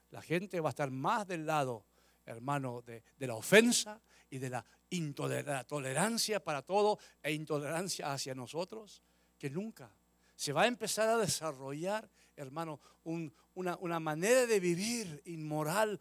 La 0.10 0.20
gente 0.20 0.60
va 0.60 0.70
a 0.70 0.72
estar 0.72 0.90
más 0.90 1.28
del 1.28 1.46
lado, 1.46 1.86
hermano, 2.26 2.82
de, 2.82 3.04
la 3.20 3.36
ofensa 3.36 4.02
y 4.32 4.40
de 4.40 4.50
la 4.50 4.66
intolerancia 4.90 6.44
para 6.44 6.64
todo 6.64 6.98
e 7.22 7.34
intolerancia 7.34 8.12
hacia 8.12 8.34
nosotros 8.34 9.04
que 9.38 9.50
nunca. 9.50 9.92
Se 10.36 10.54
va 10.54 10.64
a 10.64 10.68
empezar 10.68 11.10
a 11.10 11.18
desarrollar, 11.18 12.10
hermano, 12.36 12.80
una, 13.04 13.78
una 13.80 14.00
manera 14.00 14.46
de 14.46 14.60
vivir 14.60 15.22
inmoral 15.26 16.00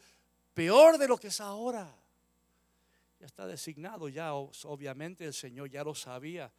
peor 0.55 0.99
de 0.99 1.09
lo 1.09 1.17
que 1.17 1.29
es 1.29 1.41
ahora. 1.41 1.95
Ya 3.19 3.27
está 3.27 3.47
designado, 3.47 4.09
ya 4.09 4.35
obviamente 4.35 5.25
el 5.25 5.33
Señor 5.35 5.71
ya 5.71 5.83
lo 5.83 5.95
sabía. 5.95 6.53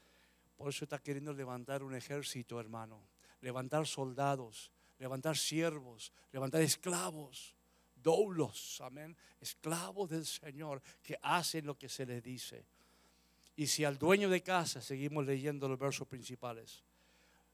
Por 0.56 0.70
eso 0.70 0.86
está 0.86 0.98
queriendo 1.00 1.34
levantar 1.34 1.84
un 1.84 1.94
ejército, 1.96 2.60
hermano 2.60 3.02
levantar 3.42 3.86
soldados, 3.86 4.72
levantar 5.00 5.38
siervos, 5.38 6.12
levantar 6.32 6.62
esclavos, 6.62 7.56
doulos, 7.96 8.82
amén, 8.82 9.16
esclavos 9.40 10.10
del 10.10 10.26
Señor 10.26 10.82
que 11.02 11.18
hacen 11.22 11.66
lo 11.66 11.78
que 11.78 11.90
se 11.90 12.06
les 12.06 12.24
dice. 12.24 12.66
Y 13.58 13.66
si 13.66 13.84
al 13.84 13.98
dueño 13.98 14.30
de 14.30 14.44
casa, 14.44 14.82
seguimos 14.82 15.26
leyendo 15.26 15.68
los 15.68 15.80
versos 15.80 16.08
principales, 16.08 16.84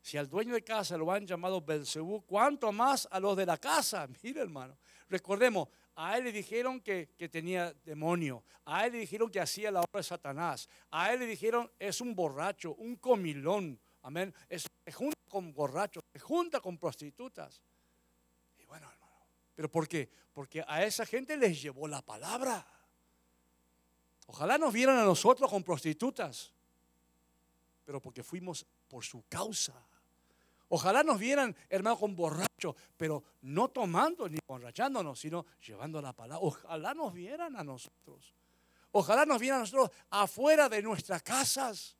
si 0.01 0.17
al 0.17 0.27
dueño 0.27 0.53
de 0.53 0.61
casa 0.61 0.97
lo 0.97 1.09
han 1.09 1.25
llamado 1.25 1.61
Belcebú, 1.61 2.25
¿cuánto 2.25 2.73
más 2.73 3.07
a 3.09 3.21
los 3.21 3.37
de 3.37 3.45
la 3.45 3.57
casa? 3.57 4.05
Mire, 4.21 4.41
hermano, 4.41 4.77
recordemos, 5.07 5.69
a 5.95 6.17
él 6.17 6.25
le 6.25 6.33
dijeron 6.33 6.81
que, 6.81 7.13
que, 7.17 7.29
tenía 7.29 7.73
demonio, 7.85 8.43
a 8.65 8.85
él 8.85 8.91
le 8.91 8.99
dijeron 8.99 9.31
que 9.31 9.39
hacía 9.39 9.71
la 9.71 9.79
obra 9.79 9.99
de 9.99 10.03
Satanás, 10.03 10.67
a 10.91 11.13
él 11.13 11.21
le 11.21 11.25
dijeron 11.25 11.71
es 11.79 12.01
un 12.01 12.13
borracho, 12.13 12.75
un 12.75 12.97
comilón, 12.97 13.79
amén, 14.01 14.35
es, 14.49 14.67
junta 14.93 15.17
con 15.29 15.53
borrachos, 15.53 16.03
se 16.11 16.19
junta 16.19 16.59
con 16.59 16.77
prostitutas. 16.77 17.61
Y 18.57 18.65
bueno, 18.65 18.91
hermano, 18.91 19.25
¿pero 19.55 19.71
por 19.71 19.87
qué? 19.87 20.09
Porque 20.33 20.65
a 20.67 20.83
esa 20.83 21.05
gente 21.05 21.37
les 21.37 21.61
llevó 21.61 21.87
la 21.87 22.01
palabra. 22.01 22.67
Ojalá 24.33 24.57
nos 24.57 24.73
vieran 24.73 24.97
a 24.97 25.03
nosotros 25.03 25.47
con 25.47 25.61
prostitutas, 25.61 26.51
pero 27.85 28.01
porque 28.01 28.23
fuimos 28.23 28.65
por 28.87 29.05
su 29.05 29.23
causa. 29.29 29.75
Ojalá 30.69 31.03
nos 31.03 31.19
vieran, 31.19 31.55
hermano, 31.69 31.99
con 31.99 32.15
borracho, 32.15 32.75
pero 32.97 33.23
no 33.43 33.67
tomando 33.67 34.27
ni 34.27 34.39
borrachándonos, 34.47 35.19
sino 35.19 35.45
llevando 35.63 36.01
la 36.01 36.13
palabra. 36.13 36.43
Ojalá 36.43 36.95
nos 36.95 37.13
vieran 37.13 37.55
a 37.55 37.63
nosotros. 37.63 38.33
Ojalá 38.91 39.23
nos 39.23 39.39
vieran 39.39 39.59
a 39.59 39.61
nosotros 39.61 39.91
afuera 40.09 40.67
de 40.67 40.81
nuestras 40.81 41.21
casas, 41.21 41.95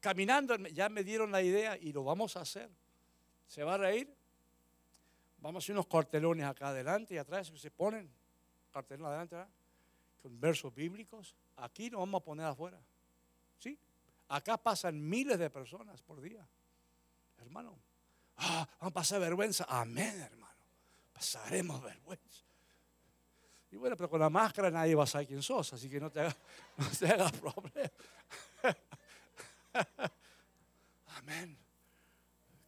caminando. 0.00 0.56
Ya 0.68 0.88
me 0.88 1.04
dieron 1.04 1.30
la 1.30 1.42
idea 1.42 1.76
y 1.76 1.92
lo 1.92 2.02
vamos 2.02 2.34
a 2.38 2.40
hacer. 2.40 2.70
¿Se 3.46 3.62
va 3.62 3.74
a 3.74 3.78
reír? 3.78 4.10
Vamos 5.36 5.62
a 5.62 5.64
hacer 5.66 5.74
unos 5.74 5.86
cartelones 5.86 6.46
acá 6.46 6.68
adelante 6.68 7.12
y 7.12 7.18
atrás 7.18 7.50
que 7.50 7.58
se 7.58 7.70
ponen. 7.70 8.10
Cartelones 8.72 9.08
adelante, 9.08 9.59
con 10.22 10.40
versos 10.40 10.74
bíblicos. 10.74 11.34
Aquí 11.56 11.90
nos 11.90 12.00
vamos 12.00 12.20
a 12.20 12.24
poner 12.24 12.46
afuera. 12.46 12.80
¿Sí? 13.58 13.78
Acá 14.28 14.56
pasan 14.56 15.08
miles 15.08 15.38
de 15.38 15.50
personas 15.50 16.02
por 16.02 16.20
día 16.20 16.46
hermano. 17.40 17.78
Ah, 18.36 18.66
vamos 18.78 18.90
a 18.90 18.94
pasar 18.94 19.20
vergüenza. 19.20 19.66
Amén, 19.68 20.20
hermano. 20.20 20.54
Pasaremos 21.12 21.82
vergüenza. 21.82 22.44
Y 23.72 23.76
bueno, 23.76 23.96
pero 23.96 24.08
con 24.10 24.20
la 24.20 24.30
máscara 24.30 24.70
nadie 24.70 24.94
va 24.94 25.04
a 25.04 25.06
saber 25.06 25.28
quién 25.28 25.42
sos, 25.42 25.72
así 25.72 25.88
que 25.88 26.00
no 26.00 26.10
te 26.10 26.20
hagas, 26.20 26.36
no 27.18 27.30
problema. 27.40 27.90
Amén. 31.18 31.56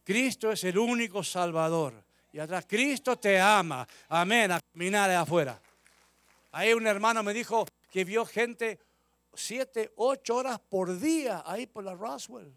Cristo 0.03 0.51
es 0.51 0.63
el 0.63 0.77
único 0.77 1.23
Salvador. 1.23 2.03
Y 2.31 2.39
atrás, 2.39 2.65
Cristo 2.67 3.17
te 3.17 3.39
ama. 3.39 3.87
Amén. 4.09 4.51
A 4.51 4.59
caminar 4.59 5.09
afuera. 5.11 5.61
Ahí 6.53 6.71
un 6.73 6.85
hermano 6.85 7.23
me 7.23 7.33
dijo 7.33 7.65
que 7.89 8.05
vio 8.05 8.25
gente 8.25 8.79
siete, 9.33 9.91
ocho 9.95 10.35
horas 10.37 10.59
por 10.59 10.99
día 10.99 11.43
ahí 11.45 11.65
por 11.65 11.83
la 11.83 11.95
Roswell 11.95 12.53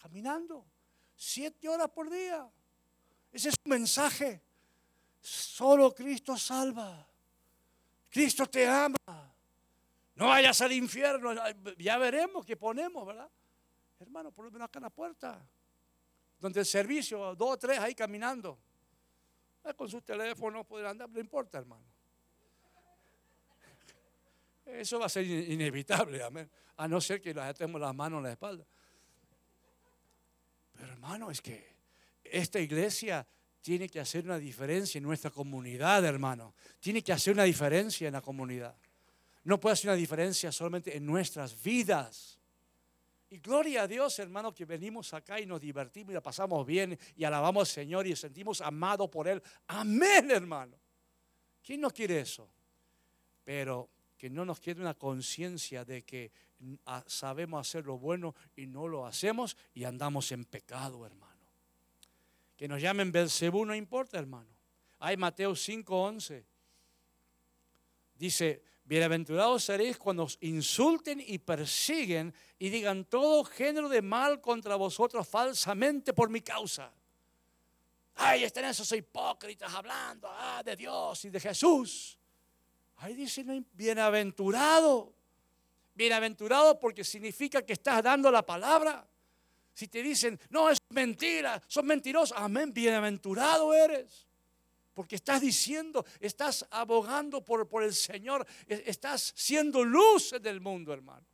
caminando. 0.00 0.64
Siete 1.14 1.68
horas 1.68 1.90
por 1.90 2.08
día. 2.08 2.48
Ese 3.32 3.50
es 3.50 3.54
un 3.64 3.70
mensaje. 3.70 4.40
Solo 5.20 5.94
Cristo 5.94 6.36
salva. 6.38 7.06
Cristo 8.08 8.46
te 8.46 8.66
ama. 8.66 8.96
No 10.14 10.28
vayas 10.28 10.60
al 10.62 10.72
infierno. 10.72 11.34
Ya 11.76 11.98
veremos 11.98 12.46
qué 12.46 12.56
ponemos, 12.56 13.06
¿verdad? 13.06 13.28
Hermano, 13.98 14.30
por 14.30 14.46
lo 14.46 14.50
menos 14.50 14.66
acá 14.66 14.78
en 14.78 14.84
la 14.84 14.90
puerta. 14.90 15.44
Donde 16.38 16.60
el 16.60 16.66
servicio, 16.66 17.34
dos 17.34 17.50
o 17.50 17.58
tres 17.58 17.78
ahí 17.80 17.94
caminando. 17.94 18.58
Con 19.76 19.90
su 19.90 20.00
teléfono 20.00 20.64
pueden 20.64 20.86
andar, 20.86 21.10
no 21.10 21.18
importa, 21.18 21.58
hermano. 21.58 21.95
Eso 24.66 24.98
va 24.98 25.06
a 25.06 25.08
ser 25.08 25.24
inevitable, 25.24 26.22
amén. 26.22 26.50
A 26.76 26.88
no 26.88 27.00
ser 27.00 27.20
que 27.20 27.32
le 27.32 27.54
tenemos 27.54 27.80
las 27.80 27.94
manos 27.94 28.18
en 28.18 28.24
la 28.24 28.32
espalda. 28.32 28.66
Pero 30.72 30.92
hermano, 30.92 31.30
es 31.30 31.40
que 31.40 31.76
esta 32.24 32.58
iglesia 32.58 33.26
tiene 33.60 33.88
que 33.88 34.00
hacer 34.00 34.24
una 34.24 34.38
diferencia 34.38 34.98
en 34.98 35.04
nuestra 35.04 35.30
comunidad, 35.30 36.04
hermano. 36.04 36.54
Tiene 36.80 37.02
que 37.02 37.12
hacer 37.12 37.32
una 37.32 37.44
diferencia 37.44 38.08
en 38.08 38.12
la 38.12 38.20
comunidad. 38.20 38.76
No 39.44 39.60
puede 39.60 39.74
hacer 39.74 39.90
una 39.90 39.96
diferencia 39.96 40.50
solamente 40.50 40.96
en 40.96 41.06
nuestras 41.06 41.62
vidas. 41.62 42.38
Y 43.30 43.38
gloria 43.38 43.82
a 43.82 43.86
Dios, 43.88 44.18
hermano, 44.18 44.54
que 44.54 44.64
venimos 44.64 45.12
acá 45.14 45.40
y 45.40 45.46
nos 45.46 45.60
divertimos 45.60 46.10
y 46.10 46.14
la 46.14 46.22
pasamos 46.22 46.66
bien 46.66 46.98
y 47.16 47.24
alabamos 47.24 47.68
al 47.68 47.74
Señor 47.74 48.06
y 48.06 48.14
sentimos 48.14 48.60
amados 48.60 49.08
por 49.08 49.26
Él. 49.26 49.42
Amén, 49.68 50.30
hermano. 50.30 50.78
¿Quién 51.62 51.80
no 51.80 51.90
quiere 51.90 52.20
eso? 52.20 52.48
Pero 53.44 53.88
que 54.16 54.30
no 54.30 54.44
nos 54.44 54.60
quede 54.60 54.80
una 54.80 54.94
conciencia 54.94 55.84
de 55.84 56.04
que 56.04 56.32
sabemos 57.06 57.66
hacer 57.66 57.84
lo 57.84 57.98
bueno 57.98 58.34
y 58.54 58.66
no 58.66 58.88
lo 58.88 59.06
hacemos 59.06 59.56
y 59.74 59.84
andamos 59.84 60.32
en 60.32 60.44
pecado, 60.44 61.04
hermano. 61.04 61.34
Que 62.56 62.68
nos 62.68 62.80
llamen 62.80 63.12
Belcebú 63.12 63.64
no 63.66 63.74
importa, 63.74 64.18
hermano. 64.18 64.48
Hay 64.98 65.16
Mateo 65.16 65.52
5:11. 65.54 66.44
Dice, 68.14 68.62
bienaventurados 68.84 69.64
seréis 69.64 69.98
cuando 69.98 70.24
os 70.24 70.38
insulten 70.40 71.22
y 71.24 71.38
persiguen 71.38 72.34
y 72.58 72.70
digan 72.70 73.04
todo 73.04 73.44
género 73.44 73.90
de 73.90 74.00
mal 74.00 74.40
contra 74.40 74.76
vosotros 74.76 75.28
falsamente 75.28 76.14
por 76.14 76.30
mi 76.30 76.40
causa. 76.40 76.90
Ay, 78.14 78.44
están 78.44 78.64
esos 78.64 78.90
hipócritas 78.92 79.74
hablando 79.74 80.28
ah, 80.30 80.62
de 80.64 80.74
Dios 80.74 81.22
y 81.26 81.28
de 81.28 81.38
Jesús. 81.38 82.18
Ahí 82.96 83.14
dice, 83.14 83.44
bienaventurado. 83.72 85.14
Bienaventurado 85.94 86.78
porque 86.78 87.04
significa 87.04 87.64
que 87.64 87.72
estás 87.72 88.02
dando 88.02 88.30
la 88.30 88.44
palabra. 88.44 89.06
Si 89.72 89.88
te 89.88 90.02
dicen, 90.02 90.40
no, 90.50 90.70
es 90.70 90.78
mentira, 90.90 91.62
son 91.66 91.86
mentirosos, 91.86 92.36
amén, 92.38 92.72
bienaventurado 92.72 93.74
eres. 93.74 94.26
Porque 94.94 95.16
estás 95.16 95.42
diciendo, 95.42 96.06
estás 96.20 96.66
abogando 96.70 97.44
por, 97.44 97.68
por 97.68 97.82
el 97.82 97.94
Señor, 97.94 98.46
e, 98.66 98.84
estás 98.86 99.34
siendo 99.36 99.84
luz 99.84 100.34
del 100.40 100.62
mundo, 100.62 100.94
hermano. 100.94 101.26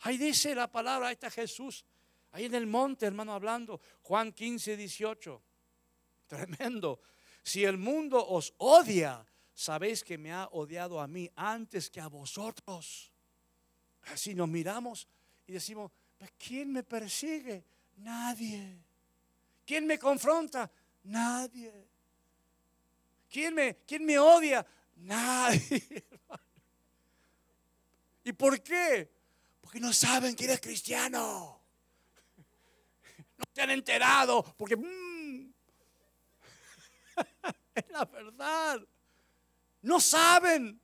Ahí 0.00 0.18
dice 0.18 0.54
la 0.54 0.70
palabra, 0.70 1.08
ahí 1.08 1.14
está 1.14 1.30
Jesús, 1.30 1.86
ahí 2.32 2.44
en 2.44 2.54
el 2.54 2.66
monte, 2.66 3.06
hermano, 3.06 3.32
hablando, 3.32 3.80
Juan 4.02 4.32
15, 4.32 4.76
18. 4.76 5.42
Tremendo. 6.26 7.00
Si 7.42 7.64
el 7.64 7.78
mundo 7.78 8.22
os 8.28 8.52
odia, 8.58 9.24
sabéis 9.56 10.04
que 10.04 10.18
me 10.18 10.32
ha 10.32 10.46
odiado 10.52 11.00
a 11.00 11.08
mí 11.08 11.30
antes 11.34 11.90
que 11.90 12.00
a 12.00 12.08
vosotros. 12.08 13.10
Así 14.02 14.34
nos 14.34 14.48
miramos 14.48 15.08
y 15.46 15.54
decimos, 15.54 15.90
¿quién 16.38 16.72
me 16.72 16.84
persigue? 16.84 17.64
Nadie. 17.96 18.78
¿Quién 19.64 19.86
me 19.86 19.98
confronta? 19.98 20.70
Nadie. 21.04 21.88
¿Quién 23.28 23.54
me, 23.54 23.78
quién 23.78 24.04
me 24.04 24.18
odia? 24.18 24.64
Nadie. 24.96 25.82
¿Y 28.24 28.32
por 28.32 28.62
qué? 28.62 29.10
Porque 29.60 29.80
no 29.80 29.92
saben 29.92 30.36
que 30.36 30.44
eres 30.44 30.60
cristiano. 30.60 31.60
No 33.38 33.44
te 33.52 33.62
han 33.62 33.70
enterado 33.70 34.42
porque 34.56 34.76
mm, 34.76 35.52
es 37.74 37.90
la 37.90 38.04
verdad. 38.04 38.80
No 39.86 40.00
saben. 40.00 40.80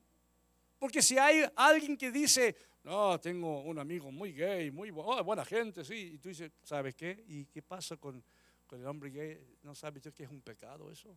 Porque 0.79 1.03
si 1.03 1.19
hay 1.19 1.45
alguien 1.57 1.97
que 1.97 2.13
dice, 2.13 2.55
no, 2.85 3.19
tengo 3.19 3.63
un 3.63 3.81
amigo 3.81 4.13
muy 4.13 4.33
gay, 4.33 4.71
muy 4.71 4.93
oh, 4.95 5.25
buena 5.25 5.45
gente, 5.45 5.85
sí. 5.85 6.13
Y 6.15 6.19
tú 6.19 6.29
dices, 6.29 6.53
¿sabes 6.63 6.95
qué? 6.95 7.25
¿Y 7.27 7.47
qué 7.47 7.63
pasa 7.63 7.97
con, 7.97 8.23
el 8.71 8.87
hombre 8.87 9.11
gay? 9.11 9.59
¿No 9.63 9.75
sabes 9.75 10.05
que 10.15 10.23
es 10.23 10.31
un 10.31 10.41
pecado 10.41 10.89
eso? 10.89 11.17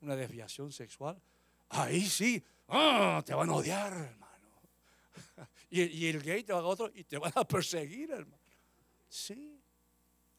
¿Una 0.00 0.16
desviación 0.16 0.72
sexual? 0.72 1.16
Ahí 1.68 2.04
sí, 2.04 2.42
ah, 2.68 3.22
te 3.24 3.32
van 3.32 3.48
a 3.48 3.54
odiar, 3.54 3.92
hermano. 3.92 4.48
y, 5.70 6.06
el 6.08 6.20
gay 6.20 6.42
te 6.42 6.52
va 6.52 6.58
a 6.58 6.64
otro 6.64 6.90
y 6.92 7.04
te 7.04 7.16
van 7.16 7.32
a 7.36 7.46
perseguir, 7.46 8.10
hermano. 8.10 8.42
Sí. 9.08 9.62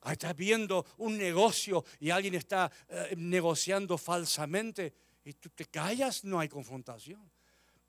Ahí 0.02 0.12
estás 0.12 0.36
viendo 0.36 0.86
un 0.98 1.18
negocio 1.18 1.86
y 2.02 2.10
alguien 2.10 2.36
está 2.36 2.70
eh, 2.90 3.14
negociando 3.16 3.98
falsamente 3.98 4.94
y 5.26 5.34
tú 5.34 5.50
te 5.50 5.66
callas, 5.66 6.24
no 6.24 6.40
hay 6.40 6.48
confrontación. 6.48 7.30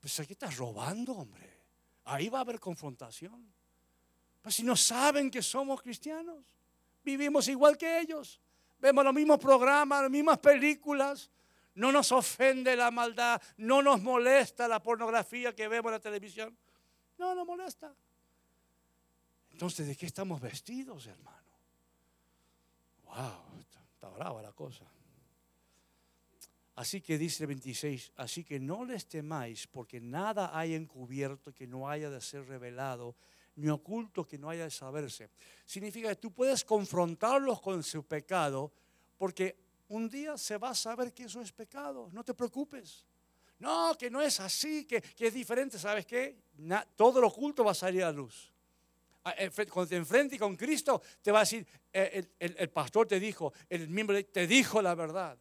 Pues 0.01 0.19
aquí 0.19 0.33
estás 0.33 0.57
robando, 0.57 1.13
hombre 1.13 1.57
ahí 2.07 2.29
va 2.29 2.39
a 2.39 2.41
haber 2.41 2.59
confrontación. 2.59 3.53
Pues 4.41 4.55
si 4.55 4.63
no 4.63 4.75
saben 4.75 5.29
que 5.29 5.41
somos 5.41 5.81
cristianos, 5.81 6.45
vivimos 7.03 7.47
igual 7.47 7.77
que 7.77 7.99
ellos, 7.99 8.39
vemos 8.79 9.03
los 9.03 9.13
mismos 9.13 9.39
programas, 9.39 10.01
las 10.01 10.11
mismas 10.11 10.39
películas, 10.39 11.29
no 11.75 11.91
nos 11.91 12.11
ofende 12.11 12.75
la 12.75 12.89
maldad, 12.91 13.41
no 13.57 13.81
nos 13.81 14.01
molesta 14.01 14.67
la 14.67 14.81
pornografía 14.81 15.53
que 15.53 15.67
vemos 15.67 15.89
en 15.89 15.93
la 15.93 15.99
televisión, 15.99 16.57
no 17.17 17.35
nos 17.35 17.45
molesta. 17.45 17.93
Entonces, 19.51 19.87
¿de 19.87 19.95
qué 19.95 20.05
estamos 20.05 20.39
vestidos, 20.39 21.07
hermano? 21.07 21.37
Wow, 23.03 23.59
está 23.59 24.09
brava 24.09 24.41
la 24.41 24.53
cosa. 24.53 24.85
Así 26.77 27.01
que 27.01 27.17
dice 27.17 27.43
el 27.43 27.47
26, 27.47 28.11
así 28.17 28.43
que 28.43 28.59
no 28.59 28.85
les 28.85 29.07
temáis, 29.07 29.65
porque 29.65 29.99
nada 29.99 30.55
hay 30.55 30.75
encubierto 30.75 31.51
que 31.51 31.65
no 31.65 31.89
haya 31.89 32.07
de 32.11 32.21
ser 32.21 32.45
revelado, 32.45 33.15
ni 33.55 33.67
oculto 33.67 34.27
que 34.27 34.37
no 34.37 34.47
haya 34.47 34.65
de 34.65 34.69
saberse. 34.69 35.31
Significa 35.65 36.09
que 36.09 36.17
tú 36.17 36.31
puedes 36.31 36.63
confrontarlos 36.63 37.61
con 37.61 37.81
su 37.81 38.03
pecado, 38.03 38.71
porque 39.17 39.55
un 39.87 40.07
día 40.07 40.37
se 40.37 40.59
va 40.59 40.69
a 40.69 40.75
saber 40.75 41.15
que 41.15 41.23
eso 41.23 41.41
es 41.41 41.51
pecado, 41.51 42.09
no 42.13 42.23
te 42.23 42.35
preocupes. 42.35 43.07
No, 43.57 43.97
que 43.97 44.11
no 44.11 44.21
es 44.21 44.39
así, 44.39 44.85
que, 44.85 45.01
es 45.17 45.33
diferente, 45.33 45.79
¿sabes 45.79 46.05
qué? 46.05 46.37
todo 46.95 47.19
lo 47.19 47.29
oculto 47.29 47.63
va 47.63 47.71
a 47.71 47.73
salir 47.73 48.03
a 48.03 48.11
luz. 48.11 48.53
Ah, 49.23 49.33
eh, 49.35 49.49
cuando 49.71 49.89
te 49.89 49.95
enfrentes 49.95 50.37
con 50.37 50.55
Cristo, 50.55 51.01
te 51.23 51.31
va 51.31 51.39
a 51.39 51.41
decir, 51.41 51.65
eh, 51.91 52.23
el, 52.37 52.55
el 52.55 52.69
pastor 52.69 53.07
te 53.07 53.19
dijo, 53.19 53.51
el 53.67 53.89
miembro 53.89 54.23
te 54.25 54.45
dijo 54.45 54.79
la 54.79 54.93
verdad 54.93 55.39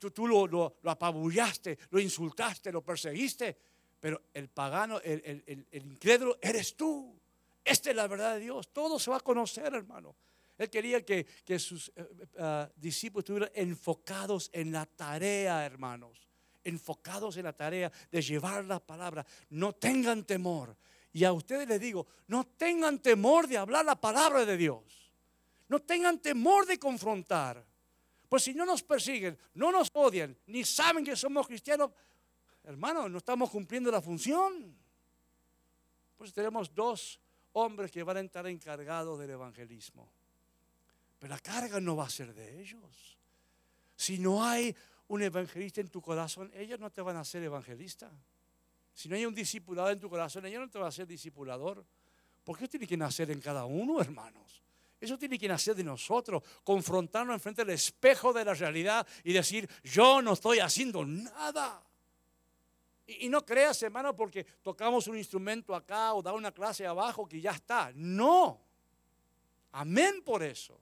tú, 0.00 0.26
lo, 0.26 0.46
lo, 0.46 0.74
apabullaste, 0.84 1.78
lo 1.90 2.00
insultaste, 2.00 2.72
lo 2.72 2.82
perseguiste, 2.82 3.56
pero 4.00 4.22
el 4.32 4.48
pagano, 4.48 5.00
el, 5.00 5.44
el, 5.46 5.84
incrédulo, 5.84 6.38
eres 6.40 6.74
tú. 6.74 7.20
Esta 7.62 7.90
es 7.90 7.96
la 7.96 8.08
verdad 8.08 8.34
de 8.34 8.40
Dios. 8.40 8.72
Todo 8.72 8.98
se 8.98 9.10
va 9.10 9.18
a 9.18 9.20
conocer, 9.20 9.74
hermano. 9.74 10.16
Él 10.56 10.68
quería 10.68 11.04
que, 11.04 11.26
sus 11.58 11.88
eh, 11.88 11.92
eh, 11.96 12.26
ah, 12.38 12.68
discípulos 12.76 13.24
estuvieran 13.24 13.50
enfocados 13.54 14.50
en 14.52 14.72
la 14.72 14.86
tarea, 14.86 15.64
hermanos. 15.64 16.28
Enfocados 16.64 17.36
en 17.36 17.44
la 17.44 17.52
tarea 17.52 17.92
de 18.10 18.22
llevar 18.22 18.64
la 18.64 18.80
palabra. 18.80 19.24
No 19.50 19.74
tengan 19.74 20.24
temor. 20.24 20.76
Y 21.12 21.24
a 21.24 21.32
ustedes 21.32 21.66
les 21.68 21.80
digo, 21.80 22.06
no 22.26 22.46
tengan 22.46 22.98
temor 22.98 23.48
de 23.48 23.58
hablar 23.58 23.84
la 23.84 24.00
palabra 24.00 24.44
de 24.44 24.56
Dios. 24.56 24.82
No 25.68 25.80
tengan 25.80 26.18
temor 26.18 26.66
de 26.66 26.78
confrontar. 26.78 27.64
Pues 28.30 28.44
si 28.44 28.54
no 28.54 28.64
nos 28.64 28.84
persiguen, 28.84 29.36
no 29.54 29.72
nos 29.72 29.90
odian, 29.92 30.38
ni 30.46 30.62
saben 30.62 31.04
que 31.04 31.16
somos 31.16 31.48
cristianos, 31.48 31.90
hermano, 32.62 33.08
no 33.08 33.18
estamos 33.18 33.50
cumpliendo 33.50 33.90
la 33.90 34.00
función. 34.00 34.72
Pues 36.16 36.32
tenemos 36.32 36.72
dos 36.72 37.18
hombres 37.54 37.90
que 37.90 38.04
van 38.04 38.18
a 38.18 38.20
estar 38.20 38.46
encargados 38.46 39.18
del 39.18 39.30
evangelismo. 39.30 40.08
Pero 41.18 41.34
la 41.34 41.40
carga 41.40 41.80
no 41.80 41.96
va 41.96 42.06
a 42.06 42.08
ser 42.08 42.32
de 42.32 42.60
ellos. 42.60 43.18
Si 43.96 44.20
no 44.20 44.44
hay 44.44 44.76
un 45.08 45.22
evangelista 45.22 45.80
en 45.80 45.88
tu 45.88 46.00
corazón, 46.00 46.52
ellos 46.54 46.78
no 46.78 46.88
te 46.88 47.02
van 47.02 47.16
a 47.16 47.24
ser 47.24 47.42
evangelista. 47.42 48.12
Si 48.94 49.08
no 49.08 49.16
hay 49.16 49.26
un 49.26 49.34
discipulado 49.34 49.90
en 49.90 49.98
tu 49.98 50.08
corazón, 50.08 50.46
ellos 50.46 50.60
no 50.60 50.70
te 50.70 50.78
van 50.78 50.86
a 50.86 50.92
ser 50.92 51.08
discipulador. 51.08 51.84
Porque 52.44 52.62
eso 52.62 52.70
tiene 52.70 52.86
que 52.86 52.96
nacer 52.96 53.28
en 53.32 53.40
cada 53.40 53.64
uno, 53.64 54.00
hermanos. 54.00 54.62
Eso 55.00 55.16
tiene 55.16 55.38
que 55.38 55.48
nacer 55.48 55.74
de 55.74 55.82
nosotros, 55.82 56.42
confrontarnos 56.62 57.32
enfrente 57.32 57.64
del 57.64 57.74
espejo 57.74 58.34
de 58.34 58.44
la 58.44 58.52
realidad 58.52 59.06
y 59.24 59.32
decir, 59.32 59.68
yo 59.82 60.20
no 60.20 60.34
estoy 60.34 60.58
haciendo 60.58 61.06
nada. 61.06 61.82
Y, 63.06 63.28
no 63.28 63.44
creas, 63.44 63.82
hermano, 63.82 64.14
porque 64.14 64.44
tocamos 64.62 65.08
un 65.08 65.16
instrumento 65.16 65.74
acá 65.74 66.12
o 66.14 66.22
da 66.22 66.32
una 66.34 66.52
clase 66.52 66.86
abajo 66.86 67.26
que 67.26 67.40
ya 67.40 67.52
está. 67.52 67.90
No. 67.94 68.60
Amén 69.72 70.22
por 70.22 70.42
eso. 70.42 70.78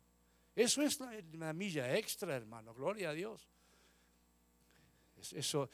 Eso 0.55 0.83
es 0.83 0.99
la, 1.33 1.53
milla 1.53 1.97
extra, 1.97 2.35
hermano. 2.35 2.75
Gloria 2.75 3.11
a 3.11 3.13
Dios. 3.13 3.49
Eso, 5.33 5.71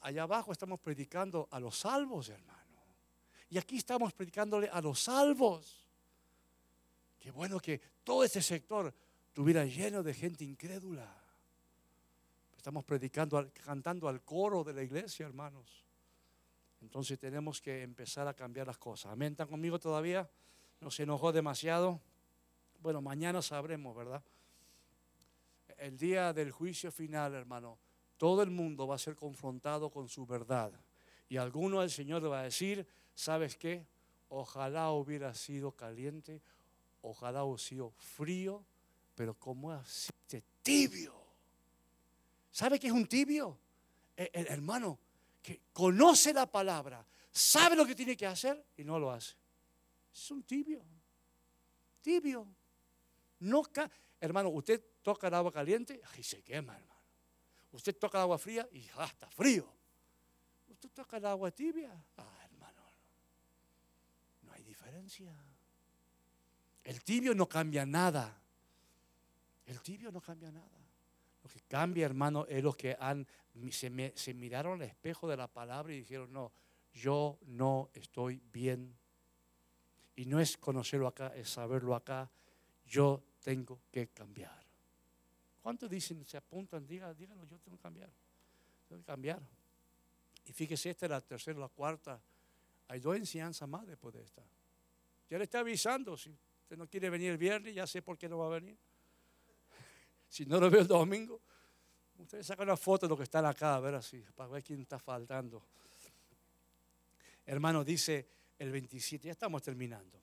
allá 0.00 0.22
abajo 0.22 0.52
estamos 0.52 0.78
predicando 0.78 1.48
a 1.50 1.58
los 1.58 1.76
salvos, 1.76 2.28
hermano. 2.28 2.60
Y 3.50 3.58
aquí 3.58 3.76
estamos 3.76 4.12
predicándole 4.12 4.68
a 4.68 4.80
los 4.80 5.00
salvos. 5.00 5.83
Qué 7.24 7.30
bueno 7.30 7.58
que 7.58 7.80
todo 8.04 8.22
este 8.22 8.42
sector 8.42 8.92
estuviera 9.28 9.64
lleno 9.64 10.02
de 10.02 10.12
gente 10.12 10.44
incrédula. 10.44 11.10
Estamos 12.54 12.84
predicando, 12.84 13.50
cantando 13.64 14.08
al 14.08 14.20
coro 14.20 14.62
de 14.62 14.74
la 14.74 14.82
iglesia, 14.82 15.24
hermanos. 15.24 15.86
Entonces 16.82 17.18
tenemos 17.18 17.62
que 17.62 17.80
empezar 17.80 18.28
a 18.28 18.34
cambiar 18.34 18.66
las 18.66 18.76
cosas. 18.76 19.10
Amén, 19.10 19.32
¿están 19.32 19.48
conmigo 19.48 19.78
todavía? 19.78 20.28
¿No 20.82 20.90
se 20.90 21.04
enojó 21.04 21.32
demasiado? 21.32 21.98
Bueno, 22.82 23.00
mañana 23.00 23.40
sabremos, 23.40 23.96
¿verdad? 23.96 24.22
El 25.78 25.96
día 25.96 26.34
del 26.34 26.52
juicio 26.52 26.92
final, 26.92 27.32
hermano, 27.32 27.78
todo 28.18 28.42
el 28.42 28.50
mundo 28.50 28.86
va 28.86 28.96
a 28.96 28.98
ser 28.98 29.16
confrontado 29.16 29.88
con 29.88 30.10
su 30.10 30.26
verdad. 30.26 30.78
Y 31.30 31.38
alguno 31.38 31.82
el 31.82 31.90
Señor 31.90 32.22
le 32.22 32.28
va 32.28 32.40
a 32.40 32.44
decir, 32.44 32.86
¿sabes 33.14 33.56
qué? 33.56 33.86
Ojalá 34.28 34.90
hubiera 34.90 35.32
sido 35.32 35.72
caliente, 35.72 36.42
ojalá 37.04 37.44
hubiera 37.44 37.62
sido 37.62 37.90
frío, 37.90 38.64
pero 39.14 39.34
como 39.34 39.70
así 39.70 40.10
tibio. 40.62 41.14
¿Sabe 42.50 42.80
qué 42.80 42.88
es 42.88 42.92
un 42.92 43.06
tibio? 43.06 43.58
El, 44.16 44.30
el, 44.32 44.46
hermano 44.48 44.98
que 45.42 45.60
conoce 45.72 46.32
la 46.32 46.50
palabra, 46.50 47.06
sabe 47.30 47.76
lo 47.76 47.84
que 47.84 47.94
tiene 47.94 48.16
que 48.16 48.26
hacer 48.26 48.64
y 48.76 48.84
no 48.84 48.98
lo 48.98 49.10
hace. 49.10 49.34
Es 50.12 50.30
un 50.30 50.42
tibio. 50.42 50.82
Tibio. 52.00 52.46
No 53.40 53.62
hermano, 54.20 54.48
usted 54.50 54.82
toca 55.02 55.28
el 55.28 55.34
agua 55.34 55.52
caliente 55.52 56.00
y 56.18 56.22
se 56.22 56.42
quema, 56.42 56.76
hermano. 56.76 56.94
Usted 57.72 57.96
toca 57.96 58.18
el 58.18 58.22
agua 58.22 58.38
fría 58.38 58.66
y 58.72 58.88
ah, 58.96 59.04
está 59.04 59.28
frío. 59.28 59.68
Usted 60.68 60.88
toca 60.90 61.18
el 61.18 61.26
agua 61.26 61.50
tibia. 61.50 61.92
Ah, 62.16 62.38
hermano, 62.44 62.82
no 64.42 64.52
hay 64.52 64.62
diferencia. 64.62 65.34
El 66.84 67.02
tibio 67.02 67.34
no 67.34 67.48
cambia 67.48 67.86
nada. 67.86 68.40
El 69.66 69.80
tibio 69.80 70.12
no 70.12 70.20
cambia 70.20 70.52
nada. 70.52 70.68
Lo 71.42 71.48
que 71.48 71.60
cambia, 71.62 72.06
hermano, 72.06 72.46
es 72.46 72.62
los 72.62 72.76
que 72.76 72.96
han, 72.98 73.26
se, 73.70 73.90
miraron 74.34 74.80
al 74.80 74.88
espejo 74.88 75.28
de 75.28 75.36
la 75.36 75.48
palabra 75.48 75.92
y 75.92 75.98
dijeron, 75.98 76.32
no, 76.32 76.52
yo 76.92 77.38
no 77.46 77.90
estoy 77.94 78.40
bien. 78.52 78.94
Y 80.16 80.26
no 80.26 80.38
es 80.40 80.56
conocerlo 80.56 81.08
acá, 81.08 81.34
es 81.34 81.48
saberlo 81.48 81.94
acá. 81.94 82.30
Yo 82.86 83.22
tengo 83.42 83.80
que 83.90 84.08
cambiar. 84.08 84.62
¿Cuántos 85.62 85.88
dicen, 85.88 86.24
se 86.26 86.36
apuntan? 86.36 86.86
Díganlo, 86.86 87.14
díganlo, 87.14 87.44
yo 87.46 87.58
tengo 87.58 87.78
que 87.78 87.82
cambiar. 87.82 88.10
Tengo 88.88 89.00
que 89.00 89.06
cambiar. 89.06 89.42
Y 90.46 90.52
fíjese, 90.52 90.90
esta 90.90 91.06
es 91.06 91.10
la 91.10 91.20
tercera, 91.22 91.58
la 91.58 91.68
cuarta. 91.68 92.20
Hay 92.88 93.00
dos 93.00 93.16
enseñanzas 93.16 93.66
más 93.66 93.86
después 93.86 94.14
de 94.14 94.22
esta. 94.22 94.42
Ya 95.30 95.38
le 95.38 95.44
está 95.44 95.60
avisando, 95.60 96.16
si 96.16 96.36
usted 96.64 96.78
no 96.78 96.88
quiere 96.88 97.10
venir 97.10 97.30
el 97.30 97.36
viernes, 97.36 97.74
ya 97.74 97.86
sé 97.86 98.00
por 98.00 98.16
qué 98.16 98.26
no 98.26 98.38
va 98.38 98.46
a 98.46 98.60
venir. 98.60 98.76
Si 100.28 100.46
no 100.46 100.58
lo 100.58 100.70
veo 100.70 100.80
el 100.80 100.88
domingo, 100.88 101.40
ustedes 102.18 102.46
sacan 102.46 102.66
una 102.66 102.76
foto 102.76 103.06
de 103.06 103.10
lo 103.10 103.16
que 103.16 103.24
están 103.24 103.44
acá, 103.44 103.76
a 103.76 103.80
ver 103.80 103.94
así, 103.94 104.24
para 104.34 104.48
ver 104.48 104.64
quién 104.64 104.80
está 104.80 104.98
faltando. 104.98 105.62
Hermano, 107.44 107.84
dice 107.84 108.26
el 108.58 108.72
27, 108.72 109.26
ya 109.26 109.32
estamos 109.32 109.62
terminando. 109.62 110.18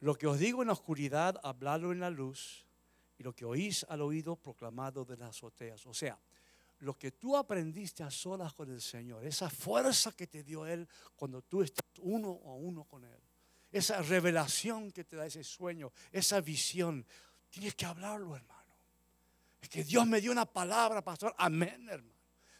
Lo 0.00 0.16
que 0.16 0.26
os 0.26 0.38
digo 0.38 0.62
en 0.62 0.68
la 0.68 0.72
oscuridad, 0.72 1.38
habladlo 1.42 1.92
en 1.92 2.00
la 2.00 2.10
luz, 2.10 2.64
y 3.18 3.22
lo 3.22 3.34
que 3.34 3.44
oís 3.44 3.84
al 3.90 4.00
oído, 4.00 4.36
proclamado 4.36 5.04
de 5.04 5.18
las 5.18 5.30
azoteas. 5.30 5.86
O 5.86 5.94
sea, 5.94 6.18
lo 6.80 6.98
que 6.98 7.12
tú 7.12 7.36
aprendiste 7.36 8.02
a 8.02 8.10
solas 8.10 8.54
con 8.54 8.70
el 8.70 8.80
Señor, 8.80 9.24
esa 9.24 9.50
fuerza 9.50 10.12
que 10.12 10.26
te 10.26 10.42
dio 10.42 10.66
Él 10.66 10.88
cuando 11.14 11.42
tú 11.42 11.62
estás 11.62 11.84
uno 12.00 12.40
a 12.46 12.54
uno 12.54 12.84
con 12.84 13.04
Él, 13.04 13.20
esa 13.74 14.00
revelación 14.02 14.92
que 14.92 15.02
te 15.02 15.16
da 15.16 15.26
ese 15.26 15.42
sueño, 15.42 15.92
esa 16.12 16.40
visión, 16.40 17.04
tienes 17.50 17.74
que 17.74 17.84
hablarlo, 17.84 18.36
hermano. 18.36 18.72
Es 19.60 19.68
que 19.68 19.82
Dios 19.82 20.06
me 20.06 20.20
dio 20.20 20.30
una 20.30 20.46
palabra, 20.46 21.02
pastor. 21.02 21.34
Amén, 21.36 21.88
hermano. 21.88 22.14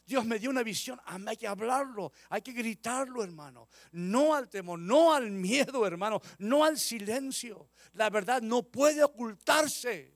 Dios 0.05 0.25
me 0.25 0.41
dio 0.41 0.51
una 0.51 0.65
visión. 0.65 1.01
Hay 1.07 1.37
que 1.37 1.47
hablarlo, 1.47 2.13
hay 2.29 2.43
que 2.43 2.53
gritarlo, 2.53 3.23
hermano. 3.23 3.69
No 3.93 4.35
al 4.35 4.49
temor, 4.49 4.79
no 4.79 5.15
al 5.15 5.31
miedo, 5.31 5.87
hermano. 5.87 6.21
No 6.39 6.65
al 6.65 6.79
silencio. 6.79 7.71
La 7.93 8.11
verdad 8.11 8.43
no 8.43 8.65
puede 8.65 9.05
ocultarse. 9.05 10.13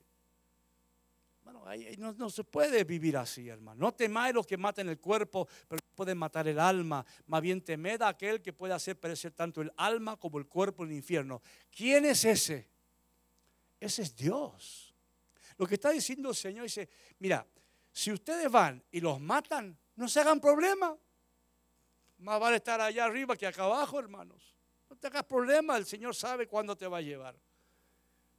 No, 1.97 2.29
se 2.29 2.43
puede 2.43 2.83
vivir 2.83 3.17
así, 3.17 3.49
hermano. 3.49 3.79
No 3.79 3.93
temáis 3.93 4.33
los 4.33 4.45
que 4.45 4.57
maten 4.57 4.89
el 4.89 4.99
cuerpo, 4.99 5.47
pero 5.67 5.81
pueden 5.95 6.17
matar 6.17 6.47
el 6.47 6.59
alma. 6.59 7.05
Más 7.27 7.41
bien 7.41 7.61
temed 7.61 8.01
a 8.01 8.09
aquel 8.09 8.41
que 8.41 8.53
puede 8.53 8.73
hacer 8.73 8.99
perecer 8.99 9.31
tanto 9.33 9.61
el 9.61 9.71
alma 9.77 10.17
como 10.17 10.37
el 10.39 10.47
cuerpo 10.47 10.83
en 10.83 10.91
el 10.91 10.97
infierno. 10.97 11.41
¿Quién 11.71 12.05
es 12.05 12.25
ese? 12.25 12.67
Ese 13.79 14.01
es 14.01 14.15
Dios. 14.15 14.93
Lo 15.57 15.67
que 15.67 15.75
está 15.75 15.89
diciendo 15.89 16.29
el 16.29 16.35
Señor 16.35 16.63
dice, 16.63 16.89
mira, 17.19 17.45
si 17.91 18.11
ustedes 18.11 18.49
van 18.49 18.83
y 18.91 19.01
los 19.01 19.19
matan, 19.19 19.77
no 19.95 20.07
se 20.07 20.19
hagan 20.19 20.39
problema. 20.39 20.97
Más 22.19 22.39
vale 22.39 22.57
estar 22.57 22.79
allá 22.81 23.05
arriba 23.05 23.35
que 23.35 23.47
acá 23.47 23.63
abajo, 23.63 23.99
hermanos. 23.99 24.55
No 24.89 24.95
te 24.95 25.07
hagas 25.07 25.23
problema, 25.23 25.77
el 25.77 25.85
Señor 25.85 26.15
sabe 26.15 26.47
cuándo 26.47 26.75
te 26.75 26.87
va 26.87 26.97
a 26.97 27.01
llevar. 27.01 27.35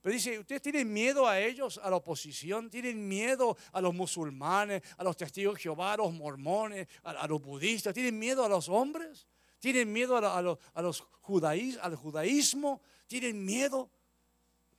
Pero 0.00 0.14
dice, 0.14 0.38
¿ustedes 0.38 0.62
tienen 0.62 0.90
miedo 0.90 1.28
a 1.28 1.38
ellos, 1.38 1.78
a 1.82 1.90
la 1.90 1.96
oposición? 1.96 2.70
¿Tienen 2.70 3.06
miedo 3.06 3.56
a 3.72 3.80
los 3.82 3.94
musulmanes, 3.94 4.82
a 4.96 5.04
los 5.04 5.16
testigos 5.16 5.54
de 5.54 5.60
Jehová, 5.60 5.92
a 5.92 5.96
los 5.98 6.12
mormones, 6.12 6.88
a, 7.02 7.26
los 7.26 7.42
budistas? 7.42 7.92
¿Tienen 7.92 8.18
miedo 8.18 8.44
a 8.44 8.48
los 8.48 8.68
hombres? 8.70 9.26
¿Tienen 9.58 9.92
miedo 9.92 10.16
a, 10.16 10.42
los, 10.42 10.58
al 10.72 11.96
judaísmo? 11.96 12.80
¿Tienen 13.06 13.44
miedo? 13.44 13.90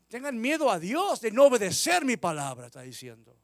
Tengan 0.07 0.41
miedo 0.41 0.71
a 0.71 0.79
Dios 0.79 1.21
de 1.21 1.31
no 1.31 1.45
obedecer 1.45 2.03
mi 2.03 2.17
palabra, 2.17 2.65
está 2.65 2.81
diciendo. 2.81 3.37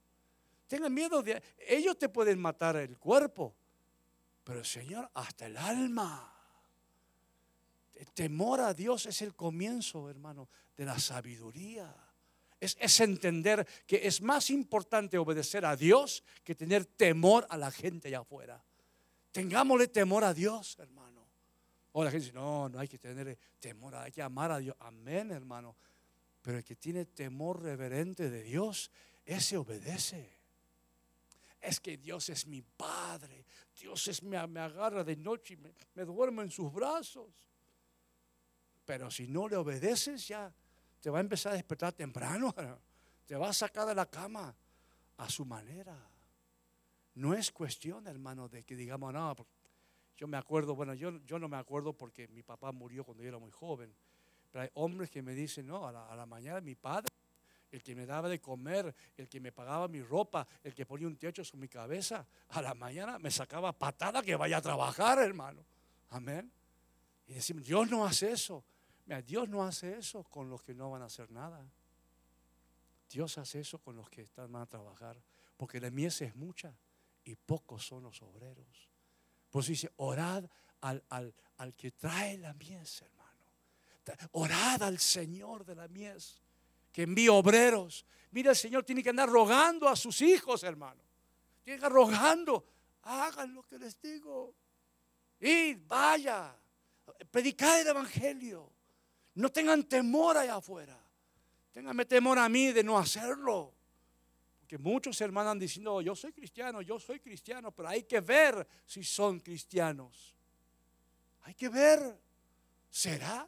Tengan 0.67 0.93
miedo 0.93 1.21
de... 1.21 1.41
Ellos 1.59 1.97
te 1.97 2.09
pueden 2.09 2.39
matar 2.39 2.75
el 2.75 2.97
cuerpo, 2.97 3.55
pero 4.43 4.59
el 4.59 4.65
Señor 4.65 5.09
hasta 5.13 5.45
el 5.45 5.57
alma. 5.57 6.33
Temor 8.13 8.61
a 8.61 8.73
Dios 8.73 9.05
es 9.05 9.21
el 9.21 9.35
comienzo, 9.35 10.09
hermano, 10.09 10.49
de 10.77 10.85
la 10.85 10.99
sabiduría. 10.99 11.93
Es, 12.59 12.77
es, 12.79 12.99
entender 13.01 13.67
que 13.85 14.07
es 14.07 14.21
más 14.21 14.49
importante 14.49 15.17
obedecer 15.17 15.65
a 15.65 15.75
Dios 15.75 16.23
que 16.43 16.55
tener 16.55 16.85
temor 16.85 17.45
a 17.49 17.57
la 17.57 17.71
gente 17.71 18.07
allá 18.07 18.19
afuera. 18.19 18.63
Tengámosle 19.31 19.87
temor 19.87 20.23
a 20.23 20.33
Dios, 20.33 20.77
hermano. 20.79 21.27
O 21.91 22.03
la 22.03 22.11
gente 22.11 22.25
dice, 22.25 22.33
no, 22.33 22.69
no 22.69 22.79
hay 22.79 22.87
que 22.87 22.99
tener 22.99 23.37
temor, 23.59 23.95
hay 23.95 24.11
que 24.11 24.21
amar 24.21 24.51
a 24.51 24.59
Dios. 24.59 24.75
Amén, 24.79 25.31
hermano. 25.31 25.75
Pero 26.41 26.59
el 26.59 26.63
que 26.63 26.75
tiene 26.75 27.05
temor 27.05 27.61
reverente 27.61 28.29
de 28.29 28.43
Dios, 28.43 28.91
ese 29.25 29.57
obedece. 29.57 30.37
Es 31.59 31.79
que 31.79 31.97
Dios 31.97 32.29
es 32.29 32.45
mi 32.47 32.61
Padre. 32.61 33.45
Dios 33.79 34.07
es, 34.07 34.23
me, 34.23 34.45
me 34.47 34.59
agarra 34.59 35.03
de 35.03 35.15
noche 35.15 35.55
y 35.55 35.57
me, 35.57 35.73
me 35.95 36.05
duermo 36.05 36.41
en 36.41 36.49
sus 36.49 36.71
brazos. 36.71 37.31
Pero 38.85 39.11
si 39.11 39.27
no 39.27 39.49
le 39.49 39.57
obedeces, 39.57 40.27
ya 40.27 40.53
te 40.99 41.09
va 41.09 41.19
a 41.19 41.21
empezar 41.21 41.53
a 41.53 41.55
despertar 41.55 41.93
temprano. 41.93 42.53
Te 43.25 43.35
va 43.35 43.49
a 43.49 43.53
sacar 43.53 43.85
de 43.85 43.93
la 43.93 44.05
cama 44.05 44.55
a 45.17 45.29
su 45.29 45.43
manera. 45.43 45.97
No 47.15 47.33
es 47.33 47.51
cuestión, 47.51 48.07
hermano, 48.07 48.47
de 48.47 48.63
que 48.63 48.73
digamos, 48.73 49.13
no, 49.13 49.35
yo 50.15 50.27
me 50.29 50.37
acuerdo, 50.37 50.75
bueno, 50.75 50.93
yo, 50.93 51.11
yo 51.25 51.37
no 51.37 51.49
me 51.49 51.57
acuerdo 51.57 51.91
porque 51.91 52.29
mi 52.29 52.41
papá 52.41 52.71
murió 52.71 53.03
cuando 53.03 53.23
yo 53.23 53.27
era 53.27 53.37
muy 53.37 53.51
joven. 53.51 53.93
Pero 54.49 54.63
hay 54.63 54.69
hombres 54.75 55.11
que 55.11 55.21
me 55.21 55.33
dicen, 55.33 55.67
no, 55.67 55.85
a 55.85 55.91
la, 55.91 56.07
a 56.07 56.15
la 56.15 56.25
mañana 56.25 56.61
mi 56.61 56.75
padre 56.75 57.11
el 57.71 57.83
que 57.83 57.95
me 57.95 58.05
daba 58.05 58.29
de 58.29 58.39
comer, 58.39 58.93
el 59.17 59.27
que 59.27 59.39
me 59.39 59.51
pagaba 59.51 59.87
mi 59.87 60.01
ropa, 60.01 60.47
el 60.63 60.73
que 60.73 60.85
ponía 60.85 61.07
un 61.07 61.17
techo 61.17 61.43
sobre 61.43 61.61
mi 61.61 61.67
cabeza, 61.67 62.25
a 62.49 62.61
la 62.61 62.73
mañana 62.73 63.19
me 63.19 63.29
sacaba 63.31 63.73
patada 63.73 64.21
que 64.21 64.35
vaya 64.35 64.57
a 64.57 64.61
trabajar, 64.61 65.19
hermano. 65.19 65.65
Amén. 66.09 66.51
Y 67.27 67.33
decimos, 67.33 67.65
Dios 67.65 67.89
no 67.89 68.05
hace 68.05 68.31
eso. 68.31 68.63
Dios 69.25 69.47
no 69.47 69.63
hace 69.63 69.97
eso 69.97 70.23
con 70.23 70.49
los 70.49 70.61
que 70.63 70.73
no 70.73 70.91
van 70.91 71.01
a 71.01 71.05
hacer 71.05 71.31
nada. 71.31 71.65
Dios 73.09 73.37
hace 73.37 73.61
eso 73.61 73.79
con 73.79 73.95
los 73.95 74.09
que 74.09 74.21
están 74.21 74.51
van 74.51 74.63
a 74.63 74.65
trabajar. 74.65 75.17
Porque 75.55 75.79
la 75.79 75.89
mies 75.89 76.21
es 76.21 76.35
mucha 76.35 76.75
y 77.23 77.35
pocos 77.35 77.85
son 77.85 78.03
los 78.03 78.21
obreros. 78.21 78.89
Pues 79.49 79.67
dice, 79.67 79.91
orad 79.97 80.43
al, 80.81 81.03
al, 81.09 81.33
al 81.57 81.73
que 81.75 81.91
trae 81.91 82.37
la 82.37 82.53
mies, 82.53 83.01
hermano. 83.01 83.27
Orad 84.33 84.83
al 84.83 84.99
Señor 84.99 85.65
de 85.65 85.75
la 85.75 85.87
mies 85.87 86.41
que 86.91 87.03
envíe 87.03 87.29
obreros. 87.29 88.05
Mira, 88.31 88.51
el 88.51 88.57
Señor 88.57 88.83
tiene 88.83 89.01
que 89.01 89.09
andar 89.09 89.29
rogando 89.29 89.87
a 89.87 89.95
sus 89.95 90.21
hijos, 90.21 90.63
hermano. 90.63 91.01
Tiene 91.63 91.79
que 91.79 91.89
rogando. 91.89 92.65
Hagan 93.03 93.53
lo 93.53 93.63
que 93.63 93.79
les 93.79 93.99
digo. 94.01 94.53
Y 95.39 95.75
vaya. 95.75 96.55
Predicad 97.31 97.81
el 97.81 97.87
Evangelio. 97.87 98.76
No 99.37 99.49
tengan 99.51 99.83
temor 99.83 100.37
allá 100.37 100.55
afuera. 100.55 100.97
Ténganme 101.73 102.05
temor 102.05 102.39
a 102.39 102.49
mí 102.49 102.71
de 102.71 102.83
no 102.83 102.97
hacerlo. 102.97 103.73
Porque 104.59 104.77
muchos 104.77 105.19
hermanos 105.21 105.51
han 105.51 105.59
diciendo, 105.59 106.01
yo 106.01 106.15
soy 106.15 106.33
cristiano, 106.33 106.81
yo 106.81 106.99
soy 106.99 107.19
cristiano, 107.19 107.71
pero 107.71 107.89
hay 107.89 108.03
que 108.03 108.19
ver 108.19 108.67
si 108.85 109.03
son 109.03 109.39
cristianos. 109.39 110.33
Hay 111.43 111.53
que 111.53 111.69
ver, 111.69 112.19
¿será 112.89 113.47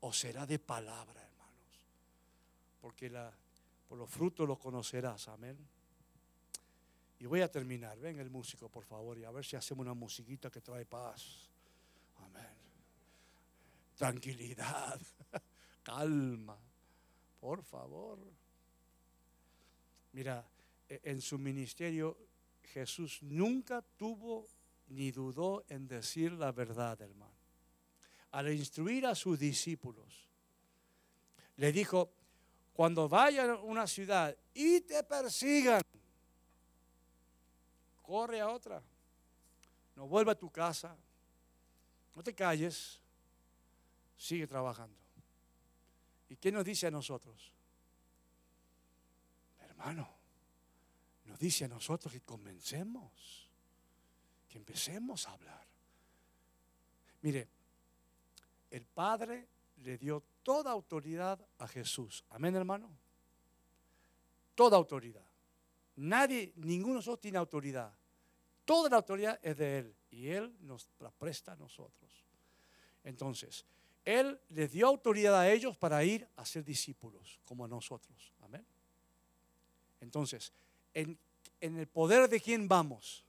o 0.00 0.12
será 0.12 0.46
de 0.46 0.58
palabra? 0.58 1.26
porque 2.86 3.10
la, 3.10 3.32
por 3.88 3.98
los 3.98 4.08
frutos 4.08 4.46
los 4.46 4.60
conocerás. 4.60 5.26
Amén. 5.26 5.58
Y 7.18 7.26
voy 7.26 7.40
a 7.40 7.50
terminar. 7.50 7.98
Ven 7.98 8.20
el 8.20 8.30
músico, 8.30 8.68
por 8.68 8.84
favor, 8.84 9.18
y 9.18 9.24
a 9.24 9.30
ver 9.32 9.44
si 9.44 9.56
hacemos 9.56 9.82
una 9.82 9.92
musiquita 9.92 10.52
que 10.52 10.60
trae 10.60 10.86
paz. 10.86 11.48
Amén. 12.18 12.65
Tranquilidad, 13.96 15.00
calma, 15.82 16.58
por 17.40 17.62
favor. 17.62 18.18
Mira, 20.12 20.44
e, 20.88 21.00
en 21.04 21.20
su 21.20 21.38
ministerio 21.38 22.16
Jesús 22.62 23.22
nunca 23.22 23.82
tuvo 23.82 24.46
ni 24.88 25.10
dudó 25.10 25.64
en 25.68 25.88
decir 25.88 26.32
la 26.32 26.52
verdad, 26.52 27.00
hermano. 27.00 27.34
Al 28.32 28.52
instruir 28.52 29.06
a 29.06 29.14
sus 29.14 29.38
discípulos, 29.38 30.28
le 31.56 31.72
dijo, 31.72 32.10
cuando 32.74 33.08
vayan 33.08 33.50
a 33.50 33.56
una 33.56 33.86
ciudad 33.86 34.36
y 34.52 34.82
te 34.82 35.02
persigan, 35.02 35.80
corre 38.02 38.40
a 38.40 38.50
otra. 38.50 38.82
No 39.94 40.06
vuelva 40.06 40.32
a 40.32 40.38
tu 40.38 40.50
casa. 40.50 40.94
No 42.14 42.22
te 42.22 42.34
calles. 42.34 43.00
Sigue 44.16 44.46
trabajando. 44.46 44.98
¿Y 46.28 46.36
qué 46.36 46.50
nos 46.50 46.64
dice 46.64 46.86
a 46.86 46.90
nosotros? 46.90 47.52
Hermano, 49.60 50.08
nos 51.26 51.38
dice 51.38 51.64
a 51.64 51.68
nosotros 51.68 52.12
que 52.12 52.20
comencemos, 52.22 53.48
que 54.48 54.58
empecemos 54.58 55.26
a 55.28 55.32
hablar. 55.32 55.66
Mire, 57.22 57.48
el 58.70 58.84
Padre 58.86 59.48
le 59.78 59.98
dio 59.98 60.22
toda 60.42 60.70
autoridad 60.70 61.44
a 61.58 61.68
Jesús. 61.68 62.24
Amén, 62.30 62.56
hermano. 62.56 62.90
Toda 64.54 64.76
autoridad. 64.76 65.24
Nadie, 65.96 66.52
ninguno 66.56 66.94
de 66.94 66.98
nosotros 66.98 67.20
tiene 67.20 67.38
autoridad. 67.38 67.92
Toda 68.64 68.90
la 68.90 68.96
autoridad 68.96 69.38
es 69.42 69.56
de 69.56 69.78
Él 69.78 69.96
y 70.10 70.28
Él 70.28 70.56
nos 70.60 70.88
la 70.98 71.10
presta 71.10 71.52
a 71.52 71.56
nosotros. 71.56 72.10
Entonces, 73.04 73.64
Él 74.06 74.40
les 74.50 74.72
dio 74.72 74.86
autoridad 74.86 75.38
a 75.38 75.50
ellos 75.50 75.76
para 75.76 76.02
ir 76.04 76.26
a 76.36 76.46
ser 76.46 76.64
discípulos, 76.64 77.40
como 77.44 77.64
a 77.64 77.68
nosotros. 77.68 78.32
Amén. 78.40 78.64
Entonces, 80.00 80.52
en, 80.94 81.18
en 81.60 81.76
el 81.76 81.88
poder 81.88 82.30
de 82.30 82.40
quién 82.40 82.68
vamos? 82.68 83.24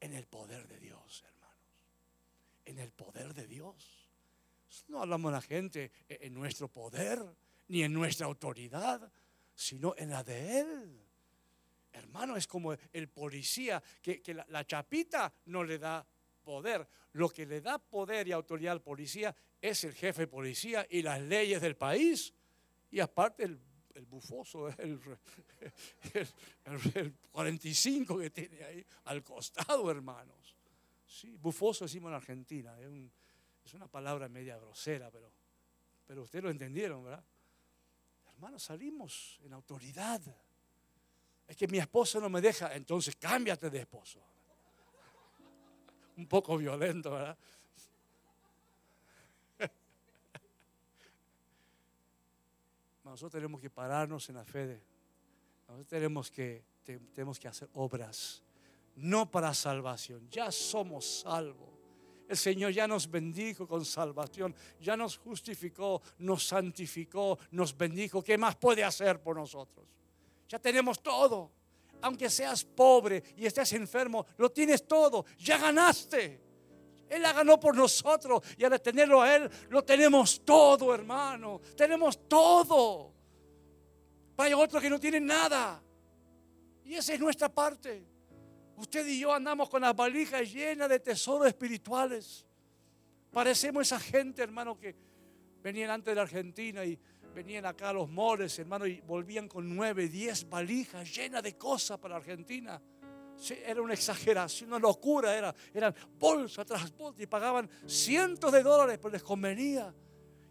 En 0.00 0.14
el 0.14 0.26
poder 0.26 0.66
de 0.66 0.80
Dios, 0.80 1.22
hermanos. 1.28 1.56
En 2.64 2.78
el 2.78 2.90
poder 2.90 3.34
de 3.34 3.46
Dios. 3.46 4.08
No 4.88 5.02
hablamos 5.02 5.28
a 5.28 5.36
la 5.36 5.42
gente 5.42 5.92
en 6.08 6.32
nuestro 6.32 6.68
poder, 6.68 7.22
ni 7.68 7.82
en 7.82 7.92
nuestra 7.92 8.26
autoridad, 8.26 9.12
sino 9.54 9.94
en 9.98 10.10
la 10.10 10.24
de 10.24 10.60
Él. 10.60 11.00
Hermano, 11.92 12.36
es 12.36 12.46
como 12.46 12.72
el 12.72 13.08
policía, 13.08 13.82
que, 14.00 14.22
la, 14.48 14.66
chapita 14.66 15.32
no 15.46 15.62
le 15.62 15.78
da 15.78 16.04
poder. 16.42 16.86
Lo 17.12 17.28
que 17.28 17.46
le 17.46 17.60
da 17.60 17.78
poder 17.78 18.28
y 18.28 18.32
autoridad 18.32 18.72
al 18.72 18.82
policía 18.82 19.34
es 19.60 19.84
el 19.84 19.94
jefe 19.94 20.22
de 20.22 20.26
policía 20.26 20.86
y 20.90 21.02
las 21.02 21.20
leyes 21.20 21.60
del 21.60 21.76
país. 21.76 22.34
Y 22.90 23.00
aparte 23.00 23.44
el, 23.44 23.58
bufoso, 24.06 24.68
el, 24.78 25.00
el, 26.94 27.14
45 27.30 28.18
que 28.18 28.30
tiene 28.30 28.64
ahí 28.64 28.86
al 29.04 29.22
costado, 29.22 29.90
hermanos. 29.90 30.56
Sí, 31.06 31.36
bufoso 31.36 31.84
decimos 31.84 32.10
en 32.10 32.14
Argentina, 32.14 32.78
es 32.80 32.88
es 33.64 33.74
una 33.74 33.86
palabra 33.86 34.28
media 34.28 34.56
grosera, 34.58 35.10
pero, 35.10 35.32
pero 36.06 36.22
ustedes 36.22 36.44
lo 36.44 36.50
entendieron, 36.50 37.04
¿verdad? 37.04 37.24
Hermanos, 38.34 38.62
salimos 38.64 39.38
en 39.44 39.52
autoridad. 39.52 40.20
Es 41.46 41.56
que 41.56 41.68
mi 41.68 41.78
esposo 41.78 42.20
no 42.20 42.28
me 42.28 42.40
deja, 42.40 42.74
entonces 42.74 43.14
cámbiate 43.16 43.70
de 43.70 43.80
esposo. 43.80 44.20
Un 46.16 46.26
poco 46.26 46.56
violento, 46.58 47.10
¿verdad? 47.12 47.36
Nosotros 53.04 53.32
tenemos 53.32 53.60
que 53.60 53.70
pararnos 53.70 54.28
en 54.28 54.36
la 54.36 54.44
fe. 54.44 54.82
Nosotros 55.68 55.88
tenemos 55.88 56.30
que, 56.30 56.62
tenemos 57.14 57.38
que 57.38 57.48
hacer 57.48 57.68
obras, 57.74 58.42
no 58.96 59.30
para 59.30 59.54
salvación. 59.54 60.28
Ya 60.30 60.52
somos 60.52 61.20
salvos. 61.20 61.70
El 62.28 62.36
Señor 62.36 62.72
ya 62.72 62.88
nos 62.88 63.10
bendijo 63.10 63.66
con 63.68 63.84
salvación, 63.84 64.54
ya 64.80 64.96
nos 64.96 65.18
justificó, 65.18 66.00
nos 66.18 66.46
santificó, 66.46 67.38
nos 67.50 67.76
bendijo. 67.76 68.22
¿Qué 68.22 68.38
más 68.38 68.56
puede 68.56 68.82
hacer 68.82 69.20
por 69.20 69.36
nosotros? 69.36 69.86
Ya 70.48 70.58
tenemos 70.58 71.02
todo. 71.02 71.50
Aunque 72.02 72.28
seas 72.28 72.64
pobre 72.64 73.22
y 73.36 73.46
estés 73.46 73.72
enfermo, 73.72 74.26
lo 74.36 74.50
tienes 74.50 74.86
todo. 74.86 75.24
Ya 75.38 75.58
ganaste. 75.58 76.40
Él 77.08 77.22
la 77.22 77.32
ganó 77.32 77.60
por 77.60 77.76
nosotros 77.76 78.42
y 78.56 78.64
al 78.64 78.80
tenerlo 78.80 79.20
a 79.22 79.36
Él, 79.36 79.50
lo 79.68 79.84
tenemos 79.84 80.44
todo, 80.44 80.94
hermano. 80.94 81.60
Tenemos 81.76 82.28
todo. 82.28 83.12
Hay 84.38 84.52
otros 84.54 84.82
que 84.82 84.90
no 84.90 84.98
tienen 84.98 85.26
nada. 85.26 85.82
Y 86.84 86.94
esa 86.94 87.14
es 87.14 87.20
nuestra 87.20 87.48
parte. 87.48 88.04
Usted 88.76 89.06
y 89.06 89.20
yo 89.20 89.32
andamos 89.32 89.68
con 89.68 89.82
las 89.82 89.94
valijas 89.94 90.50
llenas 90.52 90.88
de 90.88 90.98
tesoros 90.98 91.46
espirituales. 91.46 92.46
Parecemos 93.30 93.82
esa 93.86 94.00
gente, 94.00 94.42
hermano, 94.42 94.78
que 94.78 94.96
venían 95.62 95.90
antes 95.90 96.10
de 96.10 96.14
la 96.16 96.22
Argentina 96.22 96.84
y 96.84 96.98
venían 97.32 97.66
acá 97.66 97.90
a 97.90 97.92
los 97.92 98.08
moles, 98.08 98.58
hermano, 98.58 98.86
y 98.86 99.00
volvían 99.00 99.48
con 99.48 99.74
nueve, 99.74 100.08
diez 100.08 100.48
valijas 100.48 101.14
llenas 101.14 101.42
de 101.42 101.56
cosas 101.56 101.98
para 101.98 102.16
Argentina. 102.16 102.80
era 103.64 103.82
una 103.82 103.94
exageración, 103.94 104.70
una 104.70 104.78
locura, 104.78 105.36
era, 105.36 105.54
eran 105.74 105.94
bolsa 106.18 106.64
tras 106.64 106.94
bolsa 106.96 107.22
y 107.22 107.26
pagaban 107.26 107.68
cientos 107.86 108.52
de 108.52 108.62
dólares, 108.62 108.98
pero 108.98 109.12
les 109.12 109.22
convenía. 109.22 109.92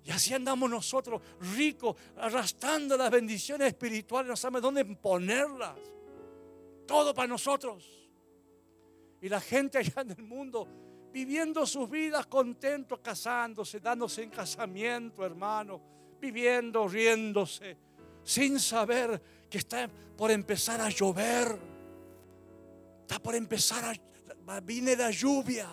Y 0.04 0.12
así 0.12 0.34
andamos 0.34 0.70
nosotros, 0.70 1.22
ricos, 1.56 1.96
arrastrando 2.18 2.98
las 2.98 3.12
bendiciones 3.12 3.68
espirituales, 3.68 4.30
no 4.30 4.36
sabemos 4.36 4.64
dónde 4.64 4.84
ponerlas. 4.84 5.78
Todo 6.88 7.14
para 7.14 7.28
nosotros. 7.28 7.88
Y 9.22 9.30
la 9.30 9.40
gente 9.40 9.78
allá 9.78 10.02
en 10.02 10.12
el 10.12 10.24
mundo 10.24 10.68
viviendo 11.12 11.66
sus 11.66 11.90
vidas 11.90 12.26
contentos, 12.28 13.00
casándose, 13.00 13.80
dándose 13.80 14.24
en 14.24 14.30
casamiento, 14.30 15.26
hermano, 15.26 15.82
viviendo, 16.22 16.88
riéndose, 16.88 17.76
sin 18.24 18.60
saber 18.60 19.22
que 19.50 19.58
está 19.58 19.90
por 20.16 20.32
empezar 20.32 20.80
a 20.80 20.90
llover. 20.90 21.60
Está 23.02 23.20
por 23.20 23.36
empezar 23.36 23.84
a... 23.84 24.62
Viene 24.62 24.96
la 24.96 25.12
lluvia. 25.12 25.68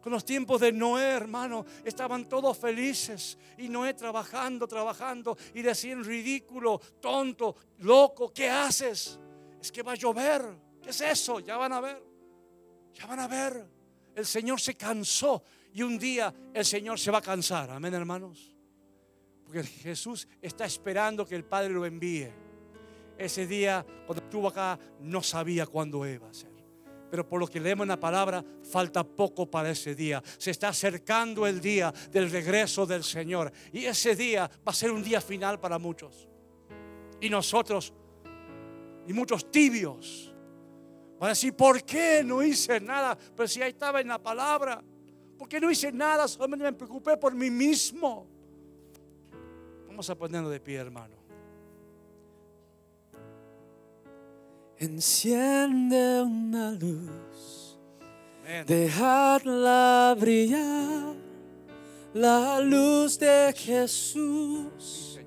Con 0.00 0.12
los 0.12 0.24
tiempos 0.24 0.60
de 0.60 0.72
Noé, 0.72 1.02
hermano, 1.02 1.66
estaban 1.84 2.28
todos 2.28 2.56
felices. 2.56 3.36
Y 3.58 3.68
Noé 3.68 3.94
trabajando, 3.94 4.66
trabajando. 4.66 5.36
Y 5.54 5.62
decían 5.62 6.02
ridículo, 6.02 6.80
tonto, 7.00 7.56
loco, 7.78 8.32
¿qué 8.32 8.48
haces? 8.48 9.18
Es 9.60 9.70
que 9.70 9.82
va 9.82 9.92
a 9.92 9.96
llover. 9.96 10.42
¿Qué 10.82 10.90
es 10.90 11.00
eso? 11.00 11.40
Ya 11.40 11.56
van 11.56 11.72
a 11.72 11.80
ver. 11.80 12.02
Ya 12.94 13.06
van 13.06 13.20
a 13.20 13.28
ver. 13.28 13.68
El 14.14 14.24
Señor 14.24 14.60
se 14.60 14.76
cansó. 14.76 15.42
Y 15.74 15.82
un 15.82 15.98
día 15.98 16.32
el 16.54 16.64
Señor 16.64 16.98
se 16.98 17.10
va 17.10 17.18
a 17.18 17.22
cansar. 17.22 17.70
Amén, 17.70 17.92
hermanos. 17.92 18.55
Porque 19.46 19.62
Jesús 19.62 20.26
está 20.42 20.64
esperando 20.64 21.24
que 21.24 21.36
el 21.36 21.44
Padre 21.44 21.70
lo 21.70 21.86
envíe. 21.86 22.28
Ese 23.16 23.46
día, 23.46 23.86
cuando 24.04 24.24
estuvo 24.24 24.48
acá, 24.48 24.78
no 25.00 25.22
sabía 25.22 25.66
cuándo 25.66 26.06
iba 26.06 26.28
a 26.28 26.34
ser. 26.34 26.50
Pero 27.08 27.26
por 27.28 27.38
lo 27.38 27.46
que 27.46 27.60
leemos 27.60 27.84
en 27.84 27.90
la 27.90 28.00
palabra, 28.00 28.44
falta 28.68 29.04
poco 29.04 29.48
para 29.48 29.70
ese 29.70 29.94
día. 29.94 30.22
Se 30.36 30.50
está 30.50 30.68
acercando 30.68 31.46
el 31.46 31.60
día 31.60 31.94
del 32.10 32.30
regreso 32.30 32.84
del 32.84 33.04
Señor. 33.04 33.52
Y 33.72 33.84
ese 33.84 34.16
día 34.16 34.50
va 34.66 34.72
a 34.72 34.74
ser 34.74 34.90
un 34.90 35.02
día 35.02 35.20
final 35.20 35.60
para 35.60 35.78
muchos. 35.78 36.28
Y 37.20 37.30
nosotros, 37.30 37.94
y 39.06 39.12
muchos 39.12 39.50
tibios, 39.50 40.34
van 41.18 41.28
a 41.28 41.32
decir, 41.32 41.54
¿por 41.54 41.84
qué 41.84 42.22
no 42.24 42.42
hice 42.42 42.80
nada? 42.80 43.16
Pero 43.36 43.48
si 43.48 43.62
ahí 43.62 43.70
estaba 43.70 44.00
en 44.00 44.08
la 44.08 44.20
palabra. 44.20 44.82
¿Por 45.38 45.48
qué 45.48 45.60
no 45.60 45.70
hice 45.70 45.92
nada? 45.92 46.26
Solamente 46.26 46.64
me 46.64 46.72
preocupé 46.72 47.16
por 47.16 47.34
mí 47.34 47.50
mismo. 47.50 48.35
Vamos 49.96 50.10
a 50.10 50.14
ponernos 50.14 50.50
de 50.52 50.60
pie, 50.60 50.76
hermano. 50.76 51.14
Enciende 54.76 56.20
una 56.20 56.72
luz, 56.72 57.78
dejadla 58.66 60.14
brillar, 60.20 61.14
la 62.12 62.60
luz 62.60 63.18
de 63.18 63.54
Jesús. 63.56 65.18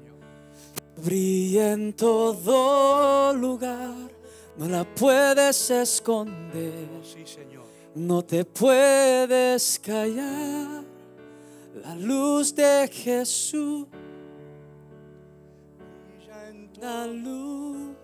Brilla 1.03 1.71
en 1.71 1.91
todo 1.93 3.33
lugar, 3.33 4.11
no 4.55 4.67
la 4.67 4.83
puedes 4.83 5.71
esconder, 5.71 6.87
Sí, 7.01 7.25
Señor. 7.25 7.63
no 7.95 8.23
te 8.23 8.45
puedes 8.45 9.79
callar. 9.79 10.83
La 11.83 11.95
luz 11.95 12.53
de 12.53 12.87
Jesús, 12.91 13.87
la 16.79 17.07
luz 17.07 17.97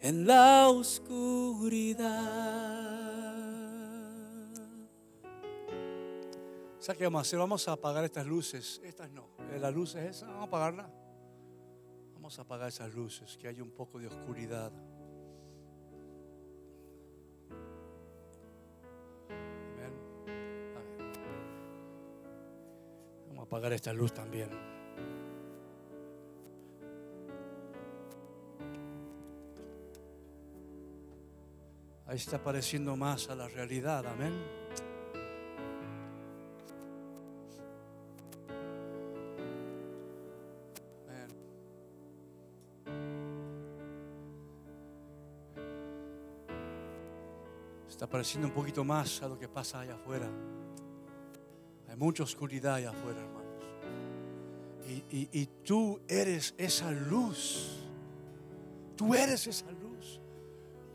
en 0.00 0.26
la 0.26 0.68
oscuridad. 0.68 2.02
¿Sabes 6.78 6.98
qué 6.98 7.04
vamos 7.04 7.20
a 7.20 7.22
hacer? 7.22 7.38
Vamos 7.38 7.68
a 7.68 7.72
apagar 7.72 8.04
estas 8.04 8.26
luces. 8.26 8.80
Estas 8.82 9.08
no. 9.12 9.28
Eh, 9.52 9.58
La 9.60 9.70
luz 9.70 9.94
es 9.94 10.16
esa. 10.16 10.26
Vamos 10.26 10.42
a 10.42 10.46
apagarla. 10.46 10.90
Vamos 12.14 12.36
a 12.36 12.42
apagar 12.42 12.68
esas 12.68 12.92
luces. 12.92 13.36
Que 13.36 13.46
haya 13.46 13.62
un 13.62 13.70
poco 13.70 14.00
de 14.00 14.08
oscuridad. 14.08 14.72
Amén. 19.76 19.92
Vamos 23.28 23.44
a 23.44 23.46
apagar 23.46 23.72
esta 23.72 23.92
luz 23.92 24.12
también. 24.12 24.71
Ahí 32.12 32.18
está 32.18 32.36
pareciendo 32.36 32.94
más 32.94 33.30
a 33.30 33.34
la 33.34 33.48
realidad. 33.48 34.06
Amén. 34.06 34.34
Está 47.88 48.06
pareciendo 48.06 48.46
un 48.46 48.52
poquito 48.52 48.84
más 48.84 49.22
a 49.22 49.28
lo 49.28 49.38
que 49.38 49.48
pasa 49.48 49.80
allá 49.80 49.94
afuera. 49.94 50.28
Hay 51.88 51.96
mucha 51.96 52.24
oscuridad 52.24 52.74
allá 52.74 52.90
afuera, 52.90 53.22
hermanos. 53.22 53.64
Y- 54.86 55.30
y 55.32 55.46
tú 55.64 55.98
eres 56.06 56.54
esa 56.58 56.90
luz. 56.90 57.78
Tú 58.96 59.14
eres 59.14 59.46
esa 59.46 59.70
luz. 59.70 60.20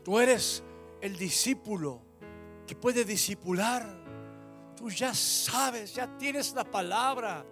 Tú 0.04 0.20
eres 0.20 0.62
el 1.00 1.16
discípulo 1.16 2.02
que 2.66 2.74
puede 2.74 3.04
discipular. 3.04 3.98
Tú 4.76 4.90
ya 4.90 5.14
sabes, 5.14 5.94
ya 5.94 6.16
tienes 6.18 6.52
la 6.54 6.64
palabra. 6.64 7.44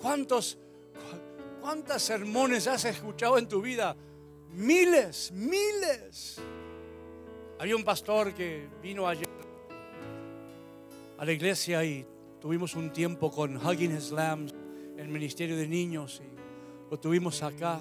¿Cuántos, 0.00 0.56
cu- 0.94 1.60
cuántas 1.60 2.02
sermones 2.02 2.66
has 2.66 2.84
escuchado 2.84 3.38
en 3.38 3.48
tu 3.48 3.60
vida? 3.60 3.96
Miles, 4.52 5.32
miles. 5.32 6.40
Había 7.58 7.74
un 7.74 7.84
pastor 7.84 8.34
que 8.34 8.68
vino 8.82 9.08
ayer 9.08 9.26
a 11.18 11.24
la 11.24 11.32
iglesia 11.32 11.82
y 11.84 12.06
tuvimos 12.40 12.74
un 12.74 12.92
tiempo 12.92 13.30
con 13.30 13.56
Hugging 13.56 13.98
Slams, 14.00 14.54
el 14.98 15.08
ministerio 15.08 15.56
de 15.56 15.66
niños, 15.66 16.20
y 16.22 16.90
lo 16.90 17.00
tuvimos 17.00 17.42
acá. 17.42 17.80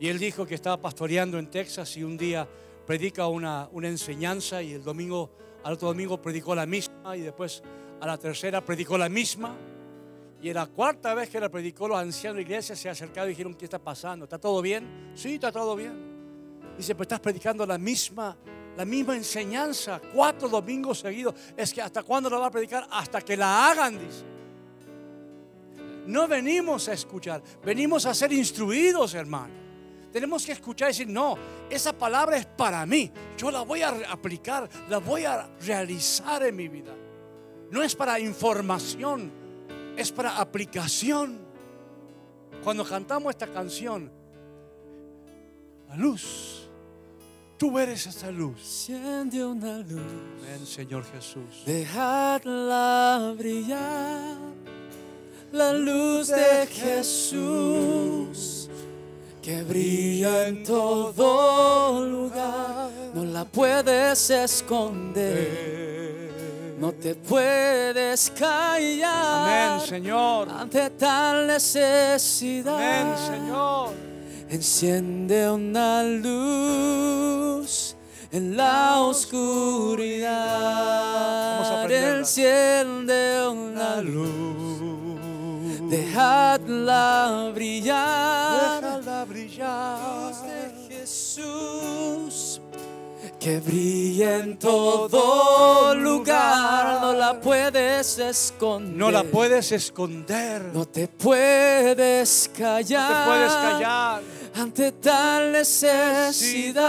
Y 0.00 0.08
él 0.08 0.18
dijo 0.18 0.46
que 0.46 0.54
estaba 0.54 0.80
pastoreando 0.80 1.38
en 1.38 1.50
Texas 1.50 1.96
y 1.96 2.02
un 2.02 2.16
día 2.16 2.48
predica 2.92 3.26
una, 3.26 3.70
una 3.72 3.88
enseñanza 3.88 4.62
y 4.62 4.74
el 4.74 4.84
domingo, 4.84 5.30
al 5.64 5.72
otro 5.72 5.88
domingo 5.88 6.20
predicó 6.20 6.54
la 6.54 6.66
misma 6.66 7.16
y 7.16 7.22
después 7.22 7.62
a 7.98 8.06
la 8.06 8.18
tercera 8.18 8.62
predicó 8.62 8.98
la 8.98 9.08
misma. 9.08 9.56
Y 10.42 10.50
en 10.50 10.56
la 10.56 10.66
cuarta 10.66 11.14
vez 11.14 11.30
que 11.30 11.40
la 11.40 11.48
predicó, 11.48 11.88
los 11.88 11.96
ancianos 11.96 12.36
de 12.36 12.42
la 12.42 12.48
iglesia 12.48 12.76
se 12.76 12.90
acercaron 12.90 13.30
y 13.30 13.32
dijeron, 13.32 13.54
¿qué 13.54 13.64
está 13.64 13.78
pasando? 13.78 14.26
¿Está 14.26 14.38
todo 14.38 14.60
bien? 14.60 15.12
Sí, 15.14 15.36
está 15.36 15.50
todo 15.50 15.74
bien. 15.74 15.94
Dice, 16.76 16.94
pues 16.94 17.06
estás 17.06 17.20
predicando 17.20 17.64
la 17.64 17.78
misma, 17.78 18.36
la 18.76 18.84
misma 18.84 19.16
enseñanza 19.16 19.98
cuatro 20.12 20.50
domingos 20.50 20.98
seguidos. 20.98 21.34
Es 21.56 21.72
que 21.72 21.80
hasta 21.80 22.02
cuándo 22.02 22.28
la 22.28 22.36
va 22.36 22.48
a 22.48 22.50
predicar? 22.50 22.86
Hasta 22.90 23.22
que 23.22 23.38
la 23.38 23.70
hagan, 23.70 23.98
dice. 23.98 24.22
No 26.08 26.28
venimos 26.28 26.90
a 26.90 26.92
escuchar, 26.92 27.42
venimos 27.64 28.04
a 28.04 28.12
ser 28.12 28.34
instruidos, 28.34 29.14
hermano. 29.14 29.61
Tenemos 30.12 30.44
que 30.44 30.52
escuchar 30.52 30.88
y 30.88 30.92
decir, 30.92 31.08
no, 31.08 31.36
esa 31.70 31.92
palabra 31.92 32.36
es 32.36 32.44
para 32.44 32.84
mí. 32.84 33.10
Yo 33.38 33.50
la 33.50 33.62
voy 33.62 33.82
a 33.82 33.88
aplicar, 34.10 34.68
la 34.88 34.98
voy 34.98 35.24
a 35.24 35.48
realizar 35.60 36.44
en 36.44 36.54
mi 36.54 36.68
vida. 36.68 36.94
No 37.70 37.82
es 37.82 37.96
para 37.96 38.20
información, 38.20 39.32
es 39.96 40.12
para 40.12 40.38
aplicación. 40.38 41.40
Cuando 42.62 42.84
cantamos 42.84 43.30
esta 43.30 43.46
canción, 43.46 44.12
la 45.88 45.96
luz, 45.96 46.68
tú 47.56 47.78
eres 47.78 48.06
esa 48.06 48.30
luz. 48.30 48.58
Enciende 48.58 49.44
una 49.44 49.78
luz. 49.78 50.02
Ven, 50.42 50.66
Señor 50.66 51.04
Jesús. 51.10 51.64
Dejadla 51.64 53.34
brillar 53.36 54.36
la 55.52 55.74
luz 55.74 56.28
de 56.28 56.66
Jesús 56.66 58.70
que 59.42 59.62
brilla 59.62 60.46
en 60.46 60.62
todo 60.62 62.06
lugar. 62.06 62.88
No 63.12 63.24
la 63.24 63.44
puedes 63.44 64.30
esconder, 64.30 65.48
no 66.78 66.92
te 66.92 67.16
puedes 67.16 68.30
callar 68.30 69.74
Amén, 69.74 69.88
Señor. 69.88 70.48
ante 70.48 70.88
tal 70.90 71.48
necesidad. 71.48 72.76
Amén, 72.76 73.14
Señor. 73.26 73.90
Enciende 74.48 75.50
una 75.50 76.02
luz 76.04 77.96
en 78.30 78.56
la 78.56 79.00
oscuridad. 79.00 80.30
Enciende 81.90 83.48
una 83.48 84.00
luz. 84.00 84.70
Dejadla 85.90 87.50
brillar. 87.54 88.91
Jesús 91.34 92.60
que 93.40 93.58
brilla 93.58 94.38
en 94.38 94.58
todo 94.58 95.94
lugar. 95.94 97.00
No 97.00 97.12
la 97.14 97.40
puedes 97.40 98.18
esconder. 98.18 98.96
No 98.96 99.10
la 99.10 99.24
puedes 99.24 99.72
esconder. 99.72 100.62
No 100.66 100.72
No 100.80 100.86
te 100.86 101.08
puedes 101.08 102.50
callar. 102.56 103.24
te 103.24 103.30
puedes 103.30 103.52
callar. 103.52 104.22
ante 104.54 104.92
tal 104.92 105.52
necesidad. 105.52 106.82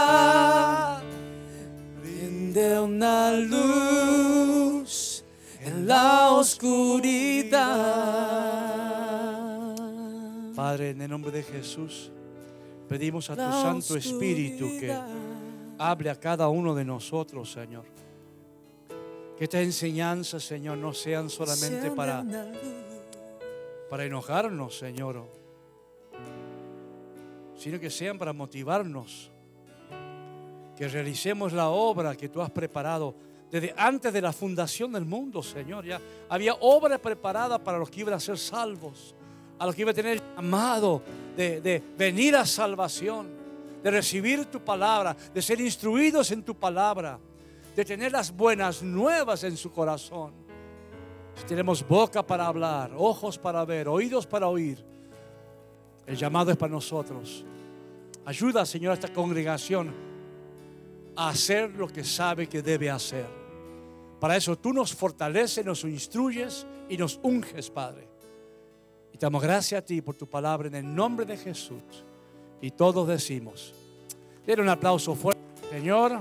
Prende 2.00 2.78
una 2.78 3.32
luz 3.32 5.24
en 5.60 5.88
la 5.88 6.30
oscuridad. 6.30 7.64
Padre, 10.54 10.90
en 10.90 11.02
el 11.02 11.10
nombre 11.10 11.32
de 11.32 11.42
Jesús, 11.42 12.12
pedimos 12.88 13.30
a 13.30 13.34
tu 13.34 13.40
Santo 13.40 13.96
Espíritu 13.96 14.66
que 14.78 14.96
hable 15.78 16.10
a 16.10 16.18
cada 16.18 16.48
uno 16.48 16.74
de 16.74 16.84
nosotros, 16.84 17.52
Señor. 17.52 17.84
Que 19.36 19.44
estas 19.44 19.62
enseñanzas, 19.62 20.44
Señor, 20.44 20.78
no 20.78 20.92
sean 20.92 21.28
solamente 21.28 21.90
para, 21.90 22.24
para 23.90 24.04
enojarnos, 24.04 24.78
Señor, 24.78 25.24
sino 27.56 27.80
que 27.80 27.90
sean 27.90 28.18
para 28.18 28.32
motivarnos. 28.32 29.30
Que 30.76 30.88
realicemos 30.88 31.52
la 31.52 31.68
obra 31.68 32.16
que 32.16 32.28
tú 32.28 32.42
has 32.42 32.50
preparado 32.50 33.14
desde 33.50 33.72
antes 33.76 34.12
de 34.12 34.20
la 34.20 34.32
fundación 34.32 34.92
del 34.92 35.04
mundo, 35.04 35.42
Señor. 35.42 35.84
Ya 35.84 36.00
había 36.28 36.54
obra 36.54 36.98
preparada 36.98 37.62
para 37.62 37.78
los 37.78 37.88
que 37.90 38.00
iban 38.00 38.14
a 38.14 38.20
ser 38.20 38.36
salvos, 38.36 39.14
a 39.58 39.66
los 39.66 39.74
que 39.74 39.82
iban 39.82 39.92
a 39.92 39.94
tener 39.94 40.22
llamado 40.36 41.02
de, 41.36 41.60
de 41.60 41.82
venir 41.96 42.36
a 42.36 42.46
salvación, 42.46 43.28
de 43.82 43.90
recibir 43.90 44.46
tu 44.46 44.60
palabra, 44.60 45.16
de 45.32 45.42
ser 45.42 45.60
instruidos 45.60 46.30
en 46.30 46.42
tu 46.42 46.54
palabra, 46.54 47.18
de 47.74 47.84
tener 47.84 48.12
las 48.12 48.34
buenas 48.34 48.82
nuevas 48.82 49.44
en 49.44 49.56
su 49.56 49.72
corazón. 49.72 50.32
Si 51.34 51.44
tenemos 51.44 51.86
boca 51.86 52.24
para 52.24 52.46
hablar, 52.46 52.92
ojos 52.96 53.38
para 53.38 53.64
ver, 53.64 53.88
oídos 53.88 54.26
para 54.26 54.48
oír, 54.48 54.84
el 56.06 56.16
llamado 56.16 56.50
es 56.50 56.56
para 56.56 56.72
nosotros. 56.72 57.44
Ayuda, 58.24 58.64
Señor, 58.64 58.92
a 58.92 58.94
esta 58.94 59.12
congregación 59.12 59.92
a 61.16 61.28
hacer 61.28 61.70
lo 61.70 61.88
que 61.88 62.04
sabe 62.04 62.48
que 62.48 62.62
debe 62.62 62.90
hacer. 62.90 63.26
Para 64.20 64.36
eso 64.36 64.56
tú 64.56 64.72
nos 64.72 64.94
fortaleces, 64.94 65.64
nos 65.64 65.84
instruyes 65.84 66.66
y 66.88 66.96
nos 66.96 67.20
unges, 67.22 67.70
Padre. 67.70 68.13
Y 69.14 69.18
damos 69.18 69.40
gracias 69.40 69.80
a 69.80 69.84
ti 69.84 70.02
por 70.02 70.16
tu 70.16 70.26
palabra 70.26 70.66
en 70.66 70.74
el 70.74 70.92
nombre 70.92 71.24
de 71.24 71.36
Jesús. 71.36 72.04
Y 72.60 72.72
todos 72.72 73.06
decimos, 73.06 73.72
denle 74.44 74.64
un 74.64 74.68
aplauso 74.68 75.14
fuerte, 75.14 75.40
Señor. 75.70 76.18